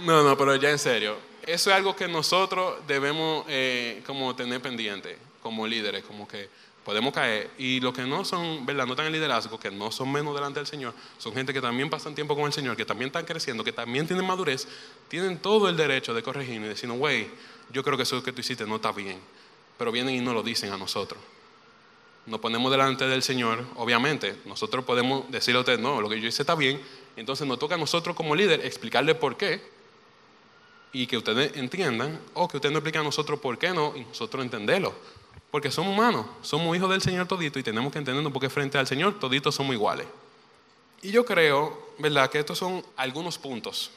no, 0.05 0.23
no, 0.23 0.37
pero 0.37 0.55
ya 0.55 0.69
en 0.69 0.79
serio. 0.79 1.17
Eso 1.45 1.69
es 1.69 1.75
algo 1.75 1.95
que 1.95 2.07
nosotros 2.07 2.75
debemos 2.87 3.45
eh, 3.47 4.03
como 4.05 4.35
tener 4.35 4.61
pendiente 4.61 5.17
como 5.41 5.65
líderes, 5.65 6.03
como 6.03 6.27
que 6.27 6.49
podemos 6.83 7.13
caer. 7.13 7.49
Y 7.57 7.79
los 7.79 7.93
que 7.93 8.01
no 8.01 8.25
son, 8.25 8.65
¿verdad? 8.65 8.85
No 8.85 8.93
están 8.93 9.05
en 9.05 9.13
liderazgo, 9.13 9.57
que 9.57 9.71
no 9.71 9.91
son 9.91 10.11
menos 10.11 10.35
delante 10.35 10.59
del 10.59 10.67
Señor, 10.67 10.93
son 11.17 11.33
gente 11.33 11.53
que 11.53 11.61
también 11.61 11.89
pasan 11.89 12.13
tiempo 12.13 12.35
con 12.35 12.45
el 12.45 12.53
Señor, 12.53 12.75
que 12.75 12.83
también 12.83 13.07
están 13.07 13.23
creciendo, 13.23 13.63
que 13.63 13.71
también 13.71 14.05
tienen 14.07 14.25
madurez, 14.25 14.67
tienen 15.07 15.37
todo 15.37 15.69
el 15.69 15.77
derecho 15.77 16.13
de 16.13 16.21
corregir 16.21 16.55
y 16.55 16.59
decir, 16.67 16.89
güey, 16.89 17.29
yo 17.71 17.81
creo 17.81 17.95
que 17.95 18.03
eso 18.03 18.21
que 18.21 18.33
tú 18.33 18.41
hiciste 18.41 18.65
no 18.65 18.75
está 18.75 18.91
bien. 18.91 19.19
Pero 19.77 19.91
vienen 19.91 20.15
y 20.15 20.19
nos 20.19 20.33
lo 20.33 20.43
dicen 20.43 20.71
a 20.73 20.77
nosotros 20.77 21.19
nos 22.27 22.41
ponemos 22.41 22.69
delante 22.69 23.07
del 23.07 23.23
Señor, 23.23 23.65
obviamente, 23.77 24.35
nosotros 24.45 24.83
podemos 24.83 25.29
decirle 25.31 25.59
a 25.59 25.61
usted, 25.61 25.79
no, 25.79 26.01
lo 26.01 26.09
que 26.09 26.19
yo 26.19 26.27
hice 26.27 26.43
está 26.43 26.55
bien, 26.55 26.81
entonces 27.15 27.47
nos 27.47 27.57
toca 27.57 27.75
a 27.75 27.77
nosotros 27.77 28.15
como 28.15 28.35
líder 28.35 28.65
explicarle 28.65 29.15
por 29.15 29.37
qué 29.37 29.61
y 30.91 31.07
que 31.07 31.17
ustedes 31.17 31.55
entiendan, 31.55 32.19
o 32.33 32.47
que 32.47 32.57
usted 32.57 32.69
nos 32.69 32.79
explique 32.79 32.97
a 32.97 33.03
nosotros 33.03 33.39
por 33.39 33.57
qué 33.57 33.71
no 33.71 33.95
y 33.95 34.01
nosotros 34.01 34.43
entenderlo. 34.43 34.93
Porque 35.51 35.71
somos 35.71 35.93
humanos, 35.93 36.25
somos 36.41 36.75
hijos 36.75 36.89
del 36.89 37.01
Señor 37.01 37.27
todito 37.27 37.59
y 37.59 37.63
tenemos 37.63 37.91
que 37.93 37.99
entendernos 37.99 38.33
porque 38.33 38.49
frente 38.49 38.77
al 38.77 38.87
Señor 38.87 39.17
toditos 39.19 39.55
somos 39.55 39.73
iguales. 39.73 40.05
Y 41.01 41.11
yo 41.11 41.25
creo, 41.25 41.91
¿verdad?, 41.97 42.29
que 42.29 42.39
estos 42.39 42.57
son 42.57 42.83
algunos 42.97 43.37
puntos, 43.37 43.91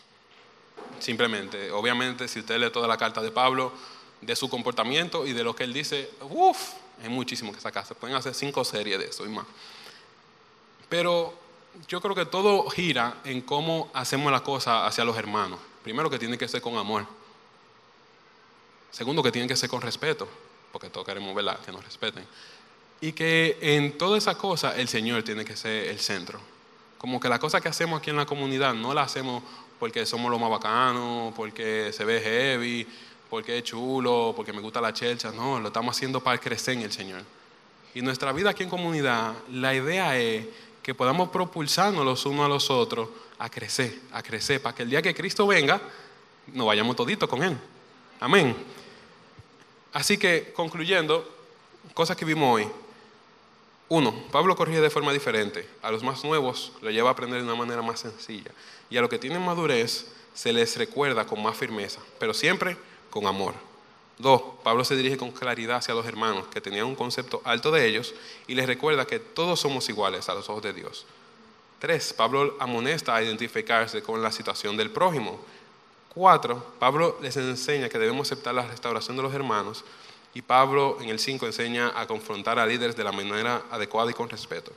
simplemente. 1.01 1.73
Obviamente, 1.73 2.29
si 2.29 2.41
usted 2.41 2.59
lee 2.59 2.71
toda 2.71 2.87
la 2.87 2.97
carta 2.97 3.21
de 3.21 3.31
Pablo, 3.33 3.73
de 4.21 4.37
su 4.37 4.49
comportamiento 4.49 5.27
y 5.27 5.33
de 5.33 5.43
lo 5.43 5.57
que 5.57 5.65
él 5.65 5.73
dice, 5.73 6.11
uff, 6.21 6.75
hay 7.03 7.09
muchísimo 7.09 7.53
que 7.53 7.61
sacar. 7.61 7.87
Se 7.87 7.95
pueden 7.95 8.17
hacer 8.17 8.35
cinco 8.35 8.65
series 8.65 8.99
de 8.99 9.07
eso 9.07 9.25
y 9.25 9.29
más. 9.29 9.47
Pero 10.89 11.35
yo 11.89 12.01
creo 12.01 12.15
que 12.15 12.27
todo 12.27 12.69
gira 12.71 13.17
en 13.25 13.41
cómo 13.41 13.91
hacemos 13.95 14.31
la 14.33 14.41
cosa 14.41 14.87
hacia 14.87 15.05
los 15.05 15.17
hermanos. 15.17 15.59
Primero 15.83 16.11
que 16.11 16.19
tiene 16.19 16.37
que 16.37 16.49
ser 16.49 16.61
con 16.61 16.77
amor. 16.77 17.07
Segundo 18.91 19.23
que 19.23 19.31
tiene 19.31 19.47
que 19.47 19.57
ser 19.57 19.69
con 19.69 19.81
respeto, 19.81 20.29
porque 20.73 20.91
todos 20.91 21.07
queremos 21.07 21.35
¿verdad? 21.35 21.59
que 21.61 21.73
nos 21.73 21.85
respeten. 21.85 22.27
Y 23.01 23.13
que 23.13 23.57
en 23.61 23.97
toda 23.97 24.19
esa 24.19 24.37
cosa 24.37 24.77
el 24.77 24.89
Señor 24.89 25.23
tiene 25.23 25.45
que 25.45 25.57
ser 25.57 25.89
el 25.89 26.01
centro. 26.01 26.41
Como 26.99 27.19
que 27.19 27.29
la 27.29 27.39
cosa 27.39 27.61
que 27.61 27.69
hacemos 27.69 28.01
aquí 28.01 28.11
en 28.11 28.17
la 28.17 28.27
comunidad 28.27 28.75
no 28.75 28.93
la 28.93 29.03
hacemos 29.03 29.43
porque 29.79 30.05
somos 30.05 30.31
los 30.31 30.39
más 30.39 30.51
bacanos, 30.51 31.33
porque 31.35 31.93
se 31.95 32.05
ve 32.05 32.21
heavy, 32.21 32.87
porque 33.31 33.57
es 33.57 33.65
chulo, 33.65 34.35
porque 34.35 34.53
me 34.53 34.61
gusta 34.61 34.81
la 34.81 34.93
chelcha. 34.93 35.31
No, 35.31 35.61
lo 35.61 35.69
estamos 35.69 35.97
haciendo 35.97 36.21
para 36.21 36.37
crecer 36.39 36.75
en 36.75 36.83
el 36.83 36.93
Señor. 36.93 37.23
Y 37.95 38.03
nuestra 38.03 38.33
vida 38.33 38.51
aquí 38.51 38.65
en 38.65 38.69
comunidad, 38.69 39.35
la 39.53 39.73
idea 39.73 40.19
es 40.19 40.47
que 40.83 40.95
podamos 40.95 41.29
propulsarnos 41.31 42.05
los 42.05 42.27
unos 42.27 42.47
a 42.47 42.49
los 42.49 42.71
otros 42.71 43.09
a 43.39 43.49
crecer, 43.49 44.01
a 44.13 44.23
crecer, 44.23 44.61
para 44.61 44.75
que 44.75 44.83
el 44.83 44.91
día 44.91 45.01
que 45.01 45.15
Cristo 45.15 45.47
venga, 45.47 45.81
nos 46.49 46.67
vayamos 46.67 46.97
toditos 46.97 47.29
con 47.29 47.43
Él. 47.43 47.57
Amén. 48.19 48.57
Así 49.93 50.19
que, 50.19 50.53
concluyendo, 50.53 51.27
cosas 51.95 52.17
que 52.17 52.25
vimos 52.25 52.55
hoy. 52.55 52.69
Uno, 53.89 54.15
Pablo 54.31 54.57
corrige 54.57 54.81
de 54.81 54.91
forma 54.91 55.13
diferente. 55.13 55.69
A 55.83 55.91
los 55.91 56.03
más 56.03 56.25
nuevos 56.25 56.73
lo 56.83 56.91
lleva 56.91 57.11
a 57.11 57.13
aprender 57.13 57.41
de 57.41 57.45
una 57.45 57.57
manera 57.57 57.83
más 57.83 58.01
sencilla. 58.01 58.51
Y 58.89 58.97
a 58.97 59.01
los 59.01 59.11
que 59.11 59.19
tienen 59.19 59.45
madurez 59.45 60.07
se 60.35 60.53
les 60.53 60.77
recuerda 60.77 61.27
con 61.27 61.43
más 61.43 61.57
firmeza, 61.57 62.01
pero 62.19 62.35
siempre 62.35 62.77
con 63.11 63.27
amor. 63.27 63.55
Dos, 64.19 64.43
Pablo 64.63 64.85
se 64.85 64.97
dirige 64.97 65.17
con 65.17 65.31
claridad 65.31 65.79
hacia 65.79 65.95
los 65.95 66.07
hermanos 66.07 66.47
que 66.49 66.61
tenían 66.61 66.87
un 66.87 66.95
concepto 66.95 67.41
alto 67.45 67.71
de 67.71 67.87
ellos 67.87 68.15
y 68.47 68.55
les 68.55 68.67
recuerda 68.67 69.07
que 69.07 69.19
todos 69.19 69.61
somos 69.61 69.89
iguales 69.89 70.29
a 70.29 70.35
los 70.35 70.49
ojos 70.49 70.63
de 70.63 70.73
Dios. 70.73 71.07
Tres, 71.79 72.13
Pablo 72.13 72.57
amonesta 72.61 73.15
a 73.17 73.23
identificarse 73.23 74.03
con 74.03 74.23
la 74.23 74.31
situación 74.31 74.77
del 74.77 74.91
prójimo. 74.91 75.41
Cuatro, 76.13 76.63
Pablo 76.79 77.19
les 77.23 77.37
enseña 77.37 77.89
que 77.89 77.99
debemos 77.99 78.31
aceptar 78.31 78.55
la 78.55 78.67
restauración 78.67 79.17
de 79.17 79.23
los 79.23 79.33
hermanos 79.33 79.85
y 80.35 80.43
Pablo 80.43 80.99
en 81.01 81.09
el 81.09 81.19
5 81.19 81.47
enseña 81.47 81.93
a 81.99 82.07
confrontar 82.07 82.59
a 82.59 82.67
líderes 82.67 82.97
de 82.97 83.05
la 83.05 83.13
manera 83.13 83.63
adecuada 83.71 84.11
y 84.11 84.15
con 84.15 84.29
respeto. 84.29 84.73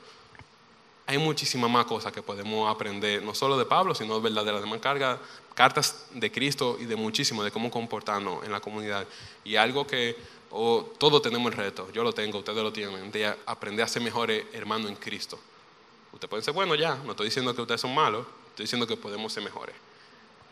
Hay 1.05 1.17
muchísimas 1.17 1.69
más 1.69 1.85
cosas 1.85 2.13
que 2.13 2.21
podemos 2.21 2.73
aprender, 2.73 3.21
no 3.21 3.35
solo 3.35 3.57
de 3.57 3.65
Pablo, 3.65 3.93
sino 3.93 4.19
de 4.21 4.29
las 4.29 4.45
demás 4.45 4.79
cargas, 4.79 5.19
cartas 5.53 6.05
de 6.11 6.31
Cristo 6.31 6.77
y 6.79 6.85
de 6.85 6.95
muchísimo, 6.95 7.43
de 7.43 7.51
cómo 7.51 7.69
comportarnos 7.69 8.43
en 8.45 8.51
la 8.51 8.61
comunidad. 8.61 9.05
Y 9.43 9.57
algo 9.57 9.85
que 9.85 10.15
todos 10.49 11.21
tenemos 11.21 11.51
el 11.51 11.57
reto, 11.57 11.91
yo 11.91 12.03
lo 12.03 12.13
tengo, 12.13 12.39
ustedes 12.39 12.63
lo 12.63 12.71
tienen, 12.71 13.11
de 13.11 13.35
aprender 13.45 13.83
a 13.83 13.87
ser 13.87 14.01
mejores 14.01 14.45
hermanos 14.53 14.89
en 14.89 14.95
Cristo. 14.95 15.39
Usted 16.13 16.29
puede 16.29 16.43
ser 16.43 16.53
bueno 16.53 16.75
ya, 16.75 16.95
no 17.03 17.11
estoy 17.11 17.25
diciendo 17.25 17.53
que 17.53 17.61
ustedes 17.61 17.81
son 17.81 17.93
malos, 17.93 18.25
estoy 18.49 18.63
diciendo 18.63 18.87
que 18.87 18.95
podemos 18.95 19.33
ser 19.33 19.43
mejores. 19.43 19.75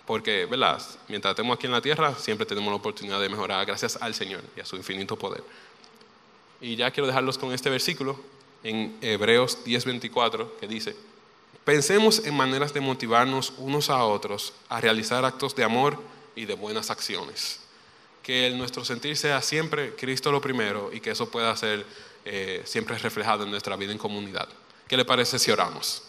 Porque, 0.05 0.47
¿verdad? 0.47 0.81
Mientras 1.07 1.31
estemos 1.31 1.55
aquí 1.55 1.67
en 1.67 1.71
la 1.71 1.81
tierra, 1.81 2.15
siempre 2.15 2.45
tenemos 2.45 2.71
la 2.71 2.77
oportunidad 2.77 3.21
de 3.21 3.29
mejorar 3.29 3.65
gracias 3.65 3.97
al 4.01 4.15
Señor 4.15 4.41
y 4.57 4.59
a 4.59 4.65
su 4.65 4.75
infinito 4.75 5.15
poder. 5.15 5.43
Y 6.59 6.75
ya 6.75 6.91
quiero 6.91 7.07
dejarlos 7.07 7.37
con 7.37 7.53
este 7.53 7.69
versículo 7.69 8.19
en 8.63 8.97
Hebreos 9.02 9.60
10:24 9.65 10.58
que 10.60 10.67
dice, 10.67 10.95
pensemos 11.63 12.26
en 12.26 12.36
maneras 12.36 12.74
de 12.74 12.82
motivarnos 12.82 13.54
unos 13.58 13.89
a 13.89 14.04
otros 14.04 14.54
a 14.69 14.82
realizar 14.82 15.26
actos 15.26 15.56
de 15.56 15.63
amor 15.63 16.00
y 16.36 16.45
de 16.45 16.54
buenas 16.54 16.89
acciones. 16.89 17.60
Que 18.24 18.47
el 18.47 18.58
nuestro 18.58 18.86
sentir 18.86 19.17
sea 19.17 19.41
siempre 19.41 19.95
Cristo 19.95 20.32
lo 20.32 20.41
primero 20.41 20.91
y 20.93 21.00
que 21.00 21.12
eso 21.12 21.30
pueda 21.30 21.56
ser 21.56 21.86
eh, 22.24 22.62
siempre 22.65 22.97
reflejado 22.97 23.43
en 23.43 23.52
nuestra 23.52 23.76
vida 23.76 23.91
en 23.91 23.97
comunidad. 23.97 24.47
¿Qué 24.88 24.95
le 24.95 25.06
parece 25.06 25.39
si 25.39 25.50
oramos? 25.52 26.04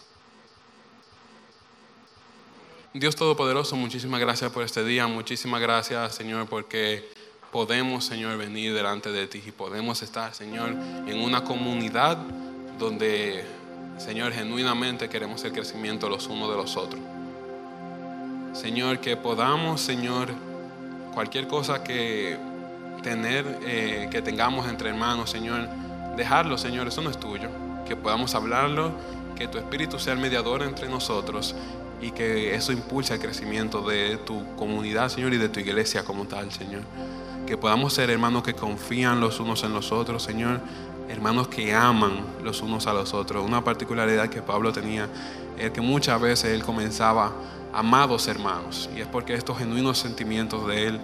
Dios 2.93 3.15
Todopoderoso, 3.15 3.75
muchísimas 3.75 4.19
gracias 4.19 4.51
por 4.51 4.61
este 4.63 4.83
día, 4.83 5.07
muchísimas 5.07 5.59
gracias 5.59 6.13
Señor 6.13 6.47
porque 6.47 7.09
podemos 7.53 8.03
Señor 8.03 8.35
venir 8.39 8.73
delante 8.73 9.11
de 9.11 9.27
ti 9.27 9.41
y 9.45 9.51
podemos 9.51 10.01
estar 10.01 10.33
Señor 10.33 10.71
en 10.71 11.21
una 11.21 11.43
comunidad 11.43 12.17
donde 12.79 13.45
Señor 13.99 14.33
genuinamente 14.33 15.07
queremos 15.07 15.43
el 15.45 15.53
crecimiento 15.53 16.09
los 16.09 16.25
unos 16.25 16.49
de 16.49 16.57
los 16.57 16.75
otros. 16.75 16.99
Señor, 18.53 18.99
que 18.99 19.15
podamos 19.15 19.81
Señor 19.81 20.29
cualquier 21.13 21.47
cosa 21.47 21.83
que 21.83 22.37
tener, 23.03 23.59
eh, 23.67 24.07
que 24.09 24.23
tengamos 24.23 24.67
entre 24.67 24.89
hermanos 24.89 25.29
Señor, 25.29 25.69
dejarlo 26.17 26.57
Señor, 26.57 26.87
eso 26.87 27.01
no 27.03 27.11
es 27.11 27.19
tuyo, 27.19 27.49
que 27.87 27.95
podamos 27.95 28.33
hablarlo, 28.33 28.93
que 29.35 29.47
tu 29.47 29.59
Espíritu 29.59 29.99
sea 29.99 30.13
el 30.13 30.19
mediador 30.19 30.63
entre 30.63 30.89
nosotros 30.89 31.53
y 32.01 32.09
que 32.09 32.55
eso 32.55 32.71
impulse 32.71 33.13
el 33.13 33.19
crecimiento 33.19 33.83
de 33.83 34.17
tu 34.17 34.55
comunidad, 34.55 35.09
Señor, 35.09 35.33
y 35.33 35.37
de 35.37 35.49
tu 35.49 35.59
iglesia 35.59 36.03
como 36.03 36.25
tal, 36.25 36.51
Señor. 36.51 36.81
Que 37.45 37.57
podamos 37.57 37.93
ser 37.93 38.09
hermanos 38.09 38.43
que 38.43 38.53
confían 38.53 39.19
los 39.19 39.39
unos 39.39 39.63
en 39.63 39.73
los 39.73 39.91
otros, 39.91 40.23
Señor, 40.23 40.61
hermanos 41.09 41.47
que 41.47 41.73
aman 41.73 42.25
los 42.43 42.61
unos 42.61 42.87
a 42.87 42.93
los 42.93 43.13
otros. 43.13 43.45
Una 43.45 43.63
particularidad 43.63 44.29
que 44.29 44.41
Pablo 44.41 44.71
tenía 44.71 45.07
es 45.57 45.71
que 45.71 45.81
muchas 45.81 46.19
veces 46.19 46.51
él 46.51 46.63
comenzaba, 46.63 47.31
amados 47.73 48.27
hermanos, 48.27 48.89
y 48.95 49.01
es 49.01 49.07
porque 49.07 49.33
estos 49.33 49.57
genuinos 49.57 49.97
sentimientos 49.97 50.67
de 50.67 50.87
él 50.87 50.99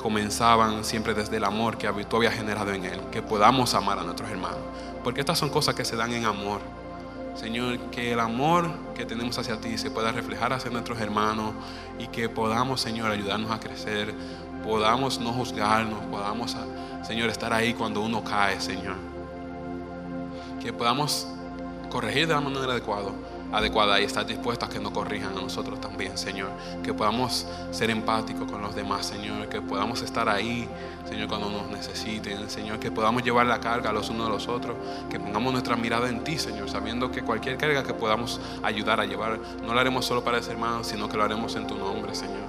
comenzaban 0.00 0.84
siempre 0.84 1.14
desde 1.14 1.38
el 1.38 1.44
amor 1.44 1.78
que 1.78 1.88
tú 2.04 2.16
habías 2.16 2.34
generado 2.34 2.72
en 2.72 2.84
él, 2.84 3.00
que 3.10 3.22
podamos 3.22 3.74
amar 3.74 3.98
a 3.98 4.02
nuestros 4.02 4.30
hermanos, 4.30 4.60
porque 5.02 5.20
estas 5.20 5.38
son 5.38 5.50
cosas 5.50 5.74
que 5.74 5.84
se 5.84 5.96
dan 5.96 6.12
en 6.12 6.24
amor. 6.24 6.60
Señor, 7.34 7.78
que 7.90 8.12
el 8.12 8.20
amor 8.20 8.70
que 8.94 9.04
tenemos 9.04 9.36
hacia 9.38 9.60
ti 9.60 9.76
se 9.76 9.90
pueda 9.90 10.10
reflejar 10.10 10.54
hacia 10.54 10.70
nuestros 10.70 10.98
hermanos 11.00 11.52
y 11.98 12.06
que 12.06 12.30
podamos, 12.30 12.80
Señor, 12.80 13.10
ayudarnos 13.10 13.50
a 13.50 13.60
crecer, 13.60 14.14
podamos 14.66 15.20
no 15.20 15.32
juzgarnos, 15.32 16.00
podamos, 16.10 16.56
Señor, 17.06 17.30
estar 17.30 17.52
ahí 17.52 17.72
cuando 17.72 18.02
uno 18.02 18.22
cae, 18.24 18.60
Señor. 18.60 18.96
Que 20.60 20.72
podamos 20.72 21.28
corregir 21.88 22.26
de 22.26 22.34
la 22.34 22.40
manera 22.40 22.72
adecuada 22.72 23.12
adecuada 23.52 24.00
y 24.00 24.04
estar 24.04 24.26
dispuestos 24.26 24.68
a 24.68 24.72
que 24.72 24.80
nos 24.80 24.92
corrijan 24.92 25.36
a 25.36 25.40
nosotros 25.40 25.80
también, 25.80 26.16
Señor. 26.18 26.50
Que 26.82 26.92
podamos 26.92 27.46
ser 27.70 27.90
empáticos 27.90 28.50
con 28.50 28.60
los 28.60 28.74
demás, 28.74 29.06
Señor. 29.06 29.48
Que 29.48 29.60
podamos 29.60 30.02
estar 30.02 30.28
ahí, 30.28 30.68
Señor, 31.08 31.28
cuando 31.28 31.50
nos 31.50 31.68
necesiten, 31.68 32.48
Señor. 32.50 32.78
Que 32.78 32.90
podamos 32.90 33.22
llevar 33.22 33.46
la 33.46 33.60
carga 33.60 33.90
a 33.90 33.92
los 33.92 34.10
unos 34.10 34.26
a 34.28 34.30
los 34.30 34.48
otros. 34.48 34.76
Que 35.10 35.20
pongamos 35.20 35.52
nuestra 35.52 35.76
mirada 35.76 36.08
en 36.08 36.24
ti, 36.24 36.38
Señor, 36.38 36.68
sabiendo 36.68 37.10
que 37.10 37.22
cualquier 37.22 37.56
carga 37.56 37.82
que 37.82 37.94
podamos 37.94 38.40
ayudar 38.62 39.00
a 39.00 39.06
llevar, 39.06 39.38
no 39.64 39.74
lo 39.74 39.80
haremos 39.80 40.04
solo 40.04 40.24
para 40.24 40.38
ese 40.38 40.50
hermano, 40.50 40.84
sino 40.84 41.08
que 41.08 41.16
lo 41.16 41.24
haremos 41.24 41.54
en 41.56 41.66
tu 41.66 41.76
nombre, 41.76 42.14
Señor. 42.14 42.46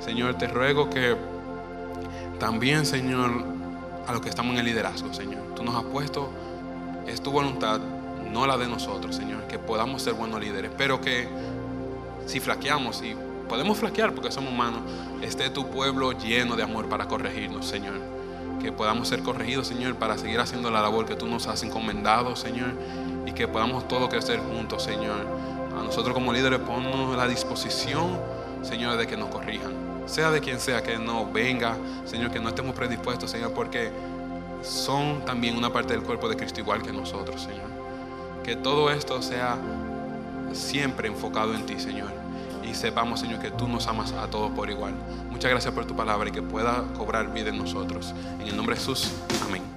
Señor, 0.00 0.34
te 0.34 0.46
ruego 0.46 0.90
que 0.90 1.16
también, 2.38 2.86
Señor, 2.86 3.30
a 4.06 4.12
los 4.12 4.20
que 4.20 4.28
estamos 4.28 4.52
en 4.52 4.60
el 4.60 4.66
liderazgo, 4.66 5.12
Señor, 5.14 5.54
tú 5.54 5.64
nos 5.64 5.74
has 5.74 5.84
puesto, 5.84 6.30
es 7.06 7.22
tu 7.22 7.30
voluntad 7.30 7.80
no 8.32 8.46
la 8.46 8.58
de 8.58 8.66
nosotros, 8.66 9.14
Señor, 9.14 9.46
que 9.46 9.58
podamos 9.58 10.02
ser 10.02 10.14
buenos 10.14 10.40
líderes, 10.40 10.70
pero 10.76 11.00
que 11.00 11.28
si 12.26 12.40
flaqueamos, 12.40 13.02
y 13.02 13.16
podemos 13.48 13.78
flaquear 13.78 14.12
porque 14.12 14.32
somos 14.32 14.52
humanos, 14.52 14.80
esté 15.22 15.50
tu 15.50 15.68
pueblo 15.68 16.12
lleno 16.12 16.56
de 16.56 16.62
amor 16.62 16.88
para 16.88 17.06
corregirnos, 17.06 17.66
Señor. 17.66 17.94
Que 18.60 18.72
podamos 18.72 19.08
ser 19.08 19.22
corregidos, 19.22 19.68
Señor, 19.68 19.94
para 19.96 20.16
seguir 20.16 20.40
haciendo 20.40 20.70
la 20.70 20.80
labor 20.80 21.06
que 21.06 21.14
tú 21.14 21.26
nos 21.26 21.46
has 21.46 21.62
encomendado, 21.62 22.34
Señor, 22.34 22.72
y 23.26 23.32
que 23.32 23.46
podamos 23.46 23.86
todos 23.86 24.08
crecer 24.08 24.40
juntos, 24.40 24.82
Señor. 24.82 25.26
A 25.78 25.82
nosotros 25.82 26.14
como 26.14 26.32
líderes 26.32 26.60
ponnos 26.60 27.16
la 27.16 27.28
disposición, 27.28 28.18
Señor, 28.62 28.96
de 28.96 29.06
que 29.06 29.16
nos 29.16 29.28
corrijan. 29.28 29.83
Sea 30.06 30.30
de 30.30 30.40
quien 30.40 30.60
sea 30.60 30.82
que 30.82 30.98
no 30.98 31.30
venga, 31.30 31.76
Señor, 32.04 32.30
que 32.30 32.40
no 32.40 32.50
estemos 32.50 32.74
predispuestos, 32.74 33.30
Señor, 33.30 33.52
porque 33.52 33.90
son 34.62 35.24
también 35.24 35.56
una 35.56 35.72
parte 35.72 35.94
del 35.94 36.02
cuerpo 36.02 36.28
de 36.28 36.36
Cristo 36.36 36.60
igual 36.60 36.82
que 36.82 36.92
nosotros, 36.92 37.42
Señor. 37.42 37.68
Que 38.42 38.56
todo 38.56 38.90
esto 38.90 39.22
sea 39.22 39.56
siempre 40.52 41.08
enfocado 41.08 41.54
en 41.54 41.66
ti, 41.66 41.80
Señor. 41.80 42.10
Y 42.62 42.74
sepamos, 42.74 43.20
Señor, 43.20 43.40
que 43.40 43.50
tú 43.50 43.68
nos 43.68 43.86
amas 43.86 44.12
a 44.12 44.26
todos 44.28 44.50
por 44.52 44.70
igual. 44.70 44.94
Muchas 45.30 45.50
gracias 45.50 45.74
por 45.74 45.84
tu 45.86 45.94
palabra 45.94 46.28
y 46.28 46.32
que 46.32 46.42
pueda 46.42 46.84
cobrar 46.96 47.32
vida 47.32 47.50
en 47.50 47.58
nosotros. 47.58 48.14
En 48.40 48.48
el 48.48 48.56
nombre 48.56 48.74
de 48.74 48.80
Jesús, 48.80 49.12
amén. 49.46 49.73